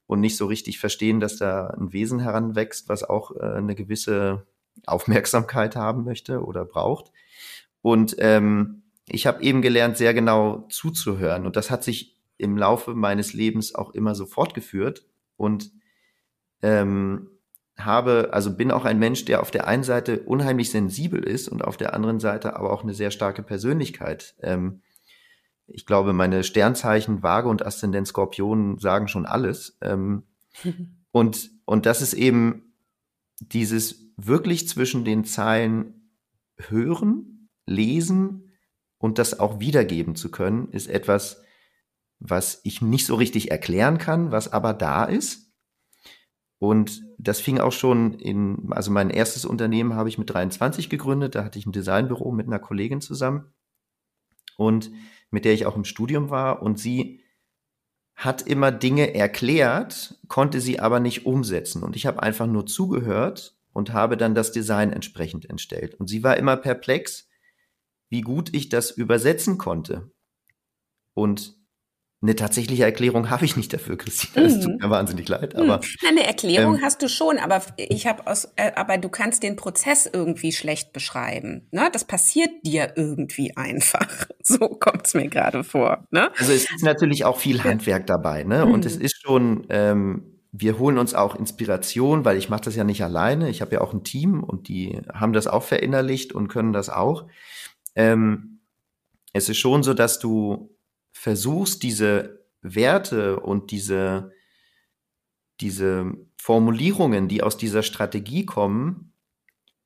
und 0.05 0.21
nicht 0.21 0.37
so 0.37 0.45
richtig 0.45 0.79
verstehen, 0.79 1.19
dass 1.19 1.37
da 1.37 1.67
ein 1.67 1.91
Wesen 1.91 2.19
heranwächst, 2.19 2.87
was 2.87 3.03
auch 3.03 3.35
äh, 3.35 3.41
eine 3.41 3.75
gewisse 3.75 4.47
Aufmerksamkeit 4.85 5.75
haben 5.75 6.05
möchte 6.05 6.43
oder 6.43 6.63
braucht. 6.63 7.11
Und 7.81 8.15
ähm, 8.19 8.83
ich 9.07 9.25
habe 9.25 9.43
eben 9.43 9.61
gelernt, 9.61 9.97
sehr 9.97 10.13
genau 10.13 10.67
zuzuhören. 10.69 11.45
Und 11.45 11.55
das 11.55 11.71
hat 11.71 11.83
sich 11.83 12.17
im 12.37 12.57
Laufe 12.57 12.93
meines 12.93 13.33
Lebens 13.33 13.73
auch 13.73 13.91
immer 13.91 14.15
so 14.15 14.25
fortgeführt 14.25 15.05
und 15.37 15.71
ähm, 16.61 17.29
habe, 17.77 18.29
also 18.31 18.55
bin 18.55 18.71
auch 18.71 18.85
ein 18.85 18.99
Mensch, 18.99 19.25
der 19.25 19.41
auf 19.41 19.51
der 19.51 19.67
einen 19.67 19.83
Seite 19.83 20.19
unheimlich 20.21 20.71
sensibel 20.71 21.23
ist 21.23 21.47
und 21.47 21.63
auf 21.63 21.77
der 21.77 21.93
anderen 21.93 22.19
Seite 22.19 22.55
aber 22.55 22.71
auch 22.71 22.83
eine 22.83 22.93
sehr 22.93 23.11
starke 23.11 23.43
Persönlichkeit. 23.43 24.35
Ähm, 24.41 24.81
ich 25.67 25.85
glaube, 25.85 26.13
meine 26.13 26.43
Sternzeichen 26.43 27.23
Waage 27.23 27.49
und 27.49 27.65
Aszendent 27.65 28.07
Skorpion 28.07 28.79
sagen 28.79 29.07
schon 29.07 29.25
alles. 29.25 29.77
Ähm, 29.81 30.23
und, 31.11 31.51
und 31.65 31.85
das 31.85 32.01
ist 32.01 32.13
eben 32.13 32.73
dieses 33.39 34.07
wirklich 34.17 34.67
zwischen 34.67 35.05
den 35.05 35.23
Zeilen 35.23 36.11
hören, 36.57 37.36
lesen 37.67 38.53
und 38.97 39.19
das 39.19 39.39
auch 39.39 39.59
wiedergeben 39.59 40.15
zu 40.15 40.31
können, 40.31 40.69
ist 40.71 40.87
etwas, 40.87 41.43
was 42.19 42.61
ich 42.63 42.81
nicht 42.81 43.05
so 43.05 43.15
richtig 43.15 43.51
erklären 43.51 43.99
kann, 43.99 44.31
was 44.31 44.51
aber 44.51 44.73
da 44.73 45.03
ist. 45.03 45.53
Und 46.59 47.03
das 47.19 47.39
fing 47.39 47.59
auch 47.59 47.71
schon 47.71 48.13
in, 48.15 48.69
also 48.71 48.89
mein 48.89 49.11
erstes 49.11 49.45
Unternehmen 49.45 49.93
habe 49.93 50.09
ich 50.09 50.17
mit 50.17 50.31
23 50.31 50.89
gegründet, 50.89 51.35
da 51.35 51.43
hatte 51.43 51.59
ich 51.59 51.67
ein 51.67 51.71
Designbüro 51.71 52.31
mit 52.31 52.47
einer 52.47 52.57
Kollegin 52.57 52.99
zusammen 52.99 53.53
und 54.55 54.89
mit 55.29 55.45
der 55.45 55.53
ich 55.53 55.67
auch 55.67 55.75
im 55.75 55.85
Studium 55.85 56.31
war 56.31 56.63
und 56.63 56.79
sie 56.79 57.21
hat 58.15 58.41
immer 58.41 58.71
Dinge 58.71 59.13
erklärt, 59.13 60.19
konnte 60.27 60.59
sie 60.59 60.79
aber 60.79 60.99
nicht 60.99 61.27
umsetzen 61.27 61.83
und 61.83 61.95
ich 61.95 62.07
habe 62.07 62.23
einfach 62.23 62.47
nur 62.47 62.65
zugehört 62.65 63.55
und 63.73 63.93
habe 63.93 64.17
dann 64.17 64.33
das 64.33 64.51
Design 64.51 64.91
entsprechend 64.91 65.47
entstellt 65.47 65.93
und 65.93 66.07
sie 66.07 66.23
war 66.23 66.37
immer 66.37 66.57
perplex, 66.57 67.26
wie 68.09 68.21
gut 68.21 68.53
ich 68.53 68.69
das 68.69 68.91
übersetzen 68.91 69.57
konnte. 69.57 70.11
Und 71.13 71.57
eine 72.19 72.35
tatsächliche 72.35 72.83
Erklärung 72.83 73.29
habe 73.29 73.45
ich 73.45 73.55
nicht 73.55 73.71
dafür, 73.73 73.95
Christina. 73.95 74.47
Es 74.47 74.59
tut 74.59 74.73
mhm. 74.73 74.77
mir 74.81 74.89
wahnsinnig 74.89 75.29
leid. 75.29 75.53
Mhm. 75.53 75.61
Aber 75.61 75.81
eine 76.07 76.25
Erklärung 76.25 76.77
ähm, 76.77 76.81
hast 76.81 77.03
du 77.03 77.09
schon, 77.09 77.37
aber 77.37 77.61
ich 77.77 78.07
habe 78.07 78.25
aus, 78.25 78.45
äh, 78.55 78.71
aber 78.75 78.97
du 78.97 79.07
kannst 79.09 79.43
den 79.43 79.55
Prozess 79.55 80.09
irgendwie 80.11 80.51
schlecht 80.51 80.93
beschreiben. 80.93 81.67
Ne? 81.71 81.89
Das 81.93 82.05
passiert 82.05 82.49
dir 82.63 82.93
irgendwie 82.95 83.55
einfach. 83.55 84.07
So 84.49 84.59
kommt's 84.59 85.13
mir 85.13 85.27
gerade 85.27 85.65
vor. 85.65 86.07
Ne? 86.09 86.31
Also 86.37 86.53
es 86.53 86.71
ist 86.71 86.81
natürlich 86.81 87.25
auch 87.25 87.37
viel 87.37 87.65
Handwerk 87.65 88.07
dabei, 88.07 88.45
ne? 88.45 88.65
Und 88.65 88.85
mhm. 88.85 88.87
es 88.87 88.95
ist 88.95 89.21
schon. 89.21 89.65
Ähm, 89.67 90.37
wir 90.53 90.79
holen 90.79 90.97
uns 90.97 91.13
auch 91.13 91.35
Inspiration, 91.35 92.23
weil 92.23 92.37
ich 92.37 92.47
mache 92.47 92.61
das 92.61 92.77
ja 92.77 92.85
nicht 92.85 93.03
alleine. 93.03 93.49
Ich 93.49 93.59
habe 93.59 93.73
ja 93.73 93.81
auch 93.81 93.93
ein 93.93 94.05
Team 94.05 94.41
und 94.41 94.69
die 94.69 95.01
haben 95.13 95.33
das 95.33 95.47
auch 95.47 95.63
verinnerlicht 95.63 96.31
und 96.31 96.47
können 96.47 96.71
das 96.71 96.89
auch. 96.89 97.27
Ähm, 97.97 98.59
es 99.33 99.49
ist 99.49 99.57
schon 99.57 99.83
so, 99.83 99.93
dass 99.93 100.19
du 100.19 100.73
versuchst, 101.11 101.81
diese 101.83 102.45
Werte 102.61 103.39
und 103.39 103.71
diese, 103.71 104.31
diese 105.59 106.13
Formulierungen, 106.37 107.27
die 107.27 107.41
aus 107.41 107.57
dieser 107.57 107.81
Strategie 107.83 108.45
kommen, 108.45 109.13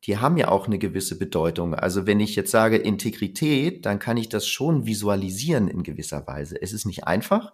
die 0.03 0.17
haben 0.17 0.35
ja 0.35 0.49
auch 0.49 0.67
eine 0.67 0.77
gewisse 0.77 1.17
Bedeutung. 1.17 1.73
Also 1.73 2.05
wenn 2.05 2.19
ich 2.19 2.35
jetzt 2.35 2.51
sage 2.51 2.75
Integrität, 2.77 3.85
dann 3.85 3.99
kann 3.99 4.17
ich 4.17 4.29
das 4.29 4.45
schon 4.45 4.85
visualisieren 4.85 5.67
in 5.67 5.83
gewisser 5.83 6.27
Weise. 6.27 6.61
Es 6.61 6.73
ist 6.73 6.85
nicht 6.85 7.05
einfach, 7.05 7.53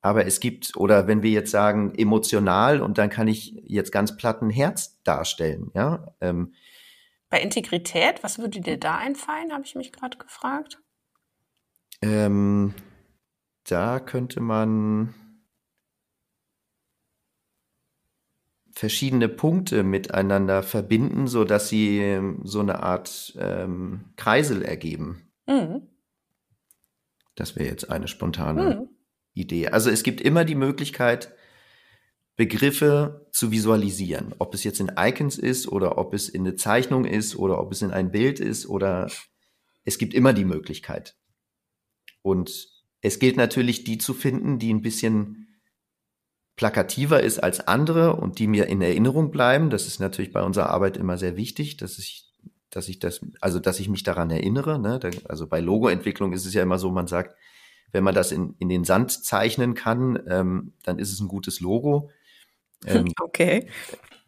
aber 0.00 0.24
es 0.24 0.40
gibt, 0.40 0.76
oder 0.76 1.08
wenn 1.08 1.22
wir 1.22 1.30
jetzt 1.30 1.50
sagen 1.50 1.92
emotional, 1.94 2.80
und 2.80 2.96
dann 2.96 3.10
kann 3.10 3.28
ich 3.28 3.60
jetzt 3.64 3.92
ganz 3.92 4.16
platten 4.16 4.48
Herz 4.48 5.02
darstellen, 5.02 5.70
ja. 5.74 6.14
Ähm, 6.20 6.54
Bei 7.30 7.40
Integrität, 7.42 8.22
was 8.22 8.38
würde 8.38 8.60
dir 8.60 8.78
da 8.78 8.96
einfallen, 8.96 9.52
habe 9.52 9.64
ich 9.64 9.74
mich 9.74 9.92
gerade 9.92 10.16
gefragt. 10.16 10.80
Ähm, 12.00 12.74
da 13.64 14.00
könnte 14.00 14.40
man 14.40 15.14
verschiedene 18.72 19.28
Punkte 19.28 19.82
miteinander 19.82 20.62
verbinden, 20.62 21.26
so 21.26 21.44
dass 21.44 21.68
sie 21.68 21.98
ähm, 21.98 22.40
so 22.44 22.60
eine 22.60 22.82
Art 22.82 23.36
ähm, 23.38 24.04
Kreisel 24.16 24.62
ergeben. 24.62 25.28
Mhm. 25.46 25.82
Das 27.34 27.56
wäre 27.56 27.68
jetzt 27.68 27.90
eine 27.90 28.08
spontane 28.08 28.76
mhm. 28.76 28.88
Idee. 29.34 29.68
Also 29.68 29.90
es 29.90 30.02
gibt 30.02 30.20
immer 30.20 30.44
die 30.44 30.54
Möglichkeit, 30.54 31.34
Begriffe 32.38 33.26
zu 33.32 33.50
visualisieren. 33.50 34.32
Ob 34.38 34.54
es 34.54 34.62
jetzt 34.62 34.78
in 34.78 34.92
Icons 34.96 35.38
ist 35.38 35.66
oder 35.66 35.98
ob 35.98 36.14
es 36.14 36.28
in 36.28 36.42
eine 36.42 36.54
Zeichnung 36.54 37.04
ist 37.04 37.34
oder 37.34 37.60
ob 37.60 37.72
es 37.72 37.82
in 37.82 37.90
ein 37.90 38.12
Bild 38.12 38.38
ist 38.38 38.68
oder 38.68 39.10
es 39.84 39.98
gibt 39.98 40.14
immer 40.14 40.32
die 40.32 40.44
Möglichkeit. 40.44 41.16
Und 42.22 42.68
es 43.00 43.18
gilt 43.18 43.36
natürlich, 43.36 43.82
die 43.82 43.98
zu 43.98 44.14
finden, 44.14 44.60
die 44.60 44.72
ein 44.72 44.82
bisschen 44.82 45.48
plakativer 46.54 47.20
ist 47.20 47.40
als 47.40 47.66
andere 47.66 48.14
und 48.14 48.38
die 48.38 48.46
mir 48.46 48.66
in 48.66 48.82
Erinnerung 48.82 49.32
bleiben. 49.32 49.68
Das 49.68 49.88
ist 49.88 49.98
natürlich 49.98 50.32
bei 50.32 50.44
unserer 50.44 50.70
Arbeit 50.70 50.96
immer 50.96 51.18
sehr 51.18 51.36
wichtig, 51.36 51.76
dass 51.76 51.98
ich, 51.98 52.32
dass 52.70 52.88
ich 52.88 53.00
das, 53.00 53.20
also 53.40 53.58
dass 53.58 53.80
ich 53.80 53.88
mich 53.88 54.04
daran 54.04 54.30
erinnere. 54.30 54.78
Ne? 54.78 55.00
Also 55.24 55.48
bei 55.48 55.58
Logoentwicklung 55.58 56.32
ist 56.32 56.46
es 56.46 56.54
ja 56.54 56.62
immer 56.62 56.78
so, 56.78 56.92
man 56.92 57.08
sagt, 57.08 57.34
wenn 57.90 58.04
man 58.04 58.14
das 58.14 58.30
in, 58.30 58.54
in 58.60 58.68
den 58.68 58.84
Sand 58.84 59.10
zeichnen 59.10 59.74
kann, 59.74 60.22
ähm, 60.28 60.74
dann 60.84 61.00
ist 61.00 61.10
es 61.10 61.18
ein 61.18 61.26
gutes 61.26 61.58
Logo. 61.58 62.10
Ähm, 62.86 63.12
okay. 63.20 63.68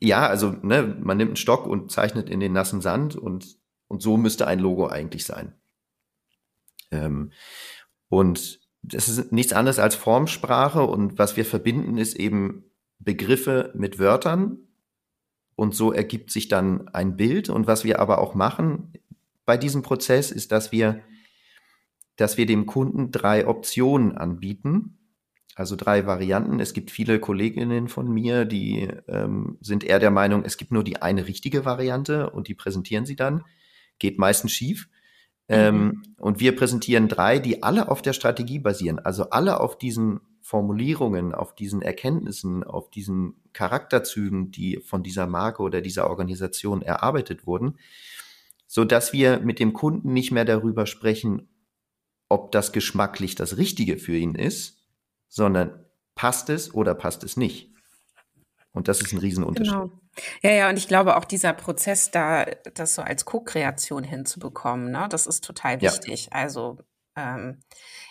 Ja, 0.00 0.26
also 0.26 0.50
ne, 0.62 0.96
man 1.00 1.16
nimmt 1.16 1.30
einen 1.30 1.36
Stock 1.36 1.66
und 1.66 1.90
zeichnet 1.90 2.30
in 2.30 2.40
den 2.40 2.52
nassen 2.52 2.80
Sand 2.80 3.16
und, 3.16 3.58
und 3.88 4.02
so 4.02 4.16
müsste 4.16 4.46
ein 4.46 4.58
Logo 4.58 4.86
eigentlich 4.86 5.24
sein. 5.24 5.54
Ähm, 6.90 7.32
und 8.08 8.60
das 8.82 9.08
ist 9.08 9.30
nichts 9.30 9.52
anderes 9.52 9.78
als 9.78 9.94
Formsprache 9.94 10.82
und 10.82 11.18
was 11.18 11.36
wir 11.36 11.44
verbinden, 11.44 11.98
ist 11.98 12.14
eben 12.14 12.64
Begriffe 12.98 13.72
mit 13.74 13.98
Wörtern 13.98 14.58
und 15.60 15.74
so 15.74 15.92
ergibt 15.92 16.30
sich 16.30 16.48
dann 16.48 16.88
ein 16.88 17.18
Bild. 17.18 17.50
Und 17.50 17.66
was 17.66 17.84
wir 17.84 18.00
aber 18.00 18.18
auch 18.18 18.34
machen 18.34 18.94
bei 19.44 19.58
diesem 19.58 19.82
Prozess 19.82 20.30
ist, 20.30 20.52
dass 20.52 20.72
wir, 20.72 21.02
dass 22.16 22.38
wir 22.38 22.46
dem 22.46 22.64
Kunden 22.64 23.10
drei 23.10 23.46
Optionen 23.46 24.16
anbieten, 24.16 24.99
also 25.60 25.76
drei 25.76 26.06
Varianten. 26.06 26.58
Es 26.58 26.72
gibt 26.72 26.90
viele 26.90 27.20
Kolleginnen 27.20 27.88
von 27.88 28.10
mir, 28.10 28.46
die 28.46 28.88
ähm, 29.08 29.58
sind 29.60 29.84
eher 29.84 29.98
der 29.98 30.10
Meinung, 30.10 30.42
es 30.42 30.56
gibt 30.56 30.72
nur 30.72 30.82
die 30.82 31.02
eine 31.02 31.28
richtige 31.28 31.66
Variante 31.66 32.30
und 32.30 32.48
die 32.48 32.54
präsentieren 32.54 33.04
sie 33.04 33.14
dann. 33.14 33.44
Geht 33.98 34.18
meistens 34.18 34.52
schief. 34.52 34.88
Ähm, 35.48 35.74
mhm. 35.74 36.02
und 36.16 36.38
wir 36.38 36.54
präsentieren 36.54 37.08
drei, 37.08 37.40
die 37.40 37.64
alle 37.64 37.88
auf 37.88 38.02
der 38.02 38.12
Strategie 38.12 38.60
basieren, 38.60 39.00
also 39.00 39.30
alle 39.30 39.58
auf 39.58 39.76
diesen 39.76 40.20
Formulierungen, 40.40 41.34
auf 41.34 41.56
diesen 41.56 41.82
Erkenntnissen, 41.82 42.62
auf 42.62 42.88
diesen 42.88 43.34
Charakterzügen, 43.52 44.52
die 44.52 44.78
von 44.78 45.02
dieser 45.02 45.26
Marke 45.26 45.64
oder 45.64 45.80
dieser 45.80 46.08
Organisation 46.08 46.82
erarbeitet 46.82 47.48
wurden, 47.48 47.78
so 48.68 48.84
dass 48.84 49.12
wir 49.12 49.40
mit 49.40 49.58
dem 49.58 49.72
Kunden 49.72 50.12
nicht 50.12 50.30
mehr 50.30 50.44
darüber 50.44 50.86
sprechen, 50.86 51.48
ob 52.28 52.52
das 52.52 52.72
geschmacklich 52.72 53.34
das 53.34 53.56
Richtige 53.56 53.98
für 53.98 54.16
ihn 54.16 54.36
ist, 54.36 54.79
sondern 55.30 55.86
passt 56.14 56.50
es 56.50 56.74
oder 56.74 56.94
passt 56.94 57.24
es 57.24 57.38
nicht. 57.38 57.72
Und 58.72 58.88
das 58.88 59.00
ist 59.00 59.12
ein 59.12 59.18
Riesenunterschied. 59.18 59.72
Genau. 59.72 59.90
Ja, 60.42 60.50
ja, 60.50 60.68
und 60.68 60.76
ich 60.76 60.86
glaube 60.86 61.16
auch 61.16 61.24
dieser 61.24 61.52
Prozess 61.52 62.10
da, 62.10 62.44
das 62.74 62.94
so 62.94 63.02
als 63.02 63.24
Co-Kreation 63.24 64.04
hinzubekommen, 64.04 64.90
ne, 64.90 65.06
das 65.08 65.26
ist 65.26 65.44
total 65.44 65.80
wichtig. 65.80 66.26
Ja. 66.26 66.32
Also 66.32 66.78
ähm, 67.16 67.58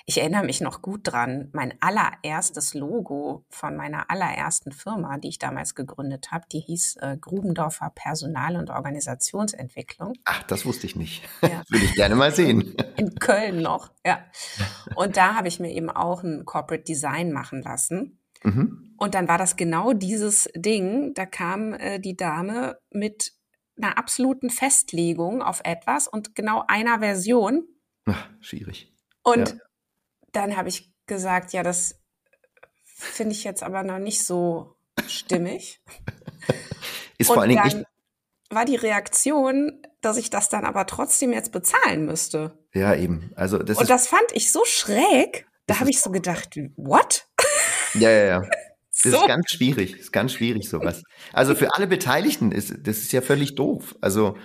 ich 0.06 0.20
erinnere 0.20 0.44
mich 0.44 0.62
noch 0.62 0.82
gut 0.82 1.02
dran, 1.04 1.50
mein 1.54 1.74
allererstes 1.82 2.74
Logo 2.74 3.46
von 3.50 3.76
meiner 3.76 4.10
allerersten 4.10 4.72
Firma, 4.72 5.18
die 5.18 5.30
ich 5.30 5.40
damals 5.40 5.76
gegründet 5.76 6.32
habe, 6.32 6.46
die 6.52 6.60
hieß 6.60 6.98
äh, 6.98 7.18
Grubendorfer 7.20 7.92
Personal- 7.94 8.58
und 8.58 8.70
Organisationsentwicklung. 8.70 10.14
Ach, 10.26 10.44
das 10.44 10.66
wusste 10.66 10.88
ich 10.88 10.96
nicht. 10.96 11.24
Ja. 11.42 11.64
Würde 11.70 11.86
ich 11.86 11.96
gerne 11.96 12.16
mal 12.16 12.34
sehen. 12.34 12.76
In 12.98 13.16
Köln 13.16 13.62
noch, 13.62 13.92
ja. 14.06 14.24
Und 14.96 15.18
da 15.18 15.36
habe 15.36 15.48
ich 15.48 15.60
mir 15.60 15.72
eben 15.72 15.90
auch 15.90 16.24
ein 16.24 16.46
Corporate 16.46 16.84
Design 16.84 17.32
machen 17.32 17.62
lassen. 17.62 18.20
Mhm. 18.44 18.96
Und 18.98 19.16
dann 19.16 19.28
war 19.28 19.38
das 19.38 19.56
genau 19.56 19.94
dieses 19.94 20.50
Ding, 20.56 21.14
da 21.14 21.26
kam 21.26 21.74
äh, 21.74 22.00
die 22.00 22.18
Dame 22.18 22.78
mit 22.92 23.34
einer 23.78 23.98
absoluten 23.98 24.50
Festlegung 24.50 25.42
auf 25.42 25.62
etwas 25.64 26.08
und 26.08 26.36
genau 26.36 26.64
einer 26.68 27.00
Version. 27.00 27.64
Ach, 28.06 28.30
schwierig. 28.42 28.92
Und 29.24 29.50
ja. 29.50 29.56
dann 30.32 30.58
habe 30.58 30.70
ich 30.70 30.92
gesagt, 31.06 31.54
ja, 31.54 31.64
das 31.64 32.00
finde 32.86 33.34
ich 33.34 33.44
jetzt 33.44 33.64
aber 33.64 33.84
noch 33.84 34.00
nicht 34.00 34.24
so 34.24 34.76
stimmig. 35.08 35.82
Ist 37.18 37.30
und 37.30 37.36
vor 37.36 37.42
allen 37.44 37.50
Dingen 37.50 37.66
echt 37.66 37.84
war 38.50 38.66
die 38.66 38.76
Reaktion, 38.76 39.82
dass 40.02 40.18
ich 40.18 40.30
das 40.30 40.50
dann 40.50 40.66
aber 40.66 40.86
trotzdem 40.86 41.34
jetzt 41.34 41.52
bezahlen 41.52 42.06
müsste. 42.06 42.58
Ja, 42.74 42.96
eben. 42.96 43.32
Also 43.36 43.60
das 43.60 43.78
und 43.78 43.90
das 43.90 44.08
fand 44.08 44.26
ich 44.34 44.52
so 44.52 44.66
schräg. 44.66 45.46
Da 45.68 45.80
habe 45.80 45.90
ich 45.92 46.02
so 46.02 46.10
gedacht, 46.10 46.56
what? 46.78 47.28
Ja, 47.94 48.10
ja, 48.10 48.26
ja. 48.26 48.50
Das 49.02 49.14
so. 49.14 49.22
ist 49.22 49.28
ganz 49.28 49.50
schwierig, 49.50 49.98
ist 49.98 50.12
ganz 50.12 50.34
schwierig 50.34 50.68
sowas. 50.68 51.04
Also 51.32 51.56
für 51.56 51.74
alle 51.74 51.88
Beteiligten 51.88 52.52
ist 52.52 52.74
das 52.82 52.98
ist 52.98 53.14
ja 53.14 53.22
völlig 53.22 53.56
doof. 53.56 53.96
Also 54.02 54.36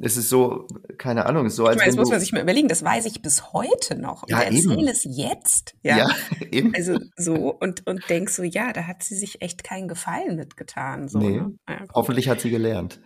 es 0.00 0.16
ist 0.16 0.28
so, 0.28 0.66
keine 0.98 1.26
Ahnung, 1.26 1.48
so, 1.48 1.66
als 1.66 1.76
ich 1.76 1.80
meine, 1.80 1.90
das 1.90 1.96
muss 1.96 2.10
man 2.10 2.20
sich 2.20 2.32
mal 2.32 2.42
überlegen, 2.42 2.68
das 2.68 2.84
weiß 2.84 3.06
ich 3.06 3.22
bis 3.22 3.52
heute 3.52 3.98
noch. 3.98 4.24
Und 4.24 4.30
ja, 4.30 4.40
erzähle 4.40 4.90
es 4.90 5.04
jetzt. 5.04 5.74
Ja, 5.82 5.96
ja 5.96 6.08
eben. 6.50 6.74
Also 6.74 6.98
so 7.16 7.34
und, 7.34 7.86
und 7.86 8.08
denk 8.10 8.28
so, 8.28 8.42
ja, 8.42 8.72
da 8.72 8.86
hat 8.86 9.02
sie 9.02 9.14
sich 9.14 9.40
echt 9.40 9.64
keinen 9.64 9.88
Gefallen 9.88 10.36
mitgetan. 10.36 11.08
So, 11.08 11.18
nee, 11.18 11.40
ne? 11.40 11.54
ja, 11.68 11.86
hoffentlich 11.94 12.28
hat 12.28 12.40
sie 12.40 12.50
gelernt. 12.50 13.00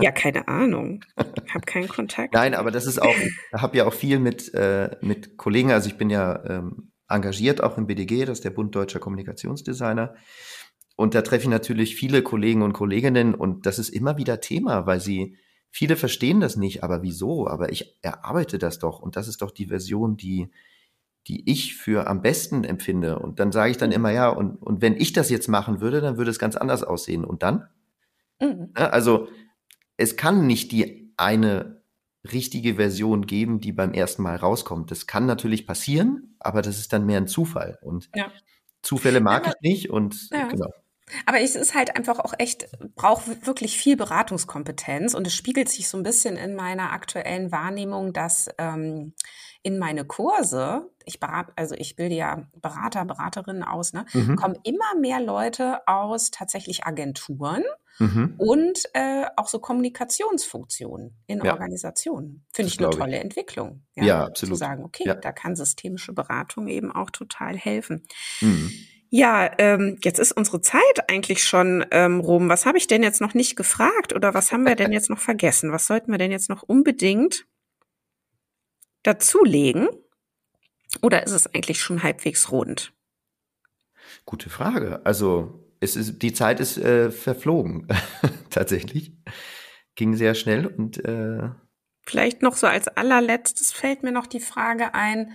Ja, 0.00 0.10
keine 0.12 0.48
Ahnung. 0.48 1.04
Ich 1.44 1.54
habe 1.54 1.66
keinen 1.66 1.88
Kontakt. 1.88 2.32
Nein, 2.32 2.54
aber 2.54 2.70
das 2.70 2.86
ist 2.86 3.00
auch, 3.00 3.14
ich 3.16 3.32
habe 3.52 3.76
ja 3.76 3.86
auch 3.86 3.94
viel 3.94 4.18
mit, 4.18 4.54
äh, 4.54 4.96
mit 5.02 5.36
Kollegen, 5.36 5.70
also 5.70 5.88
ich 5.88 5.98
bin 5.98 6.08
ja 6.08 6.42
ähm, 6.46 6.92
engagiert 7.08 7.62
auch 7.62 7.76
im 7.76 7.86
BDG, 7.86 8.24
das 8.24 8.38
ist 8.38 8.44
der 8.44 8.50
Bund 8.50 8.74
Deutscher 8.74 9.00
Kommunikationsdesigner. 9.00 10.14
Und 10.96 11.14
da 11.14 11.22
treffe 11.22 11.44
ich 11.44 11.50
natürlich 11.50 11.94
viele 11.94 12.22
Kollegen 12.22 12.62
und 12.62 12.72
Kolleginnen 12.72 13.34
und 13.34 13.66
das 13.66 13.78
ist 13.78 13.90
immer 13.90 14.16
wieder 14.16 14.40
Thema, 14.40 14.86
weil 14.86 15.00
sie 15.00 15.36
Viele 15.74 15.96
verstehen 15.96 16.40
das 16.40 16.56
nicht, 16.56 16.84
aber 16.84 17.02
wieso? 17.02 17.48
Aber 17.48 17.72
ich 17.72 17.96
erarbeite 18.02 18.58
das 18.58 18.78
doch 18.78 19.00
und 19.00 19.16
das 19.16 19.26
ist 19.26 19.40
doch 19.40 19.50
die 19.50 19.66
Version, 19.66 20.18
die, 20.18 20.50
die 21.26 21.50
ich 21.50 21.76
für 21.76 22.06
am 22.08 22.20
besten 22.20 22.62
empfinde. 22.62 23.18
Und 23.18 23.40
dann 23.40 23.52
sage 23.52 23.70
ich 23.70 23.78
dann 23.78 23.90
immer, 23.90 24.10
ja, 24.10 24.28
und, 24.28 24.56
und 24.56 24.82
wenn 24.82 24.94
ich 24.94 25.14
das 25.14 25.30
jetzt 25.30 25.48
machen 25.48 25.80
würde, 25.80 26.02
dann 26.02 26.18
würde 26.18 26.30
es 26.30 26.38
ganz 26.38 26.56
anders 26.56 26.82
aussehen. 26.82 27.24
Und 27.24 27.42
dann? 27.42 27.68
Mhm. 28.38 28.68
Also 28.74 29.28
es 29.96 30.18
kann 30.18 30.46
nicht 30.46 30.72
die 30.72 31.14
eine 31.16 31.82
richtige 32.30 32.74
Version 32.74 33.24
geben, 33.24 33.60
die 33.60 33.72
beim 33.72 33.94
ersten 33.94 34.22
Mal 34.22 34.36
rauskommt. 34.36 34.90
Das 34.90 35.06
kann 35.06 35.24
natürlich 35.24 35.66
passieren, 35.66 36.36
aber 36.38 36.60
das 36.60 36.78
ist 36.78 36.92
dann 36.92 37.06
mehr 37.06 37.16
ein 37.16 37.28
Zufall. 37.28 37.78
Und 37.80 38.10
ja. 38.14 38.30
Zufälle 38.82 39.20
mag 39.20 39.46
ja, 39.46 39.52
ich 39.54 39.70
nicht 39.70 39.90
und 39.90 40.28
ja. 40.30 40.48
genau. 40.48 40.68
Aber 41.26 41.40
es 41.40 41.56
ist 41.56 41.74
halt 41.74 41.96
einfach 41.96 42.18
auch 42.18 42.34
echt, 42.38 42.68
braucht 42.94 43.46
wirklich 43.46 43.76
viel 43.76 43.96
Beratungskompetenz 43.96 45.14
und 45.14 45.26
es 45.26 45.34
spiegelt 45.34 45.68
sich 45.68 45.88
so 45.88 45.96
ein 45.96 46.02
bisschen 46.02 46.36
in 46.36 46.54
meiner 46.54 46.92
aktuellen 46.92 47.52
Wahrnehmung, 47.52 48.12
dass 48.12 48.48
ähm, 48.58 49.14
in 49.62 49.78
meine 49.78 50.04
Kurse, 50.04 50.90
ich 51.04 51.20
berate, 51.20 51.52
also 51.56 51.74
ich 51.76 51.94
bilde 51.96 52.14
ja 52.14 52.48
Berater, 52.60 53.04
Beraterinnen 53.04 53.62
aus, 53.62 53.92
ne, 53.92 54.04
mhm. 54.12 54.36
kommen 54.36 54.58
immer 54.64 54.98
mehr 55.00 55.20
Leute 55.20 55.86
aus 55.86 56.30
tatsächlich 56.30 56.84
Agenturen 56.84 57.62
mhm. 57.98 58.34
und 58.38 58.82
äh, 58.94 59.26
auch 59.36 59.46
so 59.46 59.60
Kommunikationsfunktionen 59.60 61.16
in 61.26 61.44
ja. 61.44 61.52
Organisationen. 61.52 62.44
Finde 62.52 62.72
ich 62.72 62.78
eine 62.80 62.90
tolle 62.90 63.16
ich. 63.16 63.22
Entwicklung. 63.22 63.84
Ja, 63.94 64.04
ja, 64.04 64.24
absolut. 64.26 64.56
Zu 64.56 64.58
sagen, 64.58 64.84
okay, 64.84 65.04
ja. 65.06 65.14
da 65.14 65.30
kann 65.32 65.54
systemische 65.54 66.12
Beratung 66.12 66.66
eben 66.66 66.90
auch 66.90 67.10
total 67.10 67.56
helfen. 67.56 68.04
Mhm. 68.40 68.72
Ja, 69.14 69.50
ähm, 69.58 69.98
jetzt 70.02 70.18
ist 70.18 70.32
unsere 70.32 70.62
Zeit 70.62 71.10
eigentlich 71.10 71.44
schon 71.44 71.84
ähm, 71.90 72.20
rum. 72.20 72.48
Was 72.48 72.64
habe 72.64 72.78
ich 72.78 72.86
denn 72.86 73.02
jetzt 73.02 73.20
noch 73.20 73.34
nicht 73.34 73.56
gefragt 73.56 74.14
oder 74.14 74.32
was 74.32 74.52
haben 74.52 74.64
wir 74.64 74.74
denn 74.74 74.90
jetzt 74.90 75.10
noch 75.10 75.18
vergessen? 75.18 75.70
Was 75.70 75.86
sollten 75.86 76.10
wir 76.10 76.16
denn 76.16 76.30
jetzt 76.30 76.48
noch 76.48 76.62
unbedingt 76.62 77.46
dazulegen? 79.02 79.90
Oder 81.02 81.24
ist 81.24 81.32
es 81.32 81.46
eigentlich 81.46 81.78
schon 81.78 82.02
halbwegs 82.02 82.50
rund? 82.50 82.94
Gute 84.24 84.48
Frage. 84.48 85.04
Also 85.04 85.62
es 85.80 85.94
ist, 85.94 86.22
die 86.22 86.32
Zeit 86.32 86.58
ist 86.58 86.78
äh, 86.78 87.10
verflogen, 87.10 87.88
tatsächlich. 88.50 89.12
Ging 89.94 90.16
sehr 90.16 90.34
schnell 90.34 90.66
und 90.66 91.04
äh 91.04 91.50
Vielleicht 92.06 92.40
noch 92.40 92.56
so 92.56 92.66
als 92.66 92.88
allerletztes 92.88 93.72
fällt 93.72 94.04
mir 94.04 94.12
noch 94.12 94.26
die 94.26 94.40
Frage 94.40 94.94
ein, 94.94 95.32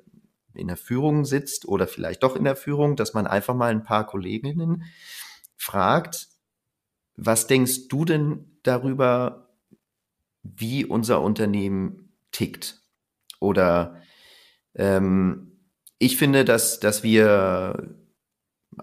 in 0.54 0.68
der 0.68 0.78
Führung 0.78 1.26
sitzt 1.26 1.68
oder 1.68 1.86
vielleicht 1.86 2.22
doch 2.22 2.34
in 2.34 2.44
der 2.44 2.56
Führung, 2.56 2.96
dass 2.96 3.12
man 3.12 3.26
einfach 3.26 3.54
mal 3.54 3.70
ein 3.70 3.84
paar 3.84 4.06
Kolleginnen 4.06 4.84
fragt, 5.54 6.28
was 7.16 7.46
denkst 7.46 7.88
du 7.88 8.06
denn 8.06 8.58
darüber, 8.62 9.50
wie 10.42 10.86
unser 10.86 11.20
Unternehmen 11.20 12.14
tickt? 12.32 12.80
Oder 13.38 14.00
ähm, 14.76 15.58
ich 15.98 16.16
finde, 16.16 16.46
dass, 16.46 16.80
dass 16.80 17.02
wir 17.02 17.96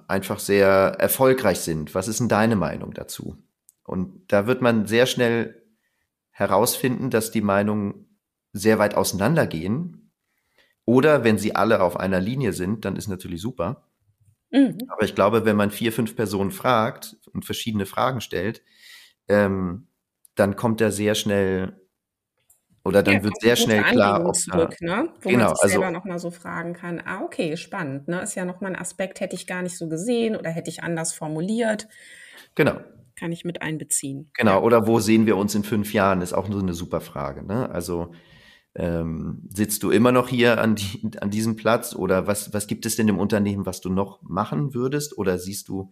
einfach 0.07 0.37
sehr 0.39 0.67
erfolgreich 0.99 1.61
sind. 1.61 1.95
Was 1.95 2.07
ist 2.07 2.19
denn 2.19 2.29
deine 2.29 2.55
Meinung 2.55 2.93
dazu? 2.93 3.35
Und 3.85 4.31
da 4.31 4.47
wird 4.47 4.61
man 4.61 4.87
sehr 4.87 5.05
schnell 5.05 5.63
herausfinden, 6.31 7.09
dass 7.09 7.31
die 7.31 7.41
Meinungen 7.41 8.19
sehr 8.51 8.79
weit 8.79 8.95
auseinandergehen. 8.95 10.11
Oder 10.85 11.23
wenn 11.23 11.37
sie 11.37 11.55
alle 11.55 11.81
auf 11.81 11.97
einer 11.97 12.19
Linie 12.19 12.53
sind, 12.53 12.85
dann 12.85 12.95
ist 12.95 13.07
natürlich 13.07 13.41
super. 13.41 13.87
Mhm. 14.51 14.77
Aber 14.87 15.03
ich 15.03 15.15
glaube, 15.15 15.45
wenn 15.45 15.55
man 15.55 15.71
vier, 15.71 15.91
fünf 15.91 16.15
Personen 16.15 16.51
fragt 16.51 17.17
und 17.33 17.45
verschiedene 17.45 17.85
Fragen 17.85 18.21
stellt, 18.21 18.63
ähm, 19.27 19.87
dann 20.35 20.55
kommt 20.55 20.81
da 20.81 20.91
sehr 20.91 21.15
schnell 21.15 21.79
oder 22.83 23.01
dann 23.01 23.15
ja, 23.15 23.23
wird 23.23 23.41
sehr 23.41 23.55
schnell 23.55 23.83
klar, 23.83 24.23
ob 24.25 24.35
zurück, 24.35 24.75
ne? 24.79 25.09
wo 25.21 25.29
genau, 25.29 25.45
man 25.45 25.55
sich 25.55 25.71
selber 25.71 25.87
also, 25.87 25.97
nochmal 25.97 26.19
so 26.19 26.29
fragen 26.29 26.73
kann, 26.73 27.01
ah, 27.03 27.21
okay, 27.23 27.57
spannend, 27.57 28.07
ne? 28.07 28.21
ist 28.21 28.35
ja 28.35 28.45
nochmal 28.45 28.73
ein 28.73 28.79
Aspekt, 28.79 29.21
hätte 29.21 29.35
ich 29.35 29.47
gar 29.47 29.63
nicht 29.63 29.75
so 29.75 29.89
gesehen 29.89 30.35
oder 30.35 30.51
hätte 30.51 30.69
ich 30.69 30.83
anders 30.83 31.11
formuliert. 31.11 31.87
Genau 32.53 32.79
kann 33.15 33.31
ich 33.31 33.45
mit 33.45 33.61
einbeziehen. 33.61 34.29
Genau, 34.33 34.61
oder 34.61 34.87
wo 34.87 34.99
sehen 34.99 35.25
wir 35.25 35.37
uns 35.37 35.55
in 35.55 35.63
fünf 35.63 35.93
Jahren, 35.93 36.21
ist 36.21 36.33
auch 36.33 36.49
nur 36.49 36.61
eine 36.61 36.73
super 36.73 37.01
Frage. 37.01 37.45
Ne? 37.45 37.69
Also 37.69 38.11
ähm, 38.75 39.41
sitzt 39.49 39.83
du 39.83 39.89
immer 39.89 40.11
noch 40.11 40.27
hier 40.27 40.59
an, 40.59 40.75
die, 40.75 41.09
an 41.21 41.29
diesem 41.29 41.55
Platz 41.55 41.95
oder 41.95 42.27
was, 42.27 42.53
was 42.53 42.67
gibt 42.67 42.85
es 42.85 42.97
denn 42.97 43.07
im 43.07 43.19
Unternehmen, 43.19 43.65
was 43.65 43.79
du 43.81 43.89
noch 43.89 44.21
machen 44.21 44.73
würdest? 44.73 45.17
Oder 45.17 45.39
siehst 45.39 45.69
du 45.69 45.91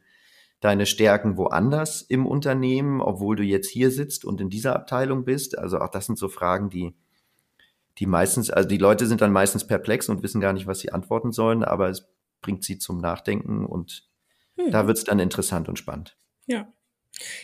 deine 0.60 0.86
Stärken 0.86 1.38
woanders 1.38 2.02
im 2.02 2.26
Unternehmen, 2.26 3.02
obwohl 3.02 3.36
du 3.36 3.44
jetzt 3.44 3.70
hier 3.70 3.90
sitzt 3.90 4.26
und 4.26 4.42
in 4.42 4.50
dieser 4.50 4.76
Abteilung 4.76 5.24
bist? 5.24 5.58
Also 5.58 5.80
auch 5.80 5.90
das 5.90 6.06
sind 6.08 6.18
so 6.18 6.28
Fragen, 6.28 6.70
die, 6.70 6.94
die 8.00 8.06
meistens, 8.06 8.50
also 8.50 8.68
die 8.68 8.78
Leute 8.78 9.06
sind 9.06 9.22
dann 9.22 9.32
meistens 9.32 9.66
perplex 9.66 10.10
und 10.10 10.22
wissen 10.22 10.42
gar 10.42 10.52
nicht, 10.52 10.68
was 10.68 10.80
sie 10.80 10.92
antworten 10.92 11.32
sollen, 11.32 11.64
aber 11.64 11.90
es 11.90 12.10
bringt 12.42 12.66
sie 12.66 12.78
zum 12.78 13.00
Nachdenken 13.00 13.66
und 13.66 14.10
hm. 14.58 14.72
da 14.72 14.88
wird 14.88 14.98
es 14.98 15.06
dann 15.06 15.20
interessant 15.20 15.70
und 15.70 15.80
spannend. 15.80 16.18
Ja. 16.48 16.68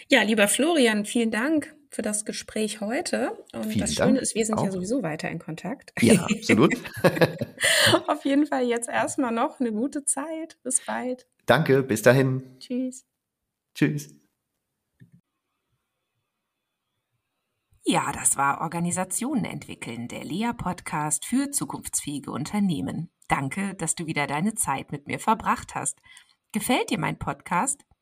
Ja, 0.09 0.24
lieber 0.24 0.47
Florian, 0.47 1.05
vielen 1.05 1.32
Dank 1.32 1.76
für 1.91 2.01
das 2.01 2.26
Gespräch 2.26 2.82
heute. 2.82 3.32
Und 3.53 3.65
vielen 3.65 3.80
das 3.80 3.95
Schöne 3.95 4.13
Dank 4.13 4.22
ist, 4.22 4.36
wir 4.36 4.45
sind 4.45 4.57
auch. 4.57 4.65
ja 4.65 4.72
sowieso 4.72 5.03
weiter 5.03 5.30
in 5.30 5.39
Kontakt. 5.39 5.91
Ja, 6.01 6.26
absolut. 6.32 6.74
Auf 8.07 8.26
jeden 8.26 8.45
Fall 8.45 8.65
jetzt 8.65 8.89
erstmal 8.89 9.32
noch 9.32 9.59
eine 9.59 9.72
gute 9.72 10.05
Zeit. 10.05 10.57
Bis 10.63 10.86
bald. 10.86 11.28
Danke, 11.45 11.84
bis 11.84 12.01
dahin. 12.01 12.43
Tschüss. 12.59 13.05
Tschüss. 13.76 14.13
Ja, 17.86 18.11
das 18.11 18.38
war 18.38 18.61
Organisationen 18.61 19.45
entwickeln, 19.45 20.07
der 20.07 20.24
Lea-Podcast 20.24 21.26
für 21.26 21.49
zukunftsfähige 21.49 22.30
Unternehmen. 22.30 23.09
Danke, 23.28 23.74
dass 23.76 23.95
du 23.95 24.05
wieder 24.05 24.28
deine 24.28 24.53
Zeit 24.53 24.91
mit 24.91 25.07
mir 25.07 25.20
verbracht 25.20 25.74
hast. 25.74 25.99
Gefällt 26.51 26.91
dir 26.91 26.99
mein 26.99 27.17
Podcast? 27.17 27.84